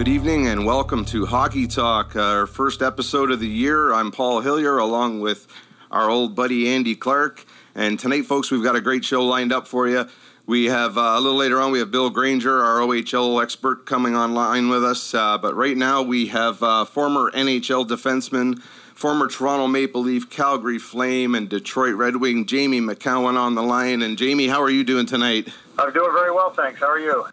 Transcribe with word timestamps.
Good 0.00 0.08
evening 0.08 0.46
and 0.46 0.64
welcome 0.64 1.04
to 1.04 1.26
Hockey 1.26 1.66
Talk, 1.66 2.16
our 2.16 2.46
first 2.46 2.80
episode 2.80 3.30
of 3.30 3.38
the 3.38 3.46
year. 3.46 3.92
I'm 3.92 4.10
Paul 4.10 4.40
Hillier 4.40 4.78
along 4.78 5.20
with 5.20 5.46
our 5.90 6.08
old 6.08 6.34
buddy 6.34 6.70
Andy 6.70 6.96
Clark. 6.96 7.44
And 7.74 8.00
tonight, 8.00 8.24
folks, 8.24 8.50
we've 8.50 8.62
got 8.62 8.74
a 8.74 8.80
great 8.80 9.04
show 9.04 9.22
lined 9.22 9.52
up 9.52 9.68
for 9.68 9.88
you. 9.88 10.08
We 10.46 10.64
have 10.70 10.96
uh, 10.96 11.02
a 11.02 11.20
little 11.20 11.36
later 11.36 11.60
on, 11.60 11.70
we 11.70 11.80
have 11.80 11.90
Bill 11.90 12.08
Granger, 12.08 12.62
our 12.62 12.78
OHL 12.78 13.42
expert, 13.42 13.84
coming 13.84 14.16
online 14.16 14.70
with 14.70 14.82
us. 14.82 15.12
Uh, 15.12 15.36
but 15.36 15.54
right 15.54 15.76
now, 15.76 16.00
we 16.00 16.28
have 16.28 16.62
uh, 16.62 16.86
former 16.86 17.30
NHL 17.32 17.86
defenseman, 17.86 18.58
former 18.94 19.28
Toronto 19.28 19.66
Maple 19.66 20.00
Leaf, 20.00 20.30
Calgary 20.30 20.78
Flame, 20.78 21.34
and 21.34 21.46
Detroit 21.46 21.94
Red 21.96 22.16
Wing, 22.16 22.46
Jamie 22.46 22.80
Macoun 22.80 23.36
on 23.38 23.54
the 23.54 23.62
line. 23.62 24.00
And 24.00 24.16
Jamie, 24.16 24.48
how 24.48 24.62
are 24.62 24.70
you 24.70 24.82
doing 24.82 25.04
tonight? 25.04 25.50
I'm 25.78 25.92
doing 25.92 26.12
very 26.14 26.32
well, 26.32 26.48
thanks. 26.48 26.80
How 26.80 26.88
are 26.88 26.98
you? 26.98 27.26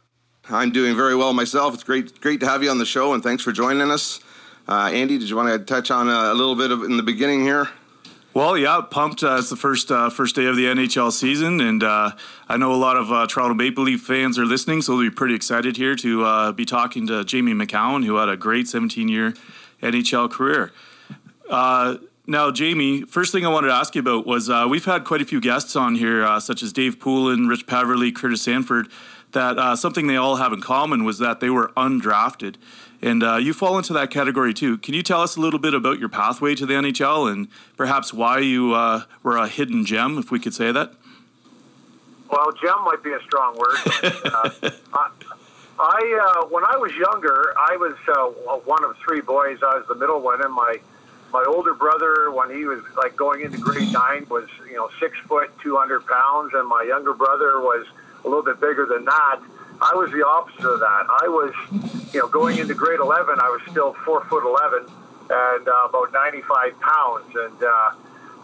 I'm 0.49 0.71
doing 0.71 0.95
very 0.95 1.15
well 1.15 1.33
myself. 1.33 1.73
It's 1.73 1.83
great, 1.83 2.21
great 2.21 2.39
to 2.39 2.47
have 2.47 2.63
you 2.63 2.69
on 2.69 2.77
the 2.77 2.85
show, 2.85 3.13
and 3.13 3.21
thanks 3.21 3.43
for 3.43 3.51
joining 3.51 3.91
us. 3.91 4.21
Uh, 4.65 4.89
Andy, 4.93 5.17
did 5.17 5.29
you 5.29 5.35
want 5.35 5.49
to 5.49 5.59
touch 5.59 5.91
on 5.91 6.07
a, 6.07 6.31
a 6.31 6.35
little 6.35 6.55
bit 6.55 6.71
of 6.71 6.83
in 6.83 6.95
the 6.95 7.03
beginning 7.03 7.41
here? 7.41 7.67
Well, 8.33 8.57
yeah, 8.57 8.79
pumped. 8.89 9.23
Uh, 9.23 9.37
it's 9.39 9.49
the 9.49 9.57
first 9.57 9.91
uh, 9.91 10.09
first 10.09 10.35
day 10.35 10.45
of 10.45 10.55
the 10.55 10.65
NHL 10.65 11.11
season, 11.11 11.59
and 11.59 11.83
uh, 11.83 12.11
I 12.47 12.55
know 12.55 12.71
a 12.71 12.77
lot 12.77 12.95
of 12.95 13.11
uh, 13.11 13.27
Toronto 13.27 13.55
Maple 13.55 13.83
Leaf 13.83 14.01
fans 14.01 14.39
are 14.39 14.45
listening, 14.45 14.81
so 14.81 14.93
they'll 14.93 15.09
be 15.09 15.13
pretty 15.13 15.35
excited 15.35 15.75
here 15.75 15.95
to 15.97 16.23
uh, 16.23 16.51
be 16.53 16.63
talking 16.63 17.07
to 17.07 17.25
Jamie 17.25 17.53
Macoun, 17.53 18.05
who 18.05 18.15
had 18.15 18.29
a 18.29 18.37
great 18.37 18.69
17 18.69 19.09
year 19.09 19.33
NHL 19.81 20.31
career. 20.31 20.71
Uh, 21.49 21.97
now, 22.25 22.51
Jamie, 22.51 23.01
first 23.01 23.33
thing 23.33 23.45
I 23.45 23.49
wanted 23.49 23.67
to 23.67 23.73
ask 23.73 23.95
you 23.95 24.01
about 24.01 24.25
was 24.25 24.49
we've 24.69 24.85
had 24.85 25.03
quite 25.03 25.21
a 25.21 25.25
few 25.25 25.41
guests 25.41 25.75
on 25.75 25.95
here, 25.95 26.39
such 26.39 26.61
as 26.61 26.71
Dave 26.71 26.99
Poulin, 26.99 27.47
Rich 27.47 27.67
Peverley, 27.67 28.11
Curtis 28.11 28.41
Sanford 28.41 28.89
that 29.37 29.59
uh, 29.59 29.75
something 29.75 30.07
they 30.07 30.15
all 30.15 30.37
have 30.37 30.51
in 30.51 30.61
common 30.61 31.03
was 31.03 31.19
that 31.19 31.39
they 31.39 31.49
were 31.51 31.71
undrafted. 31.77 32.55
And 33.03 33.21
uh, 33.21 33.35
you 33.35 33.53
fall 33.53 33.77
into 33.77 33.93
that 33.93 34.09
category 34.09 34.51
too. 34.51 34.79
Can 34.79 34.95
you 34.95 35.03
tell 35.03 35.21
us 35.21 35.35
a 35.35 35.39
little 35.39 35.59
bit 35.59 35.75
about 35.75 35.99
your 35.99 36.09
pathway 36.09 36.55
to 36.55 36.65
the 36.65 36.73
NHL 36.73 37.31
and 37.31 37.47
perhaps 37.77 38.11
why 38.11 38.39
you 38.39 38.73
uh, 38.73 39.03
were 39.21 39.37
a 39.37 39.47
hidden 39.47 39.85
gem, 39.85 40.17
if 40.17 40.31
we 40.31 40.39
could 40.39 40.55
say 40.55 40.71
that? 40.71 40.93
Well, 42.31 42.51
gem 42.53 42.83
might 42.83 43.03
be 43.03 43.13
a 43.13 43.21
strong 43.21 43.55
word. 43.57 43.77
Uh, 44.25 44.71
I, 44.93 45.09
I 45.79 46.41
uh, 46.41 46.47
when 46.47 46.63
I 46.65 46.75
was 46.75 46.91
younger, 46.95 47.53
I 47.57 47.77
was 47.77 47.95
uh, 48.07 48.55
one 48.65 48.83
of 48.83 48.97
three 48.97 49.21
boys. 49.21 49.59
I 49.61 49.77
was 49.77 49.85
the 49.87 49.95
middle 49.95 50.19
one, 50.19 50.43
and 50.43 50.51
my 50.51 50.77
my 51.31 51.45
older 51.47 51.73
brother, 51.73 52.31
when 52.31 52.49
he 52.49 52.65
was 52.65 52.81
like 52.97 53.15
going 53.15 53.41
into 53.41 53.59
grade 53.59 53.93
nine, 53.93 54.25
was 54.29 54.49
you 54.67 54.75
know 54.75 54.89
six 54.99 55.17
foot, 55.27 55.51
two 55.61 55.77
hundred 55.77 56.05
pounds, 56.07 56.53
and 56.53 56.67
my 56.67 56.83
younger 56.87 57.13
brother 57.13 57.61
was 57.61 57.85
a 58.27 58.29
little 58.29 58.43
bit 58.43 58.59
bigger 58.59 58.85
than 58.85 59.05
that. 59.05 59.39
I 59.79 59.95
was 59.95 60.11
the 60.11 60.25
opposite 60.25 60.67
of 60.67 60.79
that. 60.79 61.05
I 61.23 61.27
was, 61.31 61.53
you 62.13 62.19
know, 62.19 62.27
going 62.27 62.57
into 62.57 62.73
grade 62.75 62.99
11, 62.99 63.39
I 63.39 63.47
was 63.47 63.61
still 63.71 63.93
four 64.03 64.25
foot 64.25 64.43
11 64.43 64.91
and 65.29 65.67
uh, 65.67 65.87
about 65.89 66.11
95 66.13 66.79
pounds, 66.79 67.35
and 67.35 67.63
uh, 67.63 67.91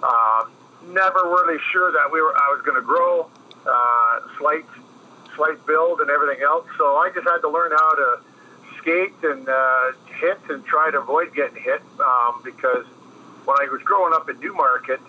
uh, 0.03 0.45
never 0.87 1.19
really 1.23 1.59
sure 1.71 1.91
that 1.91 2.11
we 2.11 2.21
were. 2.21 2.35
I 2.35 2.51
was 2.55 2.61
going 2.65 2.75
to 2.75 2.85
grow, 2.85 3.29
uh, 3.65 4.19
slight, 4.37 4.65
slight 5.35 5.65
build, 5.65 6.01
and 6.01 6.09
everything 6.09 6.43
else. 6.43 6.67
So 6.77 6.97
I 6.97 7.09
just 7.15 7.27
had 7.27 7.39
to 7.39 7.49
learn 7.49 7.71
how 7.71 7.91
to 7.95 8.19
skate 8.79 9.15
and 9.23 9.47
uh, 9.47 9.91
hit 10.19 10.39
and 10.49 10.65
try 10.65 10.91
to 10.91 10.99
avoid 10.99 11.33
getting 11.33 11.61
hit 11.63 11.81
um, 11.99 12.41
because 12.43 12.85
when 13.45 13.55
I 13.59 13.67
was 13.71 13.81
growing 13.83 14.13
up 14.13 14.29
in 14.29 14.39
Newmarket 14.39 14.99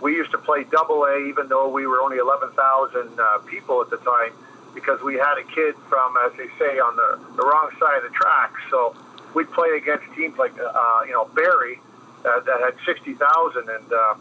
we 0.00 0.14
used 0.14 0.30
to 0.32 0.38
play 0.38 0.64
double 0.64 1.04
A, 1.04 1.18
even 1.28 1.48
though 1.48 1.68
we 1.68 1.86
were 1.86 2.00
only 2.00 2.18
11,000 2.18 3.18
uh, 3.18 3.38
people 3.46 3.80
at 3.80 3.90
the 3.90 3.96
time, 3.98 4.32
because 4.74 5.00
we 5.02 5.14
had 5.14 5.38
a 5.38 5.44
kid 5.44 5.74
from, 5.88 6.16
as 6.26 6.32
they 6.36 6.48
say, 6.58 6.78
on 6.78 6.96
the, 6.96 7.36
the 7.36 7.42
wrong 7.42 7.70
side 7.80 7.96
of 7.96 8.02
the 8.02 8.14
track. 8.14 8.52
So 8.70 8.94
we'd 9.34 9.50
play 9.52 9.70
against 9.76 10.04
teams 10.14 10.36
like, 10.36 10.52
uh, 10.58 11.00
you 11.06 11.12
know, 11.12 11.24
Barrie 11.34 11.80
uh, 12.24 12.40
that 12.40 12.60
had 12.60 12.74
60,000. 12.84 13.68
And, 13.68 13.92
uh, 13.92 14.14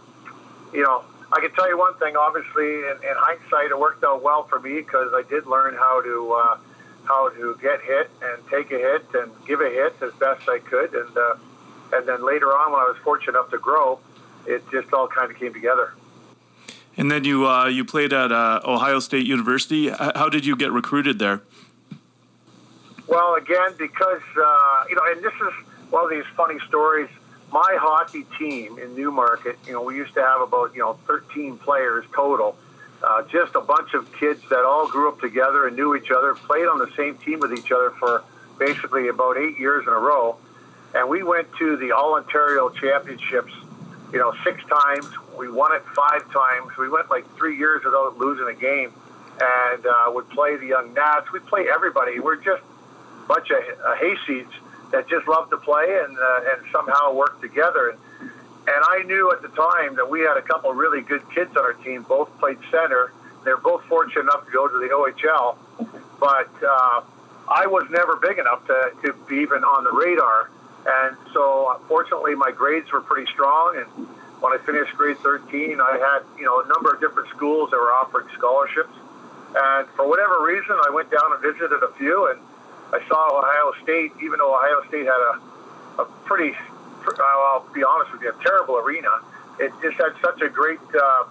you 0.71 0.83
know, 0.83 1.03
I 1.33 1.41
can 1.41 1.51
tell 1.51 1.67
you 1.67 1.77
one 1.77 1.95
thing, 1.95 2.15
obviously, 2.15 2.87
in, 2.87 2.95
in 3.03 3.15
hindsight, 3.17 3.71
it 3.71 3.77
worked 3.77 4.03
out 4.05 4.23
well 4.23 4.43
for 4.43 4.59
me 4.59 4.77
because 4.77 5.11
I 5.13 5.23
did 5.29 5.45
learn 5.45 5.75
how 5.75 6.01
to, 6.01 6.33
uh, 6.33 6.57
how 7.03 7.29
to 7.29 7.57
get 7.61 7.81
hit 7.81 8.09
and 8.23 8.41
take 8.49 8.71
a 8.71 8.77
hit 8.77 9.05
and 9.13 9.31
give 9.45 9.59
a 9.59 9.69
hit 9.69 9.95
as 10.01 10.13
best 10.13 10.47
I 10.47 10.59
could. 10.59 10.93
And, 10.93 11.17
uh, 11.17 11.35
and 11.93 12.07
then 12.07 12.25
later 12.25 12.47
on, 12.47 12.71
when 12.71 12.79
I 12.79 12.85
was 12.85 12.97
fortunate 13.03 13.37
enough 13.37 13.51
to 13.51 13.57
grow, 13.57 13.99
it 14.47 14.63
just 14.71 14.93
all 14.93 15.07
kind 15.07 15.31
of 15.31 15.37
came 15.37 15.53
together. 15.53 15.93
And 16.97 17.11
then 17.11 17.23
you 17.23 17.47
uh, 17.47 17.67
you 17.67 17.83
played 17.83 18.13
at 18.13 18.31
uh, 18.31 18.61
Ohio 18.63 18.99
State 18.99 19.25
University. 19.25 19.89
How 19.89 20.29
did 20.29 20.45
you 20.45 20.55
get 20.55 20.71
recruited 20.71 21.19
there? 21.19 21.41
Well, 23.07 23.35
again, 23.35 23.73
because 23.77 24.21
uh, 24.37 24.83
you 24.89 24.95
know, 24.95 25.01
and 25.07 25.23
this 25.23 25.33
is 25.33 25.53
one 25.89 26.05
of 26.05 26.09
these 26.09 26.25
funny 26.35 26.59
stories. 26.67 27.09
My 27.51 27.77
hockey 27.79 28.25
team 28.37 28.79
in 28.79 28.95
Newmarket, 28.95 29.57
you 29.67 29.73
know, 29.73 29.81
we 29.81 29.95
used 29.95 30.13
to 30.15 30.21
have 30.21 30.41
about 30.41 30.73
you 30.73 30.81
know 30.81 30.93
13 31.05 31.57
players 31.57 32.05
total. 32.15 32.55
Uh, 33.03 33.23
just 33.23 33.53
a 33.55 33.61
bunch 33.61 33.93
of 33.93 34.11
kids 34.13 34.41
that 34.49 34.63
all 34.63 34.87
grew 34.87 35.09
up 35.09 35.19
together 35.19 35.67
and 35.67 35.75
knew 35.75 35.95
each 35.95 36.09
other, 36.11 36.33
played 36.33 36.65
on 36.65 36.79
the 36.79 36.89
same 36.95 37.17
team 37.17 37.39
with 37.39 37.53
each 37.53 37.71
other 37.71 37.91
for 37.91 38.23
basically 38.57 39.09
about 39.09 39.37
eight 39.37 39.59
years 39.59 39.85
in 39.85 39.93
a 39.93 39.99
row. 39.99 40.37
And 40.95 41.09
we 41.09 41.21
went 41.21 41.47
to 41.59 41.75
the 41.75 41.91
All 41.91 42.15
Ontario 42.15 42.69
Championships 42.69 43.51
you 44.15 44.21
know, 44.21 44.33
six 44.45 44.63
times. 44.63 45.05
We 45.37 45.51
won 45.51 45.75
it 45.75 45.83
five 45.93 46.23
times. 46.31 46.77
We 46.77 46.87
went 46.87 47.09
like 47.09 47.25
three 47.35 47.57
years 47.57 47.83
without 47.83 48.17
losing 48.17 48.47
a 48.47 48.57
game, 48.57 48.93
and 49.41 49.85
uh, 49.85 50.05
would 50.07 50.29
play 50.29 50.55
the 50.55 50.67
young 50.67 50.93
Nats. 50.93 51.33
We 51.33 51.39
play 51.39 51.67
everybody. 51.67 52.21
We're 52.21 52.37
just 52.37 52.63
a 52.63 53.27
bunch 53.27 53.51
of 53.51 53.57
uh, 53.57 53.95
hayseeds 53.97 54.53
that 54.91 55.09
just 55.09 55.27
love 55.27 55.49
to 55.49 55.57
play 55.57 55.99
and 56.01 56.17
uh, 56.17 56.53
and 56.53 56.65
somehow 56.71 57.13
work 57.13 57.41
together. 57.41 57.89
And, 57.89 57.99
and 58.67 58.85
I 58.87 59.03
knew 59.03 59.33
at 59.33 59.41
the 59.41 59.49
time 59.49 59.97
that 59.97 60.09
we 60.09 60.21
had 60.21 60.37
a 60.37 60.41
couple 60.41 60.71
really 60.71 61.01
good 61.01 61.29
kids 61.31 61.51
on 61.57 61.65
our 61.65 61.73
team. 61.73 62.03
Both 62.03 62.29
played 62.39 62.57
center. 62.71 63.11
They're 63.43 63.57
both 63.57 63.83
fortunate 63.83 64.21
enough 64.21 64.45
to 64.45 64.51
go 64.51 64.69
to 64.69 64.77
the 64.77 64.95
OHL, 64.95 65.57
but 66.21 66.49
uh, 66.63 67.01
I 67.49 67.67
was 67.67 67.85
never 67.91 68.15
big 68.15 68.39
enough 68.39 68.65
to, 68.67 68.91
to 69.03 69.13
be 69.27 69.35
even 69.43 69.65
on 69.65 69.83
the 69.83 69.91
radar. 69.91 70.49
And 70.85 71.17
so, 71.33 71.81
fortunately, 71.87 72.35
my 72.35 72.51
grades 72.51 72.91
were 72.91 73.01
pretty 73.01 73.31
strong. 73.31 73.77
And 73.77 74.07
when 74.39 74.53
I 74.53 74.57
finished 74.63 74.93
grade 74.95 75.17
13, 75.19 75.81
I 75.81 75.97
had 75.97 76.21
you 76.37 76.45
know 76.45 76.61
a 76.61 76.67
number 76.67 76.93
of 76.93 77.01
different 77.01 77.29
schools 77.29 77.71
that 77.71 77.77
were 77.77 77.93
offering 77.93 78.27
scholarships. 78.37 78.93
And 79.55 79.87
for 79.95 80.07
whatever 80.07 80.43
reason, 80.43 80.75
I 80.85 80.91
went 80.91 81.09
down 81.09 81.33
and 81.33 81.41
visited 81.41 81.81
a 81.81 81.91
few, 81.97 82.29
and 82.29 82.39
I 82.93 83.01
saw 83.07 83.39
Ohio 83.39 83.73
State. 83.83 84.11
Even 84.21 84.37
though 84.39 84.53
Ohio 84.53 84.83
State 84.87 85.05
had 85.05 85.21
a 85.33 85.41
a 85.99 86.05
pretty, 86.25 86.55
I'll 87.07 87.65
be 87.73 87.83
honest 87.83 88.11
with 88.11 88.21
you, 88.21 88.29
a 88.29 88.43
terrible 88.43 88.77
arena. 88.77 89.09
It 89.59 89.71
just 89.81 89.97
had 89.97 90.13
such 90.21 90.41
a 90.41 90.49
great 90.49 90.79
uh, 90.93 91.23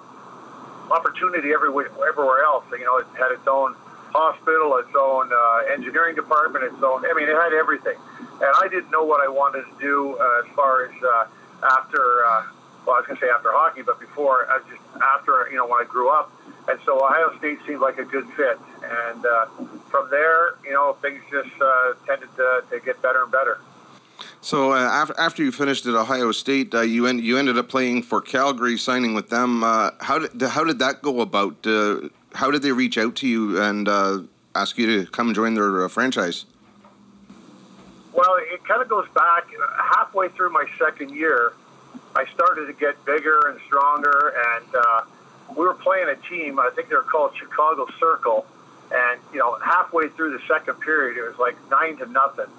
opportunity 0.91 1.53
everywhere, 1.53 1.91
everywhere 2.09 2.43
else. 2.44 2.64
You 2.72 2.84
know, 2.84 2.98
it 2.98 3.06
had 3.19 3.32
its 3.32 3.47
own 3.47 3.75
hospital, 4.14 4.78
its 4.78 4.94
own 4.97 5.28
uh, 5.32 5.72
engineering 5.75 6.14
department, 6.14 6.64
its 6.64 6.82
own. 6.82 7.04
I 7.04 7.12
mean, 7.14 7.28
it 7.28 7.36
had 7.36 7.52
everything 7.52 7.98
and 8.41 8.50
I 8.56 8.69
didn't 8.69 8.91
know 8.91 9.04
what 9.04 9.22
I 9.22 9.28
wanted 9.28 9.64
to 9.64 9.75
do 9.80 10.16
uh, 10.19 10.42
as 10.44 10.54
far 10.54 10.86
as 10.86 11.02
uh, 11.02 11.26
after. 11.78 12.25
Uh, 12.26 12.44
well, 12.86 12.97
I 12.97 12.98
was 13.00 13.06
going 13.06 13.19
to 13.19 13.25
say 13.25 13.30
after 13.30 13.50
hockey, 13.52 13.80
but 13.80 13.98
before, 13.98 14.47
was 14.50 14.62
just 14.69 14.82
after 15.02 15.48
you 15.50 15.56
know 15.56 15.66
when 15.66 15.80
I 15.80 15.88
grew 15.88 16.10
up, 16.10 16.30
and 16.69 16.78
so 16.84 17.02
Ohio 17.02 17.36
State 17.38 17.58
seemed 17.66 17.80
like 17.80 17.98
a 17.98 18.04
good 18.04 18.26
fit, 18.36 18.58
and 18.82 19.25
uh, 19.25 19.47
from 19.91 20.10
there, 20.10 20.56
you 20.64 20.72
know, 20.72 20.96
things 21.00 21.22
just 21.31 21.50
uh, 21.62 21.94
tended 22.06 22.28
to, 22.36 22.64
to 22.70 22.81
get 22.81 23.00
better 23.00 23.22
and 23.22 23.32
better. 23.32 23.58
So 24.41 24.72
uh, 24.72 24.76
after, 24.76 25.14
after 25.19 25.42
you 25.42 25.50
finished 25.50 25.86
at 25.86 25.94
Ohio 25.94 26.31
State, 26.32 26.75
uh, 26.75 26.82
you 26.82 27.06
en- 27.06 27.20
you 27.20 27.38
ended 27.38 27.56
up 27.56 27.70
playing 27.70 28.02
for 28.02 28.20
Calgary, 28.20 28.76
signing 28.76 29.14
with 29.14 29.31
them. 29.31 29.64
Uh, 29.64 29.93
how 30.00 30.19
did 30.19 30.43
how 30.43 30.64
did 30.64 30.78
that 30.81 31.00
go 31.00 31.20
about? 31.20 31.66
How 32.34 32.50
did 32.50 32.62
they 32.62 32.72
reach 32.72 32.98
out 32.98 33.14
to 33.16 33.28
you 33.28 33.62
and 33.62 33.88
uh, 33.88 34.22
ask 34.54 34.76
you 34.76 34.86
to 34.86 35.10
come 35.10 35.32
join 35.32 35.54
their 35.54 35.84
uh, 35.84 35.88
franchise? 35.88 36.46
Well, 38.12 38.36
it 38.38 38.64
kind 38.64 38.82
of 38.82 38.88
goes 38.88 39.08
back 39.14 39.44
halfway 39.76 40.28
through 40.31 40.50
my 40.50 40.66
second 40.78 41.14
year. 41.14 41.52
I 42.16 42.26
started 42.34 42.66
to 42.66 42.72
get 42.72 43.02
bigger 43.04 43.48
and 43.48 43.60
stronger, 43.66 44.34
and 44.56 44.75
uh, 44.75 45.02
we 45.56 45.64
were 45.64 45.75
playing 45.75 46.08
a 46.08 46.16
team. 46.28 46.58
I 46.58 46.70
think 46.75 46.88
they 46.88 46.96
were 46.96 47.02
called 47.02 47.36
Chicago 47.36 47.86
Circle, 47.98 48.46
and 48.92 49.20
you 49.32 49.38
know, 49.38 49.56
halfway 49.64 50.08
through 50.08 50.32
the 50.32 50.42
second 50.46 50.80
period, 50.80 51.16
it 51.16 51.26
was 51.28 51.38
like 51.38 51.56
nine 51.70 51.96
to 51.98 52.06
nothing, 52.06 52.50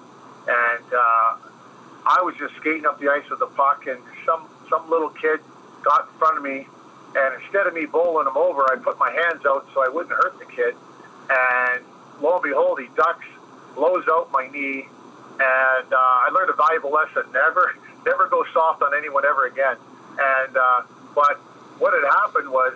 and 0.47 0.85
uh, 0.93 1.37
I 2.05 2.21
was 2.21 2.35
just 2.37 2.55
skating 2.57 2.85
up 2.85 2.99
the 2.99 3.09
ice 3.09 3.29
with 3.29 3.39
the 3.39 3.47
puck, 3.47 3.87
and 3.87 3.99
some 4.25 4.47
some 4.69 4.89
little 4.89 5.09
kid 5.09 5.39
got 5.83 6.09
in 6.11 6.19
front 6.19 6.37
of 6.37 6.43
me, 6.43 6.67
and 7.15 7.41
instead 7.41 7.67
of 7.67 7.73
me 7.73 7.85
bowling 7.85 8.27
him 8.27 8.37
over, 8.37 8.67
I 8.71 8.75
put 8.75 8.99
my 8.99 9.11
hands 9.11 9.45
out 9.45 9.67
so 9.73 9.83
I 9.83 9.89
wouldn't 9.89 10.13
hurt 10.13 10.37
the 10.37 10.45
kid, 10.45 10.75
and 11.29 11.83
lo 12.21 12.35
and 12.35 12.43
behold, 12.43 12.79
he 12.79 12.87
ducks, 12.95 13.25
blows 13.73 14.03
out 14.09 14.31
my 14.31 14.47
knee, 14.47 14.87
and 15.39 15.87
uh, 15.93 16.25
I 16.25 16.29
learned 16.35 16.49
a 16.49 16.55
valuable 16.55 16.91
lesson: 16.91 17.23
never, 17.31 17.75
never 18.05 18.27
go 18.27 18.43
soft 18.53 18.83
on 18.83 18.93
anyone 18.95 19.25
ever 19.25 19.47
again. 19.47 19.77
And 20.19 20.57
uh, 20.57 20.81
but 21.15 21.39
what 21.79 21.93
had 21.93 22.03
happened 22.03 22.49
was 22.51 22.73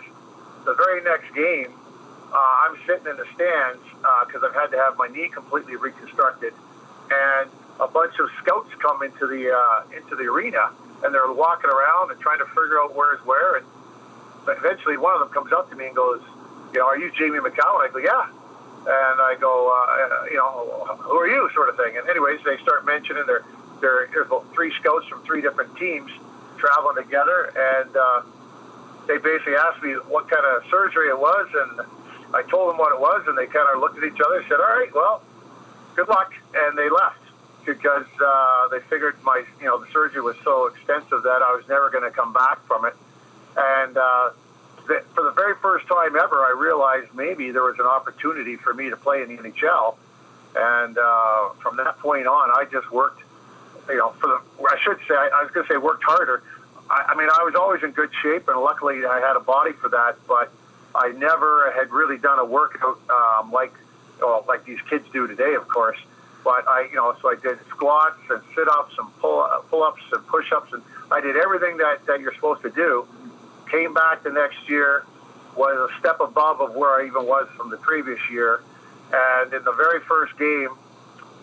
the 0.65 0.73
very 0.73 1.03
next 1.03 1.33
game, 1.33 1.71
uh, 2.31 2.67
I'm 2.67 2.77
sitting 2.85 3.07
in 3.07 3.17
the 3.17 3.27
stands 3.35 3.83
because 4.27 4.43
uh, 4.43 4.47
I've 4.47 4.55
had 4.55 4.71
to 4.71 4.77
have 4.77 4.97
my 4.97 5.07
knee 5.07 5.29
completely 5.29 5.75
reconstructed, 5.75 6.53
and 7.11 7.49
a 7.79 7.87
bunch 7.87 8.13
of 8.19 8.29
scouts 8.43 8.69
come 8.81 9.03
into 9.03 9.27
the 9.27 9.51
uh, 9.51 9.97
into 9.97 10.15
the 10.15 10.23
arena, 10.31 10.71
and 11.03 11.13
they're 11.13 11.31
walking 11.31 11.69
around 11.69 12.11
and 12.11 12.19
trying 12.19 12.39
to 12.39 12.45
figure 12.47 12.79
out 12.79 12.95
where's 12.95 13.19
where. 13.25 13.57
And 13.57 13.65
eventually, 14.47 14.97
one 14.97 15.13
of 15.13 15.19
them 15.19 15.29
comes 15.29 15.51
up 15.51 15.69
to 15.69 15.75
me 15.75 15.87
and 15.87 15.95
goes, 15.95 16.21
"You 16.73 16.79
know, 16.79 16.87
are 16.87 16.97
you 16.97 17.11
Jamie 17.11 17.39
Macoun?" 17.39 17.81
I 17.81 17.89
go, 17.91 17.99
"Yeah." 17.99 18.25
And 18.79 19.21
I 19.21 19.35
go, 19.39 19.69
uh, 19.69 20.25
"You 20.31 20.37
know, 20.37 20.97
who 20.99 21.17
are 21.19 21.27
you?" 21.27 21.49
Sort 21.53 21.69
of 21.69 21.77
thing. 21.77 21.97
And 21.97 22.07
anyways, 22.09 22.43
they 22.43 22.57
start 22.57 22.85
mentioning 22.85 23.25
their 23.25 23.43
their 23.81 24.07
three 24.53 24.73
scouts 24.79 25.07
from 25.07 25.23
three 25.23 25.41
different 25.41 25.75
teams 25.77 26.11
traveling 26.57 26.95
together, 26.95 27.51
and 27.55 27.95
uh, 27.95 28.21
they 29.07 29.17
basically 29.17 29.55
asked 29.55 29.81
me 29.81 29.93
what 30.07 30.29
kind 30.29 30.45
of 30.45 30.63
surgery 30.69 31.09
it 31.09 31.19
was, 31.19 31.47
and 31.53 31.87
I 32.33 32.43
told 32.43 32.69
them 32.69 32.77
what 32.77 32.93
it 32.93 32.99
was, 32.99 33.25
and 33.27 33.37
they 33.37 33.47
kind 33.47 33.67
of 33.73 33.79
looked 33.79 33.97
at 33.97 34.03
each 34.03 34.19
other 34.19 34.37
and 34.37 34.45
said, 34.47 34.59
"All 34.59 34.75
right, 34.77 34.93
well, 34.93 35.21
good 35.95 36.07
luck," 36.07 36.33
and 36.53 36.77
they 36.77 36.89
left 36.89 37.19
because 37.65 38.05
uh, 38.23 38.67
they 38.69 38.79
figured 38.89 39.15
my, 39.23 39.43
you 39.59 39.65
know, 39.65 39.77
the 39.79 39.91
surgery 39.91 40.21
was 40.21 40.35
so 40.43 40.67
extensive 40.67 41.23
that 41.23 41.41
I 41.41 41.53
was 41.53 41.63
never 41.67 41.89
going 41.89 42.03
to 42.03 42.11
come 42.11 42.33
back 42.33 42.65
from 42.65 42.85
it. 42.85 42.95
And 43.59 43.97
uh, 43.97 44.31
the, 44.87 45.03
for 45.13 45.23
the 45.23 45.31
very 45.31 45.55
first 45.61 45.87
time 45.87 46.15
ever, 46.15 46.37
I 46.37 46.55
realized 46.57 47.13
maybe 47.13 47.51
there 47.51 47.63
was 47.63 47.77
an 47.79 47.85
opportunity 47.85 48.55
for 48.55 48.73
me 48.73 48.89
to 48.89 48.95
play 48.95 49.21
in 49.21 49.35
the 49.35 49.37
NHL. 49.37 49.97
And 50.55 50.97
uh, 50.97 51.49
from 51.61 51.77
that 51.77 51.99
point 51.99 52.25
on, 52.25 52.49
I 52.51 52.65
just 52.71 52.89
worked, 52.91 53.21
you 53.89 53.97
know, 53.97 54.11
for 54.19 54.27
the, 54.27 54.63
I 54.63 54.77
should 54.81 54.97
say, 55.07 55.15
I, 55.15 55.29
I 55.33 55.43
was 55.43 55.51
going 55.51 55.67
to 55.67 55.73
say 55.73 55.77
worked 55.77 56.03
harder. 56.03 56.41
I, 56.89 57.09
I 57.09 57.15
mean, 57.15 57.29
I 57.29 57.43
was 57.43 57.53
always 57.55 57.83
in 57.83 57.91
good 57.91 58.09
shape, 58.23 58.47
and 58.47 58.59
luckily 58.61 59.05
I 59.05 59.19
had 59.19 59.35
a 59.35 59.41
body 59.41 59.73
for 59.73 59.89
that, 59.89 60.15
but 60.27 60.51
I 60.95 61.09
never 61.09 61.71
had 61.75 61.91
really 61.91 62.17
done 62.17 62.39
a 62.39 62.45
workout 62.45 62.99
um, 63.09 63.51
like, 63.51 63.73
well, 64.19 64.43
like 64.47 64.65
these 64.65 64.79
kids 64.89 65.05
do 65.13 65.27
today, 65.27 65.53
of 65.53 65.67
course. 65.67 65.99
But 66.43 66.67
I, 66.67 66.87
you 66.89 66.95
know, 66.95 67.15
so 67.21 67.29
I 67.29 67.35
did 67.35 67.59
squats 67.69 68.19
and 68.29 68.41
sit-ups 68.55 68.95
and 68.97 69.07
pull 69.19 69.45
pull-ups 69.69 70.01
and 70.13 70.25
push-ups, 70.27 70.71
and 70.71 70.81
I 71.11 71.19
did 71.19 71.35
everything 71.35 71.77
that 71.77 72.05
that 72.07 72.21
you're 72.21 72.33
supposed 72.33 72.61
to 72.63 72.69
do. 72.69 73.05
Came 73.69 73.93
back 73.93 74.23
the 74.23 74.31
next 74.31 74.67
year, 74.67 75.03
was 75.55 75.89
a 75.91 75.99
step 75.99 76.19
above 76.19 76.61
of 76.61 76.75
where 76.75 77.01
I 77.01 77.07
even 77.07 77.25
was 77.25 77.47
from 77.55 77.69
the 77.69 77.77
previous 77.77 78.19
year, 78.29 78.61
and 79.13 79.53
in 79.53 79.63
the 79.63 79.73
very 79.73 79.99
first 80.01 80.37
game, 80.37 80.69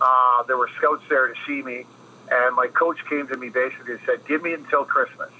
uh, 0.00 0.42
there 0.44 0.56
were 0.56 0.68
scouts 0.76 1.02
there 1.08 1.28
to 1.28 1.34
see 1.46 1.62
me, 1.62 1.86
and 2.30 2.56
my 2.56 2.66
coach 2.68 2.98
came 3.08 3.26
to 3.28 3.36
me 3.36 3.48
basically 3.48 3.94
and 3.94 4.02
said, 4.06 4.26
"Give 4.26 4.42
me 4.42 4.52
until 4.54 4.84
Christmas." 4.84 5.30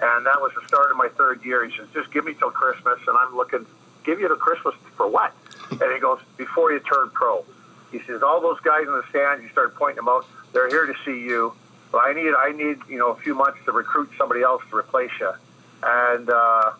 And 0.00 0.26
that 0.26 0.40
was 0.40 0.52
the 0.54 0.66
start 0.66 0.90
of 0.90 0.96
my 0.96 1.08
third 1.08 1.44
year. 1.44 1.64
He 1.64 1.76
says, 1.76 1.88
"Just 1.94 2.10
give 2.12 2.24
me 2.24 2.34
till 2.34 2.50
Christmas," 2.50 2.98
and 3.06 3.16
I'm 3.20 3.36
looking, 3.36 3.66
"Give 4.04 4.20
you 4.20 4.28
till 4.28 4.36
Christmas 4.36 4.74
for 4.96 5.06
what?" 5.06 5.32
And 5.70 5.92
he 5.92 5.98
goes, 5.98 6.20
"Before 6.36 6.72
you 6.72 6.80
turn 6.80 7.10
pro." 7.10 7.44
He 7.92 8.00
says, 8.06 8.22
all 8.22 8.40
those 8.40 8.58
guys 8.60 8.86
in 8.86 8.92
the 8.92 9.04
stands, 9.10 9.44
you 9.44 9.50
start 9.50 9.76
pointing 9.76 9.96
them 9.96 10.08
out, 10.08 10.26
they're 10.52 10.68
here 10.68 10.86
to 10.86 10.94
see 11.04 11.20
you. 11.20 11.52
But 11.92 11.98
I 11.98 12.14
need, 12.14 12.32
I 12.34 12.52
need, 12.52 12.78
you 12.88 12.98
know, 12.98 13.10
a 13.10 13.16
few 13.16 13.34
months 13.34 13.58
to 13.66 13.72
recruit 13.72 14.10
somebody 14.16 14.40
else 14.40 14.62
to 14.70 14.76
replace 14.76 15.10
you. 15.20 15.30
And 15.82 16.30
uh, 16.30 16.72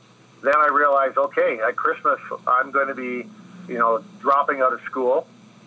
then 0.43 0.55
I 0.57 0.69
realized, 0.73 1.17
okay, 1.17 1.61
at 1.61 1.77
Christmas, 1.77 2.21
I'm 2.47 2.71
going 2.71 2.89
to 2.89 2.95
be, 2.95 3.29
you 3.69 3.79
know, 3.79 4.05
dropping 4.21 4.61
out 4.61 4.73
of 4.73 4.81
school, 4.83 5.27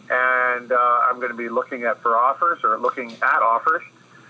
and 0.09 0.71
uh, 0.71 0.99
I'm 1.09 1.17
going 1.17 1.31
to 1.31 1.37
be 1.37 1.49
looking 1.49 1.83
at 1.83 2.01
for 2.01 2.15
offers 2.15 2.59
or 2.63 2.77
looking 2.77 3.11
at 3.11 3.41
offers. 3.41 3.83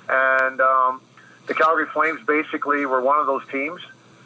And 0.07 0.61
um, 0.61 1.01
the 1.47 1.53
Calgary 1.53 1.87
Flames 1.87 2.19
basically 2.25 2.85
were 2.85 3.01
one 3.01 3.19
of 3.19 3.25
those 3.25 3.43
teams. 3.51 3.81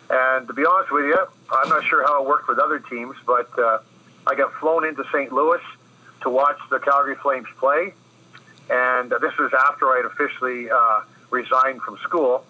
And 0.09 0.47
to 0.47 0.53
be 0.53 0.65
honest 0.65 0.91
with 0.91 1.05
you, 1.05 1.17
I'm 1.51 1.69
not 1.69 1.83
sure 1.85 2.03
how 2.03 2.23
it 2.23 2.27
worked 2.27 2.47
with 2.47 2.59
other 2.59 2.79
teams, 2.79 3.15
but 3.25 3.49
uh, 3.59 3.79
I 4.25 4.35
got 4.35 4.53
flown 4.55 4.85
into 4.85 5.03
St. 5.11 5.31
Louis 5.31 5.61
to 6.21 6.29
watch 6.29 6.57
the 6.69 6.79
Calgary 6.79 7.15
Flames 7.15 7.47
play. 7.57 7.93
And 8.69 9.11
this 9.11 9.37
was 9.37 9.51
after 9.67 9.87
I 9.89 9.97
had 9.97 10.05
officially 10.05 10.69
uh, 10.69 11.01
resigned 11.29 11.81
from 11.81 11.97
school. 11.97 12.45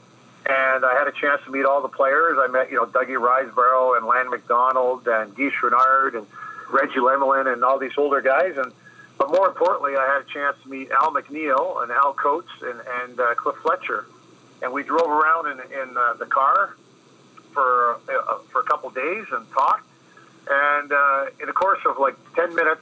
And 0.50 0.84
I 0.84 0.96
had 0.98 1.07
a 1.07 1.12
chance 1.12 1.44
to 1.46 1.51
meet 1.51 1.63
all 1.63 1.84
the 1.84 1.90
players. 1.90 2.40
I 2.42 2.48
met, 2.48 2.72
you 2.72 2.78
know, 2.78 2.88
Dougie 2.88 3.19
Risebrough 3.22 3.98
and 3.98 4.07
Lanny 4.07 4.30
McDonald 4.30 5.07
and 5.07 5.36
Guy 5.36 5.51
Chouinard 5.62 6.18
and 6.18 6.25
Reggie 6.72 7.00
Lemelin 7.00 7.54
and 7.54 7.63
all 7.63 7.78
these 7.78 7.96
older 7.98 8.19
guys. 8.19 8.57
And 8.57 8.74
but 9.19 9.30
more 9.30 9.48
importantly, 9.48 9.96
I 9.96 10.06
had 10.07 10.22
a 10.22 10.34
chance 10.34 10.57
to 10.63 10.69
meet 10.69 10.90
Al 10.90 11.13
McNeil 11.13 11.84
and 11.84 11.92
Al 11.92 12.13
Coates 12.13 12.50
and, 12.63 12.81
and 13.01 13.19
uh, 13.19 13.36
Cliff 13.36 13.57
Fletcher. 13.57 14.07
And 14.63 14.74
we 14.74 14.81
drove 14.81 15.07
around 15.07 15.51
in, 15.51 15.60
in 15.72 15.96
uh, 15.96 16.13
the 16.13 16.25
car 16.25 16.75
for 17.54 18.00
uh, 18.10 18.40
for 18.52 18.62
a 18.62 18.63
couple 18.63 18.90
days 18.90 19.25
and 19.31 19.45
talked. 19.52 19.88
And 20.50 20.92
uh, 20.92 21.25
in 21.40 21.45
the 21.45 21.54
course 21.54 21.80
of 21.86 22.00
like 22.00 22.16
10 22.34 22.56
minutes, 22.56 22.81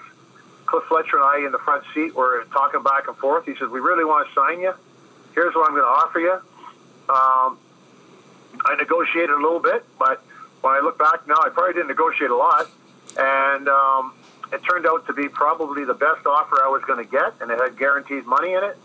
Cliff 0.68 0.86
Fletcher 0.86 1.18
and 1.18 1.26
I 1.26 1.46
in 1.46 1.52
the 1.52 1.60
front 1.60 1.84
seat 1.94 2.16
were 2.16 2.46
talking 2.54 2.82
back 2.82 3.10
and 3.10 3.18
forth. 3.18 3.46
He 3.46 3.56
said, 3.56 3.68
"We 3.70 3.82
really 3.82 4.06
want 4.06 4.26
to 4.26 4.34
sign 4.34 4.62
you. 4.62 4.74
Here's 5.36 5.54
what 5.54 5.68
I'm 5.68 5.76
going 5.76 5.84
to 5.84 5.90
offer 5.90 6.20
you." 6.20 6.40
Um, 7.10 7.58
I 8.66 8.76
negotiated 8.78 9.30
a 9.30 9.42
little 9.42 9.60
bit, 9.60 9.86
but 9.98 10.24
when 10.62 10.74
I 10.74 10.80
look 10.80 10.98
back 10.98 11.28
now, 11.28 11.38
I 11.44 11.50
probably 11.50 11.74
didn't 11.74 11.88
negotiate 11.88 12.32
a 12.32 12.36
lot, 12.36 12.70
and 13.18 13.70
um, 13.70 14.14
it 14.52 14.62
turned 14.64 14.86
out 14.86 15.06
to 15.08 15.14
be 15.14 15.30
probably 15.30 15.86
the 15.86 15.94
best 15.94 16.26
offer 16.26 16.58
I 16.64 16.68
was 16.68 16.84
going 16.86 17.04
to 17.04 17.10
get, 17.10 17.34
and 17.42 17.52
it 17.52 17.60
had 17.60 17.78
guaranteed 17.78 18.26
money 18.26 18.54
in 18.54 18.64
it, 18.64 18.78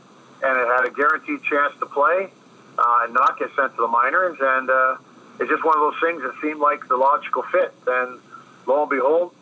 and 0.43 0.59
it 0.59 0.67
had 0.69 0.87
a 0.87 0.91
guaranteed 0.91 1.43
chance 1.43 1.75
to 1.81 1.87
play 1.87 2.31
uh, 2.79 3.01
and 3.03 3.15
not 3.15 3.39
get 3.39 3.51
sent 3.57 3.75
to 3.77 3.83
the 3.83 3.89
minors, 3.89 4.39
and 4.41 4.71
uh, 4.71 4.97
it's 5.41 5.51
just 5.51 5.65
one 5.65 5.77
of 5.77 5.81
those 5.81 6.01
things 6.01 6.23
that 6.23 6.35
seemed 6.41 6.61
like 6.61 6.87
the 6.89 6.97
logical 6.97 7.43
fit. 7.51 7.75
And 7.87 8.21
lo 8.67 8.83
and 8.83 8.91
behold, 8.91 9.35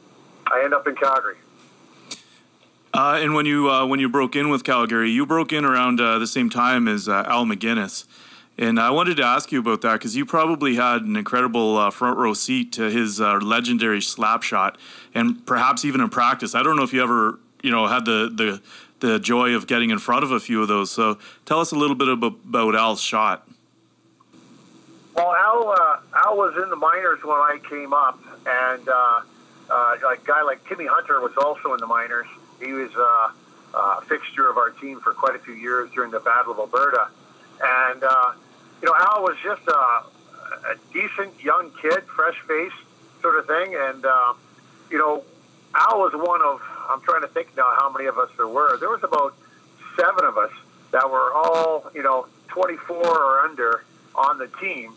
I 0.46 0.62
end 0.64 0.74
up 0.74 0.86
in 0.86 0.94
Calgary. 0.96 1.36
Uh, 2.92 3.18
and 3.20 3.34
when 3.34 3.46
you 3.46 3.70
uh, 3.70 3.86
when 3.86 4.00
you 4.00 4.08
broke 4.08 4.34
in 4.34 4.48
with 4.48 4.64
Calgary, 4.64 5.10
you 5.10 5.24
broke 5.24 5.52
in 5.52 5.64
around 5.64 6.00
uh, 6.00 6.18
the 6.18 6.26
same 6.26 6.50
time 6.50 6.88
as 6.88 7.08
uh, 7.08 7.22
Al 7.26 7.44
MacInnis, 7.44 8.04
and 8.60 8.78
I 8.78 8.90
wanted 8.90 9.16
to 9.16 9.24
ask 9.24 9.50
you 9.50 9.58
about 9.58 9.80
that 9.80 9.94
because 9.94 10.14
you 10.14 10.24
probably 10.24 10.76
had 10.76 11.02
an 11.02 11.16
incredible 11.16 11.76
uh, 11.76 11.90
front 11.90 12.18
row 12.18 12.34
seat 12.34 12.72
to 12.74 12.90
his 12.90 13.20
uh, 13.20 13.38
legendary 13.38 14.00
slap 14.00 14.42
shot, 14.42 14.78
and 15.14 15.44
perhaps 15.46 15.84
even 15.84 16.00
in 16.00 16.08
practice. 16.10 16.54
I 16.54 16.62
don't 16.62 16.76
know 16.76 16.82
if 16.82 16.92
you 16.92 17.02
ever 17.02 17.40
you 17.62 17.70
know 17.70 17.86
had 17.86 18.04
the 18.04 18.30
the 18.32 18.62
the 19.06 19.18
joy 19.18 19.54
of 19.54 19.66
getting 19.66 19.90
in 19.90 19.98
front 19.98 20.22
of 20.24 20.30
a 20.30 20.38
few 20.38 20.62
of 20.62 20.68
those. 20.68 20.90
So 20.90 21.18
tell 21.46 21.60
us 21.60 21.72
a 21.72 21.76
little 21.76 21.96
bit 21.96 22.08
about, 22.08 22.34
about 22.46 22.76
Al's 22.76 23.00
shot. 23.00 23.48
Well, 25.14 25.34
Al 25.34 26.02
Al 26.14 26.36
was 26.36 26.54
in 26.62 26.70
the 26.70 26.76
minors 26.76 27.24
when 27.24 27.36
I 27.36 27.58
came 27.68 27.92
up, 27.92 28.20
and 28.46 28.86
a 28.86 30.16
guy 30.24 30.42
like 30.42 30.64
Timmy 30.68 30.86
Hunter 30.86 31.20
was 31.20 31.32
also 31.36 31.74
in 31.74 31.80
the 31.80 31.86
minors 31.86 32.26
he 32.60 32.72
was 32.72 32.90
uh, 32.94 33.30
a 33.74 34.02
fixture 34.02 34.48
of 34.48 34.56
our 34.56 34.70
team 34.70 35.00
for 35.00 35.12
quite 35.14 35.34
a 35.34 35.38
few 35.38 35.54
years 35.54 35.90
during 35.92 36.10
the 36.10 36.20
Battle 36.20 36.52
of 36.52 36.58
Alberta. 36.58 37.08
And, 37.62 38.04
uh, 38.04 38.32
you 38.82 38.88
know, 38.88 38.94
Al 38.98 39.22
was 39.22 39.36
just 39.42 39.66
a, 39.68 39.72
a 39.72 40.76
decent 40.92 41.42
young 41.42 41.70
kid, 41.80 42.02
fresh 42.04 42.38
face 42.46 42.72
sort 43.20 43.38
of 43.38 43.46
thing. 43.46 43.76
And, 43.78 44.04
uh, 44.04 44.34
you 44.90 44.98
know, 44.98 45.22
Al 45.74 46.00
was 46.00 46.12
one 46.14 46.40
of, 46.42 46.62
I'm 46.88 47.00
trying 47.02 47.22
to 47.22 47.28
think 47.28 47.56
now 47.56 47.68
how 47.78 47.92
many 47.92 48.06
of 48.06 48.18
us 48.18 48.30
there 48.36 48.48
were. 48.48 48.78
There 48.78 48.88
was 48.88 49.02
about 49.02 49.34
seven 49.96 50.24
of 50.24 50.38
us 50.38 50.50
that 50.92 51.10
were 51.10 51.32
all, 51.32 51.90
you 51.94 52.02
know, 52.02 52.26
24 52.48 52.96
or 52.96 53.40
under 53.40 53.84
on 54.14 54.38
the 54.38 54.48
team. 54.60 54.92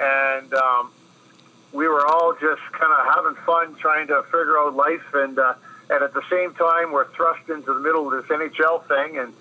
And 0.00 0.52
um, 0.54 0.90
we 1.72 1.88
were 1.88 2.06
all 2.06 2.34
just 2.34 2.62
kind 2.72 2.92
of 2.92 3.14
having 3.14 3.34
fun 3.44 3.74
trying 3.76 4.06
to 4.08 4.22
figure 4.24 4.58
out 4.58 4.74
life. 4.74 5.04
And, 5.12 5.38
uh, 5.38 5.54
and 5.90 6.02
at 6.02 6.14
the 6.14 6.22
same 6.30 6.54
time, 6.54 6.92
we're 6.92 7.08
thrust 7.12 7.48
into 7.50 7.74
the 7.74 7.80
middle 7.80 8.06
of 8.06 8.22
this 8.22 8.30
NHL 8.30 8.86
thing 8.86 9.18
and 9.18 9.34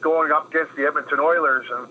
going 0.00 0.32
up 0.32 0.50
against 0.50 0.76
the 0.76 0.84
Edmonton 0.84 1.20
Oilers. 1.20 1.66
And 1.70 1.88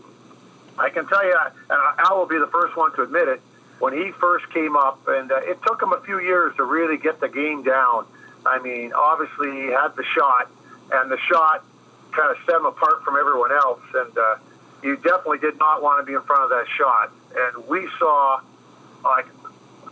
I 0.78 0.90
can 0.90 1.08
tell 1.08 1.24
you, 1.24 1.38
and 1.70 1.80
Al 2.00 2.18
will 2.18 2.26
be 2.26 2.38
the 2.38 2.48
first 2.48 2.76
one 2.76 2.94
to 2.96 3.04
admit 3.04 3.28
it, 3.28 3.42
when 3.80 3.94
he 3.94 4.12
first 4.12 4.50
came 4.52 4.76
up, 4.76 5.08
and 5.08 5.32
uh, 5.32 5.38
it 5.44 5.60
took 5.64 5.82
him 5.82 5.94
a 5.94 6.00
few 6.02 6.20
years 6.20 6.56
to 6.56 6.64
really 6.64 6.98
get 6.98 7.20
the 7.20 7.28
game 7.28 7.64
down. 7.64 8.06
I 8.46 8.60
mean, 8.60 8.94
obviously 8.94 9.52
he 9.52 9.68
had 9.68 9.96
the 9.96 10.04
shot, 10.04 10.50
and 10.92 11.12
the 11.12 11.18
shot 11.18 11.64
kind 12.12 12.32
of 12.32 12.38
set 12.46 12.56
him 12.56 12.66
apart 12.66 13.04
from 13.04 13.18
everyone 13.18 13.52
else. 13.52 13.82
And 13.94 14.18
uh, 14.18 14.36
you 14.84 14.96
definitely 14.98 15.40
did 15.40 15.58
not 15.60 15.82
want 15.82 16.00
to 16.00 16.06
be 16.06 16.14
in 16.14 16.22
front 16.22 16.44
of 16.44 16.50
that 16.50 16.68
shot. 16.78 17.12
And 17.36 17.68
we 17.68 17.90
saw, 18.00 18.40
like, 19.04 19.26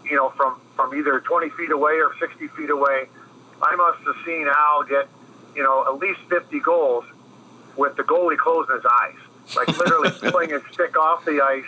you 0.06 0.16
know, 0.16 0.30
from 0.30 0.60
from 0.76 0.96
either 0.96 1.20
20 1.20 1.50
feet 1.52 1.72
away 1.72 1.94
or 1.94 2.12
60 2.20 2.48
feet 2.50 2.70
away, 2.70 3.06
I 3.62 3.76
must 3.76 4.00
have 4.06 4.16
seen 4.26 4.48
Al 4.48 4.84
get, 4.84 5.08
you 5.56 5.64
know, 5.64 5.86
at 5.88 5.98
least 6.00 6.20
50 6.30 6.60
goals 6.62 7.06
with 7.78 7.96
the 7.96 8.04
goalie 8.04 8.38
closing 8.38 8.76
his 8.76 8.86
eyes, 8.86 9.20
like 9.56 9.68
literally 9.78 10.12
pulling 10.32 10.50
his 10.50 10.62
stick 10.72 10.98
off 10.98 11.26
the 11.26 11.42
ice, 11.42 11.66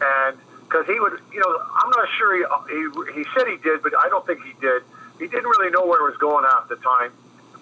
and 0.00 0.38
because 0.68 0.86
he 0.86 0.98
would, 0.98 1.20
you 1.32 1.40
know, 1.40 1.62
I'm 1.76 1.90
not 1.90 2.08
sure 2.16 2.36
he, 2.36 2.44
he 2.72 3.22
he 3.22 3.24
said 3.36 3.46
he 3.46 3.56
did, 3.58 3.82
but 3.82 3.92
I 3.98 4.08
don't 4.08 4.26
think 4.26 4.42
he 4.44 4.52
did. 4.60 4.82
He 5.18 5.26
didn't 5.28 5.48
really 5.48 5.70
know 5.70 5.86
where 5.86 6.00
it 6.00 6.10
was 6.10 6.18
going 6.18 6.44
half 6.44 6.68
the 6.68 6.76
time. 6.76 7.12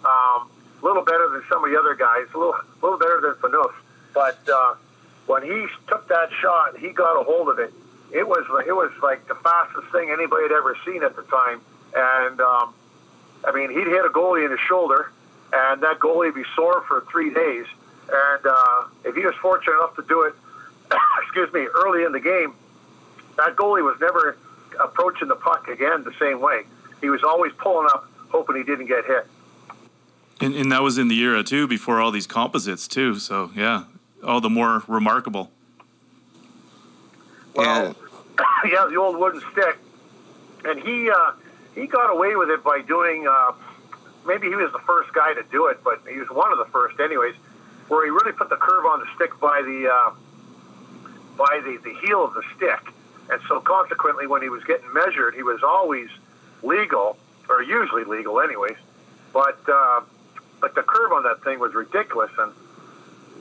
Um, 0.04 0.49
a 0.80 0.85
little 0.85 1.04
better 1.04 1.28
than 1.28 1.42
some 1.50 1.64
of 1.64 1.71
the 1.71 1.78
other 1.78 1.95
guys, 1.95 2.26
a 2.35 2.38
little, 2.38 2.54
a 2.54 2.80
little 2.83 2.99
better 2.99 3.21
than 3.21 3.35
Phaneuf. 3.35 3.73
But 4.14 4.38
uh, 4.49 4.75
when 5.26 5.42
he 5.42 5.66
took 5.88 6.09
that 6.09 6.30
shot, 6.40 6.78
he 6.78 6.90
got 6.90 7.21
a 7.21 7.25
hold 7.25 7.49
of 7.49 7.59
it. 7.59 7.73
It 8.12 8.26
was 8.26 8.45
it 8.66 8.73
was 8.73 8.90
like 9.02 9.26
the 9.28 9.37
fastest 9.37 9.87
thing 9.92 10.11
anybody 10.11 10.45
had 10.45 10.52
ever 10.52 10.76
seen 10.85 11.02
at 11.02 11.14
the 11.14 11.23
time, 11.23 11.61
and 11.95 12.40
um, 12.40 12.75
I 13.45 13.52
mean, 13.52 13.71
he'd 13.71 13.87
hit 13.87 14.04
a 14.04 14.09
goalie 14.09 14.45
in 14.45 14.50
the 14.50 14.59
shoulder, 14.59 15.12
and 15.52 15.83
that 15.83 16.00
goalie 16.00 16.26
would 16.26 16.35
be 16.35 16.45
sore 16.57 16.83
for 16.88 17.07
three 17.11 17.33
days. 17.33 17.66
And 18.12 18.47
uh, 18.47 18.85
if 19.05 19.14
he 19.14 19.25
was 19.25 19.35
fortunate 19.40 19.76
enough 19.76 19.95
to 19.97 20.02
do 20.02 20.23
it, 20.23 20.35
excuse 21.23 21.52
me, 21.52 21.67
early 21.75 22.05
in 22.05 22.12
the 22.12 22.21
game, 22.21 22.55
that 23.37 23.57
goalie 23.57 23.83
was 23.83 23.97
never 24.00 24.37
approaching 24.83 25.29
the 25.29 25.37
puck 25.37 25.69
again 25.69 26.05
the 26.05 26.14
same 26.19 26.40
way. 26.40 26.64
He 27.00 27.09
was 27.09 27.23
always 27.23 27.52
pulling 27.59 27.88
up, 27.93 28.11
hoping 28.31 28.57
he 28.57 28.62
didn't 28.62 28.87
get 28.87 29.05
hit. 29.05 29.26
And, 30.40 30.55
and 30.55 30.73
that 30.73 30.83
was 30.83 30.99
in 30.99 31.09
the 31.09 31.21
era 31.21 31.43
too, 31.43 31.69
before 31.69 32.00
all 32.00 32.11
these 32.11 32.26
composites 32.26 32.88
too. 32.88 33.19
So 33.19 33.50
yeah, 33.55 33.85
all 34.25 34.40
the 34.40 34.50
more 34.50 34.83
remarkable. 34.88 35.50
Well, 37.55 37.95
yeah, 38.38 38.45
yeah 38.71 38.87
the 38.88 38.97
old 38.97 39.19
wooden 39.19 39.43
stick, 39.52 39.79
and 40.64 40.81
he 40.81 41.11
uh, 41.11 41.33
he 41.75 41.87
got 41.87 42.11
away 42.11 42.37
with 42.37 42.50
it 42.50 42.64
by 42.64 42.81
doing. 42.81 43.29
Uh, 43.29 43.52
maybe 44.26 44.49
he 44.49 44.55
was 44.55 44.73
the 44.73 44.81
first 44.81 45.12
guy 45.12 45.35
to 45.35 45.43
do 45.50 45.67
it, 45.67 45.83
but 45.85 46.00
he 46.11 46.19
was 46.19 46.29
one 46.31 46.52
of 46.52 46.59
the 46.59 46.67
first, 46.67 46.99
anyways. 47.00 47.35
Where 47.90 48.04
he 48.04 48.11
really 48.11 48.30
put 48.30 48.49
the 48.49 48.56
curve 48.56 48.87
on 48.87 49.00
the 49.00 49.06
stick 49.16 49.38
by 49.40 49.62
the 49.62 49.90
uh, 49.90 50.14
by 51.37 51.61
the, 51.64 51.76
the 51.82 51.92
heel 52.06 52.23
of 52.25 52.35
the 52.35 52.42
stick, 52.54 52.78
and 53.30 53.40
so 53.49 53.59
consequently, 53.59 54.28
when 54.28 54.42
he 54.42 54.49
was 54.49 54.62
getting 54.62 54.92
measured, 54.92 55.35
he 55.35 55.42
was 55.42 55.64
always 55.64 56.09
legal, 56.62 57.18
or 57.49 57.64
usually 57.64 58.04
legal, 58.04 58.40
anyways. 58.40 58.76
But 59.32 59.59
uh, 59.68 60.02
but 60.61 60.76
the 60.76 60.82
curve 60.82 61.11
on 61.11 61.25
that 61.25 61.42
thing 61.42 61.59
was 61.59 61.75
ridiculous, 61.75 62.30
and 62.38 62.52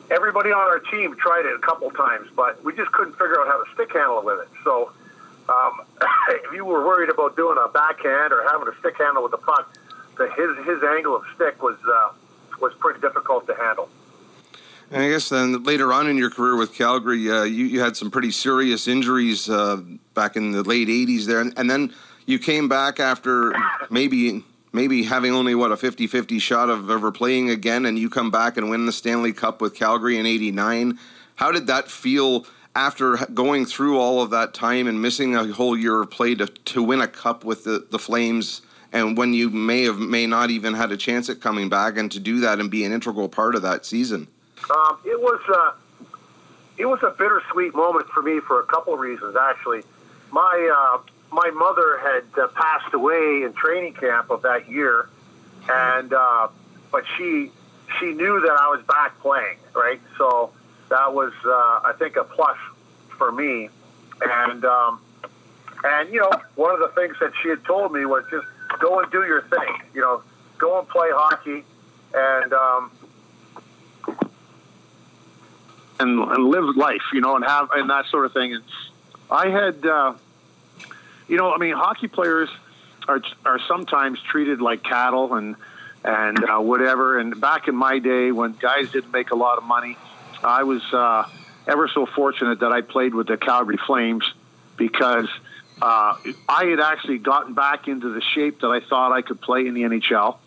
everybody 0.09 0.49
on 0.49 0.65
our 0.65 0.79
team 0.79 1.15
tried 1.15 1.45
it 1.45 1.53
a 1.55 1.59
couple 1.59 1.91
times, 1.91 2.27
but 2.35 2.63
we 2.63 2.75
just 2.75 2.91
couldn't 2.91 3.13
figure 3.13 3.39
out 3.39 3.45
how 3.45 3.63
to 3.63 3.71
stick 3.75 3.93
handle 3.93 4.17
it 4.17 4.25
with 4.25 4.39
it. 4.39 4.49
So 4.63 4.91
um, 5.47 5.81
if 6.29 6.51
you 6.53 6.65
were 6.65 6.83
worried 6.83 7.11
about 7.11 7.35
doing 7.35 7.57
a 7.63 7.69
backhand 7.69 8.33
or 8.33 8.41
having 8.49 8.67
a 8.67 8.79
stick 8.79 8.97
handle 8.97 9.21
with 9.21 9.31
the 9.31 9.37
puck, 9.37 9.71
the, 10.17 10.25
his 10.33 10.65
his 10.65 10.81
angle 10.81 11.15
of 11.15 11.23
stick 11.35 11.61
was 11.61 11.77
uh, 11.85 12.13
was 12.59 12.73
pretty 12.79 12.99
difficult 12.99 13.45
to 13.45 13.53
handle. 13.53 13.89
And 14.91 15.03
I 15.03 15.09
guess 15.09 15.29
then 15.29 15.63
later 15.63 15.93
on 15.93 16.07
in 16.07 16.17
your 16.17 16.31
career 16.31 16.55
with 16.55 16.73
Calgary, 16.73 17.29
uh, 17.29 17.43
you, 17.43 17.65
you 17.65 17.79
had 17.79 17.95
some 17.95 18.09
pretty 18.09 18.31
serious 18.31 18.87
injuries 18.87 19.49
uh, 19.49 19.81
back 20.13 20.35
in 20.35 20.51
the 20.51 20.63
late 20.63 20.87
'80s 20.87 21.25
there, 21.25 21.39
and, 21.41 21.53
and 21.57 21.69
then 21.69 21.93
you 22.25 22.39
came 22.39 22.67
back 22.67 22.99
after 22.99 23.53
maybe 23.89 24.43
maybe 24.71 25.03
having 25.03 25.33
only 25.33 25.55
what 25.55 25.71
a 25.71 25.75
50-50 25.75 26.39
shot 26.39 26.69
of 26.69 26.91
ever 26.91 27.11
playing 27.11 27.49
again 27.49 27.87
and 27.87 27.97
you 27.97 28.07
come 28.07 28.29
back 28.29 28.55
and 28.55 28.69
win 28.69 28.85
the 28.85 28.91
Stanley 28.91 29.33
Cup 29.33 29.61
with 29.61 29.73
Calgary 29.73 30.19
in 30.19 30.27
89 30.27 30.99
how 31.39 31.53
did 31.53 31.67
that 31.67 31.89
feel 31.89 32.45
after 32.75 33.15
going 33.33 33.65
through 33.65 33.97
all 33.97 34.21
of 34.21 34.29
that 34.31 34.53
time 34.53 34.87
and 34.87 35.01
missing 35.01 35.35
a 35.35 35.47
whole 35.53 35.77
year 35.77 36.01
of 36.01 36.11
play 36.11 36.35
to, 36.35 36.47
to 36.47 36.83
win 36.83 36.99
a 36.99 37.07
cup 37.07 37.45
with 37.45 37.63
the, 37.63 37.87
the 37.89 37.97
Flames? 37.97 38.61
And 38.91 39.17
when 39.17 39.33
you 39.33 39.49
may 39.49 39.83
have 39.83 39.99
may 39.99 40.27
not 40.27 40.49
even 40.49 40.73
had 40.73 40.91
a 40.91 40.97
chance 40.97 41.29
at 41.29 41.39
coming 41.39 41.69
back 41.69 41.97
and 41.97 42.11
to 42.11 42.19
do 42.19 42.41
that 42.41 42.59
and 42.59 42.69
be 42.69 42.83
an 42.83 42.91
integral 42.91 43.29
part 43.29 43.55
of 43.55 43.61
that 43.61 43.85
season 43.85 44.27
um, 44.69 44.99
it 45.05 45.19
was 45.19 45.41
uh, 45.47 45.71
it 46.77 46.85
was 46.85 47.01
a 47.03 47.11
bittersweet 47.11 47.75
moment 47.75 48.07
for 48.07 48.21
me 48.21 48.39
for 48.39 48.59
a 48.59 48.65
couple 48.65 48.93
of 48.93 48.99
reasons 48.99 49.35
actually. 49.35 49.83
My 50.31 50.97
uh, 50.97 51.01
my 51.31 51.51
mother 51.51 51.99
had 51.99 52.41
uh, 52.41 52.47
passed 52.49 52.93
away 52.93 53.43
in 53.43 53.53
training 53.53 53.93
camp 53.93 54.29
of 54.29 54.41
that 54.43 54.69
year, 54.69 55.09
and 55.69 56.13
uh, 56.13 56.47
but 56.91 57.03
she 57.17 57.51
she 57.99 58.13
knew 58.13 58.41
that 58.41 58.57
I 58.59 58.69
was 58.69 58.83
back 58.85 59.19
playing, 59.19 59.57
right? 59.73 60.01
So 60.17 60.51
that 60.89 61.13
was 61.13 61.33
uh, 61.45 61.49
I 61.49 61.93
think 61.97 62.15
a 62.15 62.23
plus 62.23 62.57
for 63.17 63.31
me, 63.31 63.69
and 64.21 64.65
um, 64.65 65.01
and 65.83 66.13
you 66.13 66.19
know 66.21 66.31
one 66.55 66.73
of 66.73 66.79
the 66.79 66.89
things 66.95 67.15
that 67.19 67.33
she 67.41 67.49
had 67.49 67.63
told 67.65 67.91
me 67.91 68.05
was 68.05 68.23
just 68.29 68.45
go 68.79 68.99
and 68.99 69.11
do 69.11 69.25
your 69.25 69.41
thing, 69.43 69.81
you 69.93 70.01
know, 70.01 70.21
go 70.57 70.79
and 70.79 70.87
play 70.87 71.09
hockey, 71.11 71.63
and 72.13 72.53
um, 72.53 72.91
and, 75.99 76.19
and 76.19 76.45
live 76.45 76.75
life, 76.75 77.01
you 77.13 77.21
know, 77.21 77.35
and 77.35 77.45
have 77.45 77.69
and 77.71 77.89
that 77.89 78.05
sort 78.07 78.25
of 78.25 78.33
thing. 78.33 78.53
And 78.53 78.63
I 79.29 79.49
had. 79.49 79.85
Uh, 79.85 80.13
you 81.29 81.37
know, 81.37 81.53
I 81.53 81.57
mean, 81.57 81.75
hockey 81.75 82.07
players 82.07 82.49
are 83.07 83.21
are 83.45 83.59
sometimes 83.67 84.19
treated 84.21 84.59
like 84.59 84.83
cattle 84.83 85.35
and 85.35 85.55
and 86.03 86.43
uh, 86.43 86.57
whatever. 86.59 87.19
And 87.19 87.39
back 87.39 87.67
in 87.67 87.75
my 87.75 87.99
day, 87.99 88.31
when 88.31 88.53
guys 88.53 88.91
didn't 88.91 89.11
make 89.11 89.31
a 89.31 89.35
lot 89.35 89.57
of 89.57 89.63
money, 89.63 89.95
I 90.43 90.63
was 90.63 90.81
uh, 90.91 91.29
ever 91.67 91.87
so 91.87 92.05
fortunate 92.07 92.61
that 92.61 92.71
I 92.71 92.81
played 92.81 93.13
with 93.13 93.27
the 93.27 93.37
Calgary 93.37 93.77
Flames 93.77 94.25
because 94.75 95.29
uh, 95.81 96.15
I 96.49 96.65
had 96.65 96.79
actually 96.79 97.19
gotten 97.19 97.53
back 97.53 97.87
into 97.87 98.09
the 98.09 98.21
shape 98.21 98.61
that 98.61 98.69
I 98.69 98.79
thought 98.79 99.11
I 99.11 99.21
could 99.21 99.39
play 99.39 99.67
in 99.67 99.73
the 99.75 99.83
NHL. 99.83 100.37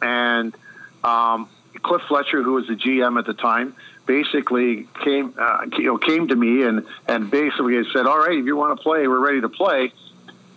And 0.00 0.54
um, 1.02 1.48
Cliff 1.82 2.02
Fletcher, 2.06 2.42
who 2.42 2.52
was 2.52 2.68
the 2.68 2.74
GM 2.76 3.18
at 3.18 3.26
the 3.26 3.34
time, 3.34 3.74
basically 4.08 4.88
came 5.04 5.34
uh, 5.38 5.66
you 5.76 5.84
know 5.84 5.98
came 5.98 6.26
to 6.26 6.34
me 6.34 6.64
and 6.64 6.84
and 7.06 7.30
basically 7.30 7.80
said, 7.92 8.06
"All 8.06 8.18
right, 8.18 8.36
if 8.36 8.44
you 8.44 8.56
want 8.56 8.76
to 8.76 8.82
play, 8.82 9.06
we're 9.06 9.24
ready 9.24 9.40
to 9.42 9.48
play." 9.48 9.92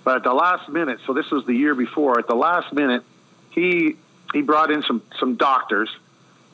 But 0.04 0.16
at 0.16 0.24
the 0.24 0.34
last 0.34 0.68
minute, 0.68 1.00
so 1.06 1.14
this 1.14 1.30
was 1.30 1.46
the 1.46 1.54
year 1.54 1.76
before, 1.76 2.18
at 2.18 2.28
the 2.28 2.36
last 2.36 2.74
minute, 2.74 3.04
he 3.52 3.98
he 4.34 4.42
brought 4.42 4.72
in 4.72 4.82
some 4.82 5.04
some 5.20 5.36
doctors 5.36 5.90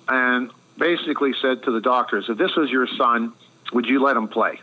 and 0.09 0.51
basically 0.77 1.33
said 1.41 1.63
to 1.63 1.71
the 1.71 1.81
doctors, 1.81 2.25
if 2.27 2.37
this 2.37 2.55
was 2.55 2.69
your 2.69 2.87
son, 2.97 3.33
would 3.73 3.85
you 3.85 4.03
let 4.03 4.15
him 4.17 4.27
play? 4.27 4.59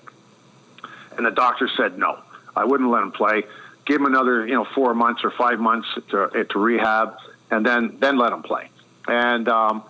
And 1.17 1.25
the 1.25 1.31
doctor 1.31 1.69
said 1.77 1.99
no, 1.99 2.19
I 2.55 2.65
wouldn't 2.65 2.91
let 2.91 3.03
him 3.03 3.13
play. 3.13 3.45
Give 3.87 4.01
him 4.01 4.07
another, 4.07 4.47
you 4.47 4.55
know, 4.55 4.67
four 4.75 4.95
months 4.95 5.23
or 5.25 5.31
five 5.31 5.61
months 5.61 5.89
to 6.11 6.45
to 6.51 6.59
rehab, 6.59 7.17
and 7.51 7.65
then 7.65 7.97
then 8.01 8.19
let 8.19 8.33
him 8.33 8.43
play. 8.43 8.69
And 9.07 9.49
um, 9.49 9.85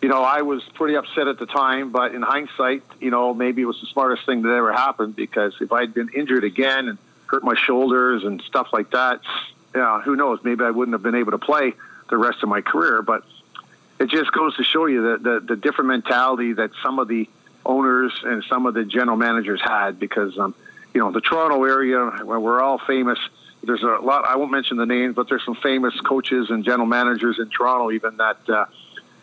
you 0.00 0.08
know, 0.08 0.22
I 0.22 0.42
was 0.42 0.62
pretty 0.74 0.96
upset 0.96 1.28
at 1.28 1.38
the 1.38 1.46
time, 1.46 1.90
but 1.90 2.14
in 2.14 2.22
hindsight, 2.22 2.82
you 3.00 3.10
know, 3.10 3.34
maybe 3.34 3.62
it 3.62 3.66
was 3.66 3.80
the 3.80 3.88
smartest 3.88 4.24
thing 4.26 4.42
that 4.42 4.50
ever 4.50 4.72
happened 4.72 5.16
because 5.16 5.54
if 5.60 5.72
I'd 5.72 5.92
been 5.92 6.08
injured 6.10 6.44
again 6.44 6.88
and 6.88 6.98
hurt 7.28 7.44
my 7.44 7.54
shoulders 7.54 8.24
and 8.24 8.42
stuff 8.42 8.68
like 8.72 8.90
that. 8.90 9.20
Yeah, 9.74 10.00
who 10.00 10.16
knows? 10.16 10.40
Maybe 10.42 10.64
I 10.64 10.70
wouldn't 10.70 10.94
have 10.94 11.02
been 11.02 11.14
able 11.14 11.32
to 11.32 11.38
play 11.38 11.74
the 12.08 12.16
rest 12.16 12.42
of 12.42 12.48
my 12.48 12.60
career. 12.60 13.02
But 13.02 13.22
it 14.00 14.08
just 14.08 14.32
goes 14.32 14.56
to 14.56 14.64
show 14.64 14.86
you 14.86 15.02
the, 15.02 15.18
the, 15.18 15.40
the 15.40 15.56
different 15.56 15.88
mentality 15.88 16.54
that 16.54 16.70
some 16.82 16.98
of 16.98 17.08
the 17.08 17.28
owners 17.64 18.12
and 18.24 18.42
some 18.44 18.66
of 18.66 18.74
the 18.74 18.84
general 18.84 19.16
managers 19.16 19.60
had 19.62 19.98
because, 19.98 20.38
um, 20.38 20.54
you 20.94 21.00
know, 21.00 21.12
the 21.12 21.20
Toronto 21.20 21.64
area, 21.64 21.98
where 22.24 22.40
we're 22.40 22.62
all 22.62 22.78
famous, 22.78 23.18
there's 23.62 23.82
a 23.82 23.98
lot, 24.02 24.24
I 24.24 24.36
won't 24.36 24.50
mention 24.50 24.78
the 24.78 24.86
names, 24.86 25.14
but 25.14 25.28
there's 25.28 25.44
some 25.44 25.56
famous 25.56 25.98
coaches 26.00 26.48
and 26.48 26.64
general 26.64 26.86
managers 26.86 27.38
in 27.38 27.50
Toronto 27.50 27.90
even 27.90 28.16
that 28.16 28.48
uh, 28.48 28.64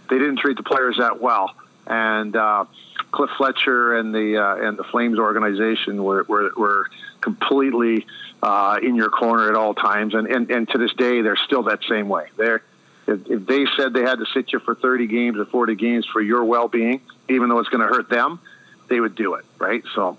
they 0.10 0.18
didn't 0.18 0.38
treat 0.38 0.58
the 0.58 0.64
players 0.64 0.98
that 1.00 1.22
well. 1.22 1.52
And 1.88 2.36
uh, 2.36 2.66
Cliff 3.12 3.30
Fletcher 3.38 3.96
and 3.98 4.14
the 4.14 4.38
uh, 4.38 4.68
and 4.68 4.78
the 4.78 4.84
Flames 4.86 5.20
organization 5.20 6.04
were, 6.04 6.24
were, 6.28 6.52
were 6.58 6.88
completely 7.22 8.06
uh, 8.42 8.80
in 8.82 8.96
your 8.96 9.10
corner 9.10 9.50
at 9.50 9.56
all 9.56 9.74
times. 9.74 10.14
And, 10.14 10.28
and, 10.28 10.50
and 10.50 10.70
to 10.70 10.78
this 10.78 10.94
day, 10.94 11.22
they're 11.22 11.36
still 11.36 11.64
that 11.64 11.80
same 11.90 12.10
way. 12.10 12.28
They're, 12.38 12.64
if, 13.08 13.20
if 13.30 13.46
they 13.46 13.66
said 13.78 13.94
they 13.94 14.02
had 14.02 14.20
to 14.20 14.26
sit 14.34 14.52
you 14.52 14.60
for 14.60 14.76
30 14.76 15.08
games 15.08 15.38
or 15.38 15.46
40 15.46 15.76
games 15.76 16.06
for 16.12 16.22
your 16.22 16.44
well 16.44 16.68
being, 16.68 17.02
even 17.30 17.50
though 17.50 17.60
it's 17.60 17.70
going 17.70 17.88
to 17.88 17.94
hurt 17.94 18.10
them, 18.10 18.40
they 18.88 19.00
would 19.00 19.16
do 19.16 19.36
it, 19.36 19.46
right? 19.60 19.84
So, 19.94 20.18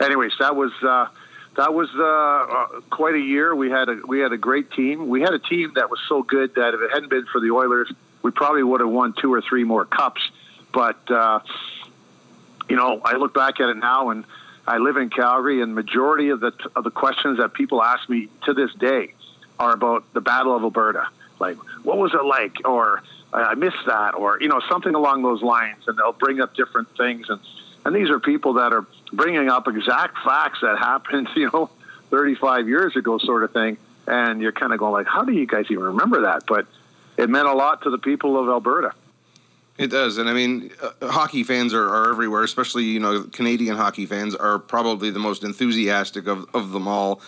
anyways, 0.00 0.32
that 0.38 0.56
was. 0.56 0.72
Uh, 0.82 1.08
that 1.54 1.74
was 1.74 1.90
uh, 1.94 2.02
uh, 2.02 2.80
quite 2.88 3.14
a 3.14 3.20
year. 3.20 3.54
We 3.54 3.70
had 3.70 3.90
a 3.90 4.00
we 4.06 4.20
had 4.20 4.32
a 4.32 4.38
great 4.38 4.70
team. 4.70 5.08
We 5.08 5.20
had 5.20 5.34
a 5.34 5.38
team 5.38 5.72
that 5.74 5.90
was 5.90 6.00
so 6.08 6.22
good 6.22 6.54
that 6.54 6.72
if 6.72 6.80
it 6.80 6.90
hadn't 6.90 7.10
been 7.10 7.26
for 7.26 7.42
the 7.42 7.50
Oilers, 7.50 7.92
we 8.22 8.30
probably 8.30 8.62
would 8.62 8.80
have 8.80 8.90
won 8.90 9.14
two 9.20 9.32
or 9.32 9.42
three 9.42 9.64
more 9.64 9.84
cups. 9.84 10.22
But 10.72 11.10
uh, 11.10 11.40
you 12.68 12.76
know, 12.76 13.00
I 13.04 13.16
look 13.16 13.34
back 13.34 13.60
at 13.60 13.68
it 13.68 13.76
now, 13.76 14.10
and 14.10 14.24
I 14.66 14.78
live 14.78 14.96
in 14.96 15.10
Calgary, 15.10 15.60
and 15.60 15.74
majority 15.74 16.30
of 16.30 16.40
the 16.40 16.52
of 16.74 16.84
the 16.84 16.90
questions 16.90 17.38
that 17.38 17.52
people 17.52 17.82
ask 17.82 18.08
me 18.08 18.28
to 18.44 18.54
this 18.54 18.72
day 18.74 19.14
are 19.58 19.72
about 19.72 20.04
the 20.12 20.20
Battle 20.20 20.56
of 20.56 20.62
Alberta. 20.62 21.08
Like, 21.38 21.56
what 21.84 21.98
was 21.98 22.14
it 22.14 22.24
like, 22.24 22.56
or 22.64 23.02
I 23.32 23.54
missed 23.54 23.84
that, 23.86 24.14
or 24.14 24.40
you 24.40 24.48
know, 24.48 24.60
something 24.70 24.94
along 24.94 25.22
those 25.22 25.42
lines, 25.42 25.84
and 25.86 25.98
they'll 25.98 26.12
bring 26.12 26.40
up 26.40 26.54
different 26.54 26.88
things, 26.96 27.28
and 27.28 27.40
and 27.84 27.94
these 27.94 28.10
are 28.10 28.20
people 28.20 28.54
that 28.54 28.72
are 28.72 28.86
bringing 29.12 29.48
up 29.48 29.66
exact 29.68 30.18
facts 30.24 30.60
that 30.62 30.78
happened, 30.78 31.28
you 31.36 31.50
know, 31.52 31.70
35 32.10 32.68
years 32.68 32.96
ago, 32.96 33.18
sort 33.18 33.42
of 33.42 33.52
thing, 33.52 33.76
and 34.06 34.40
you're 34.40 34.52
kind 34.52 34.72
of 34.72 34.78
going 34.78 34.92
like, 34.92 35.06
how 35.06 35.24
do 35.24 35.32
you 35.32 35.46
guys 35.46 35.66
even 35.70 35.84
remember 35.84 36.22
that? 36.22 36.44
But 36.46 36.66
it 37.16 37.30
meant 37.30 37.48
a 37.48 37.52
lot 37.52 37.82
to 37.82 37.90
the 37.90 37.98
people 37.98 38.38
of 38.38 38.48
Alberta. 38.48 38.92
It 39.78 39.90
does, 39.90 40.18
and 40.18 40.28
I 40.28 40.34
mean, 40.34 40.70
uh, 40.82 41.10
hockey 41.10 41.42
fans 41.42 41.72
are, 41.72 41.88
are 41.88 42.10
everywhere. 42.10 42.42
Especially, 42.42 42.84
you 42.84 43.00
know, 43.00 43.22
Canadian 43.24 43.76
hockey 43.76 44.06
fans 44.06 44.34
are 44.34 44.58
probably 44.58 45.10
the 45.10 45.18
most 45.18 45.44
enthusiastic 45.44 46.26
of, 46.26 46.46
of 46.54 46.72
them 46.72 46.86
all. 46.86 47.20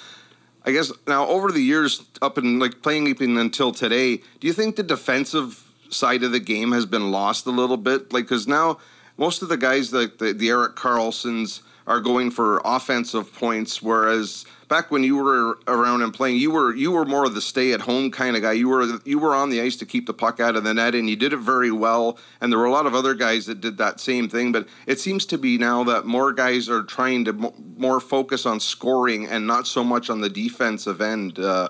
I 0.66 0.72
guess 0.72 0.92
now 1.06 1.26
over 1.26 1.50
the 1.50 1.62
years, 1.62 2.04
up 2.22 2.38
and 2.38 2.60
like 2.60 2.82
playing 2.82 3.06
even 3.06 3.38
until 3.38 3.72
today, 3.72 4.18
do 4.40 4.46
you 4.46 4.52
think 4.52 4.76
the 4.76 4.82
defensive 4.82 5.62
side 5.90 6.22
of 6.22 6.32
the 6.32 6.40
game 6.40 6.72
has 6.72 6.86
been 6.86 7.10
lost 7.10 7.46
a 7.46 7.50
little 7.50 7.76
bit? 7.76 8.12
Like, 8.12 8.24
because 8.24 8.46
now 8.46 8.78
most 9.16 9.42
of 9.42 9.48
the 9.48 9.56
guys, 9.56 9.92
like 9.92 10.18
the, 10.18 10.32
the 10.32 10.48
Erik 10.48 10.76
Karlssons, 10.76 11.62
are 11.86 12.00
going 12.00 12.30
for 12.30 12.62
offensive 12.64 13.32
points, 13.34 13.82
whereas 13.82 14.46
back 14.68 14.90
when 14.90 15.04
you 15.04 15.16
were 15.16 15.58
around 15.68 16.02
and 16.02 16.14
playing, 16.14 16.36
you 16.36 16.50
were 16.50 16.74
you 16.74 16.90
were 16.90 17.04
more 17.04 17.24
of 17.24 17.34
the 17.34 17.40
stay-at-home 17.40 18.10
kind 18.10 18.36
of 18.36 18.42
guy. 18.42 18.52
You 18.52 18.68
were 18.68 19.00
you 19.04 19.18
were 19.18 19.34
on 19.34 19.50
the 19.50 19.60
ice 19.60 19.76
to 19.76 19.86
keep 19.86 20.06
the 20.06 20.14
puck 20.14 20.40
out 20.40 20.56
of 20.56 20.64
the 20.64 20.72
net, 20.72 20.94
and 20.94 21.10
you 21.10 21.16
did 21.16 21.32
it 21.32 21.38
very 21.38 21.70
well. 21.70 22.18
And 22.40 22.50
there 22.50 22.58
were 22.58 22.64
a 22.64 22.70
lot 22.70 22.86
of 22.86 22.94
other 22.94 23.14
guys 23.14 23.46
that 23.46 23.60
did 23.60 23.76
that 23.78 24.00
same 24.00 24.28
thing. 24.28 24.50
But 24.50 24.66
it 24.86 24.98
seems 24.98 25.26
to 25.26 25.38
be 25.38 25.58
now 25.58 25.84
that 25.84 26.06
more 26.06 26.32
guys 26.32 26.68
are 26.68 26.82
trying 26.82 27.26
to 27.26 27.52
more 27.76 28.00
focus 28.00 28.46
on 28.46 28.60
scoring 28.60 29.26
and 29.26 29.46
not 29.46 29.66
so 29.66 29.84
much 29.84 30.08
on 30.08 30.20
the 30.20 30.30
defensive 30.30 31.00
end. 31.02 31.38
Uh, 31.38 31.68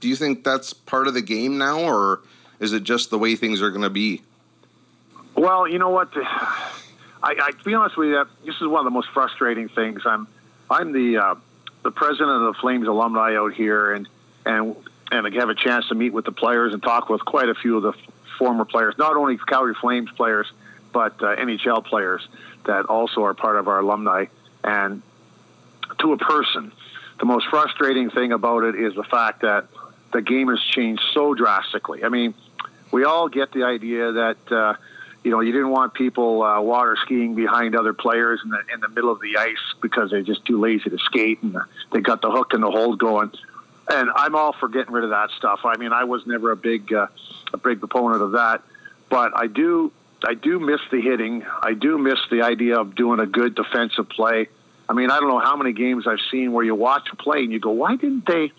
do 0.00 0.08
you 0.08 0.16
think 0.16 0.42
that's 0.42 0.72
part 0.72 1.06
of 1.06 1.14
the 1.14 1.22
game 1.22 1.58
now, 1.58 1.80
or 1.80 2.22
is 2.58 2.72
it 2.72 2.82
just 2.82 3.10
the 3.10 3.18
way 3.18 3.36
things 3.36 3.62
are 3.62 3.70
going 3.70 3.82
to 3.82 3.90
be? 3.90 4.22
Well, 5.36 5.68
you 5.68 5.78
know 5.78 5.90
what. 5.90 6.12
I, 7.24 7.36
I 7.42 7.50
to 7.52 7.64
be 7.64 7.72
honest 7.74 7.96
with 7.96 8.08
you, 8.08 8.24
this 8.44 8.56
is 8.56 8.68
one 8.68 8.80
of 8.80 8.84
the 8.84 8.90
most 8.90 9.08
frustrating 9.14 9.70
things. 9.70 10.02
I'm 10.04 10.28
I'm 10.70 10.92
the 10.92 11.16
uh, 11.16 11.34
the 11.82 11.90
president 11.90 12.30
of 12.30 12.54
the 12.54 12.60
Flames 12.60 12.86
alumni 12.86 13.34
out 13.36 13.54
here, 13.54 13.94
and 13.94 14.06
and 14.44 14.76
and 15.10 15.26
I 15.26 15.30
have 15.40 15.48
a 15.48 15.54
chance 15.54 15.88
to 15.88 15.94
meet 15.94 16.12
with 16.12 16.26
the 16.26 16.32
players 16.32 16.74
and 16.74 16.82
talk 16.82 17.08
with 17.08 17.24
quite 17.24 17.48
a 17.48 17.54
few 17.54 17.78
of 17.78 17.82
the 17.82 17.94
former 18.38 18.66
players, 18.66 18.96
not 18.98 19.16
only 19.16 19.38
Calgary 19.38 19.74
Flames 19.80 20.10
players, 20.16 20.52
but 20.92 21.14
uh, 21.22 21.36
NHL 21.36 21.86
players 21.86 22.28
that 22.66 22.84
also 22.86 23.24
are 23.24 23.32
part 23.32 23.56
of 23.56 23.68
our 23.68 23.80
alumni. 23.80 24.26
And 24.62 25.02
to 26.00 26.12
a 26.12 26.18
person, 26.18 26.72
the 27.20 27.24
most 27.24 27.46
frustrating 27.48 28.10
thing 28.10 28.32
about 28.32 28.64
it 28.64 28.74
is 28.74 28.94
the 28.94 29.04
fact 29.04 29.40
that 29.42 29.66
the 30.12 30.20
game 30.20 30.48
has 30.48 30.60
changed 30.60 31.02
so 31.14 31.32
drastically. 31.32 32.04
I 32.04 32.10
mean, 32.10 32.34
we 32.90 33.04
all 33.04 33.30
get 33.30 33.52
the 33.52 33.62
idea 33.62 34.12
that. 34.12 34.52
Uh, 34.52 34.74
you 35.24 35.30
know, 35.30 35.40
you 35.40 35.52
didn't 35.52 35.70
want 35.70 35.94
people 35.94 36.42
uh, 36.42 36.60
water 36.60 36.96
skiing 37.02 37.34
behind 37.34 37.74
other 37.74 37.94
players 37.94 38.40
in 38.44 38.50
the 38.50 38.60
in 38.72 38.80
the 38.80 38.88
middle 38.88 39.10
of 39.10 39.20
the 39.20 39.38
ice 39.38 39.56
because 39.80 40.10
they're 40.10 40.22
just 40.22 40.44
too 40.44 40.60
lazy 40.60 40.90
to 40.90 40.98
skate 40.98 41.42
and 41.42 41.56
they 41.92 42.00
got 42.00 42.20
the 42.20 42.30
hook 42.30 42.52
and 42.52 42.62
the 42.62 42.70
hold 42.70 42.98
going. 42.98 43.32
And 43.88 44.10
I'm 44.14 44.34
all 44.34 44.52
for 44.52 44.68
getting 44.68 44.92
rid 44.92 45.04
of 45.04 45.10
that 45.10 45.30
stuff. 45.36 45.60
I 45.64 45.76
mean, 45.78 45.92
I 45.92 46.04
was 46.04 46.26
never 46.26 46.52
a 46.52 46.56
big 46.56 46.92
uh, 46.92 47.06
a 47.54 47.56
big 47.56 47.80
proponent 47.80 48.22
of 48.22 48.32
that, 48.32 48.62
but 49.08 49.32
I 49.34 49.46
do 49.46 49.90
I 50.26 50.34
do 50.34 50.60
miss 50.60 50.80
the 50.90 51.00
hitting. 51.00 51.44
I 51.62 51.72
do 51.72 51.96
miss 51.96 52.18
the 52.30 52.42
idea 52.42 52.78
of 52.78 52.94
doing 52.94 53.18
a 53.18 53.26
good 53.26 53.54
defensive 53.54 54.08
play. 54.10 54.48
I 54.88 54.92
mean, 54.92 55.10
I 55.10 55.18
don't 55.20 55.28
know 55.28 55.40
how 55.40 55.56
many 55.56 55.72
games 55.72 56.06
I've 56.06 56.18
seen 56.30 56.52
where 56.52 56.64
you 56.64 56.74
watch 56.74 57.08
a 57.10 57.16
play 57.16 57.38
and 57.38 57.50
you 57.50 57.60
go, 57.60 57.70
why 57.70 57.96
didn't 57.96 58.26
they? 58.26 58.52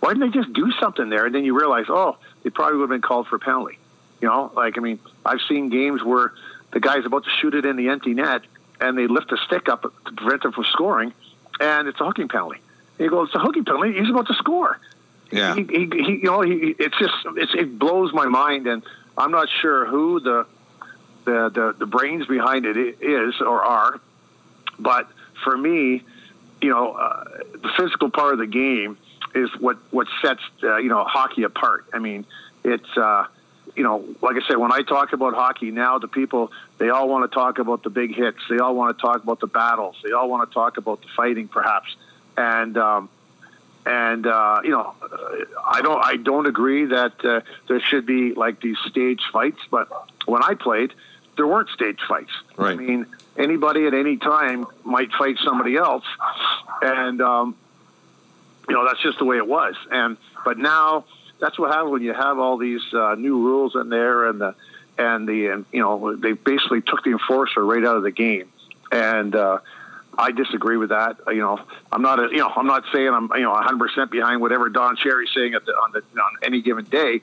Why 0.00 0.14
didn't 0.14 0.32
they 0.32 0.36
just 0.36 0.52
do 0.52 0.72
something 0.80 1.08
there? 1.10 1.26
And 1.26 1.34
then 1.34 1.44
you 1.44 1.56
realize, 1.56 1.84
oh, 1.88 2.16
they 2.42 2.50
probably 2.50 2.78
would 2.78 2.90
have 2.90 3.00
been 3.00 3.08
called 3.08 3.28
for 3.28 3.36
a 3.36 3.38
penalty. 3.38 3.78
You 4.22 4.28
know, 4.28 4.52
like 4.54 4.78
I 4.78 4.80
mean, 4.80 5.00
I've 5.26 5.40
seen 5.48 5.68
games 5.68 6.02
where 6.02 6.32
the 6.70 6.78
guy's 6.78 7.04
about 7.04 7.24
to 7.24 7.30
shoot 7.40 7.54
it 7.54 7.66
in 7.66 7.74
the 7.74 7.88
empty 7.88 8.14
net, 8.14 8.42
and 8.80 8.96
they 8.96 9.08
lift 9.08 9.32
a 9.32 9.36
stick 9.36 9.68
up 9.68 9.82
to 9.82 10.12
prevent 10.12 10.44
him 10.44 10.52
from 10.52 10.64
scoring, 10.72 11.12
and 11.60 11.88
it's 11.88 12.00
a 12.00 12.04
hooking 12.04 12.28
penalty. 12.28 12.60
And 12.98 13.04
you 13.04 13.10
go, 13.10 13.22
it's 13.24 13.34
a 13.34 13.40
hooking 13.40 13.64
penalty. 13.64 13.94
He's 13.98 14.08
about 14.08 14.28
to 14.28 14.34
score. 14.34 14.78
Yeah. 15.32 15.56
He, 15.56 15.64
he, 15.64 15.90
he 15.92 16.12
you 16.12 16.22
know, 16.22 16.42
he, 16.42 16.76
it's 16.78 16.96
just 16.98 17.14
it's, 17.36 17.52
it 17.52 17.80
blows 17.80 18.12
my 18.12 18.26
mind, 18.26 18.68
and 18.68 18.84
I'm 19.18 19.32
not 19.32 19.48
sure 19.60 19.86
who 19.86 20.20
the 20.20 20.46
the 21.24 21.50
the, 21.50 21.74
the 21.80 21.86
brains 21.86 22.26
behind 22.26 22.64
it 22.64 22.76
is 22.76 23.40
or 23.40 23.60
are, 23.60 24.00
but 24.78 25.08
for 25.42 25.58
me, 25.58 26.04
you 26.60 26.70
know, 26.70 26.92
uh, 26.92 27.24
the 27.60 27.70
physical 27.76 28.08
part 28.08 28.34
of 28.34 28.38
the 28.38 28.46
game 28.46 28.98
is 29.34 29.50
what 29.58 29.78
what 29.90 30.06
sets 30.24 30.42
uh, 30.62 30.76
you 30.76 30.90
know 30.90 31.02
hockey 31.02 31.42
apart. 31.42 31.86
I 31.92 31.98
mean, 31.98 32.24
it's. 32.62 32.96
Uh, 32.96 33.26
you 33.74 33.82
know, 33.82 34.04
like 34.20 34.36
I 34.36 34.46
said, 34.46 34.56
when 34.56 34.72
I 34.72 34.82
talk 34.82 35.12
about 35.12 35.34
hockey 35.34 35.70
now, 35.70 35.98
the 35.98 36.08
people 36.08 36.52
they 36.78 36.90
all 36.90 37.08
want 37.08 37.30
to 37.30 37.34
talk 37.34 37.58
about 37.58 37.82
the 37.82 37.90
big 37.90 38.14
hits. 38.14 38.38
They 38.48 38.58
all 38.58 38.74
want 38.74 38.96
to 38.96 39.00
talk 39.00 39.22
about 39.22 39.40
the 39.40 39.46
battles. 39.46 39.96
They 40.04 40.12
all 40.12 40.28
want 40.28 40.48
to 40.48 40.52
talk 40.52 40.76
about 40.76 41.00
the 41.00 41.08
fighting, 41.16 41.48
perhaps. 41.48 41.94
And 42.36 42.76
um, 42.76 43.08
and 43.86 44.26
uh, 44.26 44.60
you 44.62 44.70
know, 44.70 44.94
I 45.64 45.80
don't 45.82 46.04
I 46.04 46.16
don't 46.16 46.46
agree 46.46 46.86
that 46.86 47.24
uh, 47.24 47.40
there 47.68 47.80
should 47.80 48.06
be 48.06 48.34
like 48.34 48.60
these 48.60 48.76
stage 48.88 49.22
fights. 49.32 49.60
But 49.70 49.88
when 50.26 50.42
I 50.42 50.54
played, 50.54 50.92
there 51.36 51.46
weren't 51.46 51.70
stage 51.70 52.00
fights. 52.06 52.32
Right. 52.56 52.72
I 52.72 52.76
mean, 52.76 53.06
anybody 53.36 53.86
at 53.86 53.94
any 53.94 54.18
time 54.18 54.66
might 54.84 55.12
fight 55.12 55.36
somebody 55.42 55.76
else, 55.76 56.04
and 56.82 57.22
um, 57.22 57.56
you 58.68 58.74
know 58.74 58.84
that's 58.86 59.02
just 59.02 59.18
the 59.18 59.24
way 59.24 59.38
it 59.38 59.46
was. 59.46 59.74
And 59.90 60.16
but 60.44 60.58
now 60.58 61.04
that's 61.42 61.58
what 61.58 61.72
happens 61.72 61.90
when 61.90 62.02
you 62.02 62.14
have 62.14 62.38
all 62.38 62.56
these 62.56 62.82
uh, 62.94 63.16
new 63.16 63.44
rules 63.44 63.74
in 63.74 63.88
there, 63.88 64.28
and 64.28 64.40
the 64.40 64.54
and 64.96 65.28
the 65.28 65.48
and 65.48 65.66
you 65.72 65.80
know 65.80 66.14
they 66.14 66.32
basically 66.32 66.80
took 66.80 67.02
the 67.02 67.10
enforcer 67.10 67.66
right 67.66 67.84
out 67.84 67.96
of 67.96 68.04
the 68.04 68.12
game, 68.12 68.50
and 68.92 69.34
uh, 69.34 69.58
I 70.16 70.30
disagree 70.30 70.76
with 70.76 70.90
that. 70.90 71.16
You 71.26 71.40
know, 71.40 71.60
I'm 71.90 72.00
not 72.00 72.20
a, 72.20 72.28
you 72.30 72.38
know 72.38 72.52
I'm 72.54 72.68
not 72.68 72.84
saying 72.92 73.08
I'm 73.08 73.28
you 73.34 73.42
know 73.42 73.50
100 73.50 73.76
percent 73.76 74.10
behind 74.12 74.40
whatever 74.40 74.68
Don 74.68 74.96
Cherry's 74.96 75.30
saying 75.34 75.54
at 75.54 75.66
the, 75.66 75.72
on 75.72 75.90
the 75.90 75.98
on 76.20 76.32
any 76.44 76.62
given 76.62 76.84
day, 76.84 77.22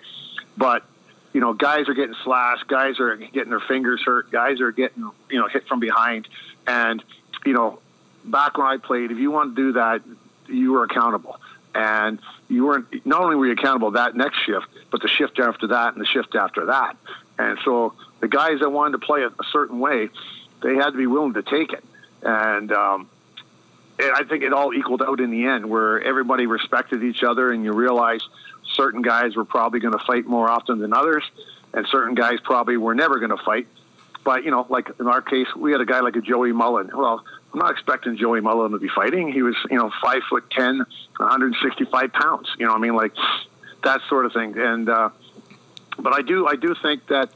but 0.58 0.84
you 1.32 1.39
know 1.39 1.53
guys 1.53 1.88
are 1.88 1.93
getting 1.93 2.15
slashed, 2.25 2.67
guys 2.67 2.99
are 2.99 3.15
getting 3.15 3.51
their 3.51 3.62
fingers 3.62 4.01
hurt, 4.03 4.29
guys 4.32 4.60
are 4.60 4.73
getting 4.73 5.10
you 5.32 5.39
know 5.39 5.47
hit 5.47 5.65
from 5.65 5.79
behind, 5.79 6.27
and 6.67 7.01
you 7.45 7.53
know 7.53 7.79
back 8.25 8.58
when 8.58 8.67
I 8.67 8.75
played, 8.75 9.12
if 9.12 9.17
you 9.17 9.32
want 9.32 9.55
to 9.55 9.62
do 9.62 9.71
that, 9.73 10.01
you 10.49 10.73
were 10.73 10.84
accountable 10.84 11.39
and 11.75 12.19
you 12.47 12.65
weren't 12.65 13.05
not 13.05 13.21
only 13.21 13.36
were 13.36 13.47
you 13.47 13.53
accountable 13.53 13.91
that 13.91 14.15
next 14.15 14.38
shift, 14.45 14.67
but 14.91 15.01
the 15.01 15.08
shift 15.08 15.39
after 15.39 15.67
that 15.67 15.93
and 15.93 16.01
the 16.01 16.05
shift 16.05 16.36
after 16.36 16.67
that. 16.67 16.97
And 17.38 17.58
so 17.63 17.93
the 18.19 18.27
guys 18.27 18.60
that 18.60 18.69
wanted 18.69 18.99
to 18.99 19.05
play 19.05 19.21
it 19.21 19.32
a 19.39 19.43
certain 19.51 19.79
way, 19.79 20.10
they 20.62 20.75
had 20.75 20.91
to 20.91 20.97
be 20.97 21.08
willing 21.08 21.34
to 21.34 21.43
take 21.43 21.71
it. 21.71 21.84
And 22.21 22.71
um, 22.71 23.10
I 23.99 24.23
think 24.23 24.43
it 24.43 24.53
all 24.53 24.73
equaled 24.73 25.01
out 25.01 25.19
in 25.19 25.32
the 25.32 25.45
end, 25.45 25.69
where 25.69 26.01
everybody 26.01 26.45
respected 26.47 27.03
each 27.03 27.23
other, 27.23 27.51
and 27.51 27.63
you 27.63 27.73
realize 27.73 28.21
certain 28.73 29.01
guys 29.01 29.36
were 29.36 29.45
probably 29.45 29.79
going 29.79 29.97
to 29.97 30.03
fight 30.05 30.25
more 30.25 30.49
often 30.49 30.79
than 30.79 30.93
others, 30.93 31.23
and 31.73 31.88
certain 31.88 32.15
guys 32.15 32.39
probably 32.43 32.77
were 32.77 32.95
never 32.95 33.19
going 33.19 33.36
to 33.36 33.43
fight. 33.43 33.67
But 34.23 34.43
you 34.43 34.51
know, 34.51 34.65
like 34.69 34.89
in 34.99 35.08
our 35.08 35.21
case, 35.21 35.47
we 35.55 35.71
had 35.71 35.82
a 35.82 35.86
guy 35.86 36.01
like 36.01 36.15
a 36.15 36.21
Joey 36.21 36.51
Mullen. 36.51 36.91
Well, 36.93 37.23
I'm 37.53 37.59
not 37.59 37.71
expecting 37.71 38.15
Joey 38.17 38.41
Mullen 38.41 38.71
to 38.71 38.79
be 38.79 38.89
fighting. 38.89 39.31
He 39.31 39.41
was, 39.41 39.55
you 39.71 39.77
know, 39.77 39.91
five 40.01 40.21
foot 40.29 40.49
ten, 40.51 40.77
165 41.17 42.13
pounds. 42.13 42.47
You 42.59 42.67
know, 42.67 42.73
I 42.73 42.77
mean, 42.77 42.95
like 42.95 43.13
that 43.83 44.01
sort 44.07 44.25
of 44.25 44.33
thing. 44.33 44.57
And 44.57 44.88
uh, 44.88 45.09
but 45.97 46.13
I 46.13 46.21
do, 46.21 46.47
I 46.47 46.55
do 46.55 46.75
think 46.81 47.07
that 47.07 47.29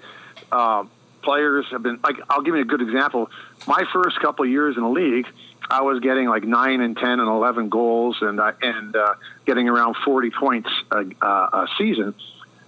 uh, 0.52 0.86
players 1.24 1.66
have 1.72 1.82
been 1.82 2.00
like. 2.04 2.18
I'll 2.30 2.42
give 2.42 2.56
you 2.56 2.62
a 2.62 2.66
good 2.66 2.82
example. 2.82 3.30
My 3.68 3.86
first 3.92 4.20
couple 4.20 4.46
years 4.46 4.78
in 4.78 4.84
the 4.84 4.90
league, 4.90 5.26
I 5.70 5.82
was 5.82 6.00
getting 6.00 6.28
like 6.28 6.44
nine 6.44 6.82
and 6.82 6.96
ten 6.96 7.20
and 7.20 7.28
eleven 7.28 7.70
goals, 7.70 8.18
and 8.22 8.40
uh, 8.40 8.52
and 8.62 8.96
uh, 8.96 9.16
getting 9.46 9.68
around 9.68 9.96
40 10.06 10.30
points 10.30 10.70
a, 10.92 11.06
uh, 11.22 11.26
a 11.26 11.68
season 11.78 12.14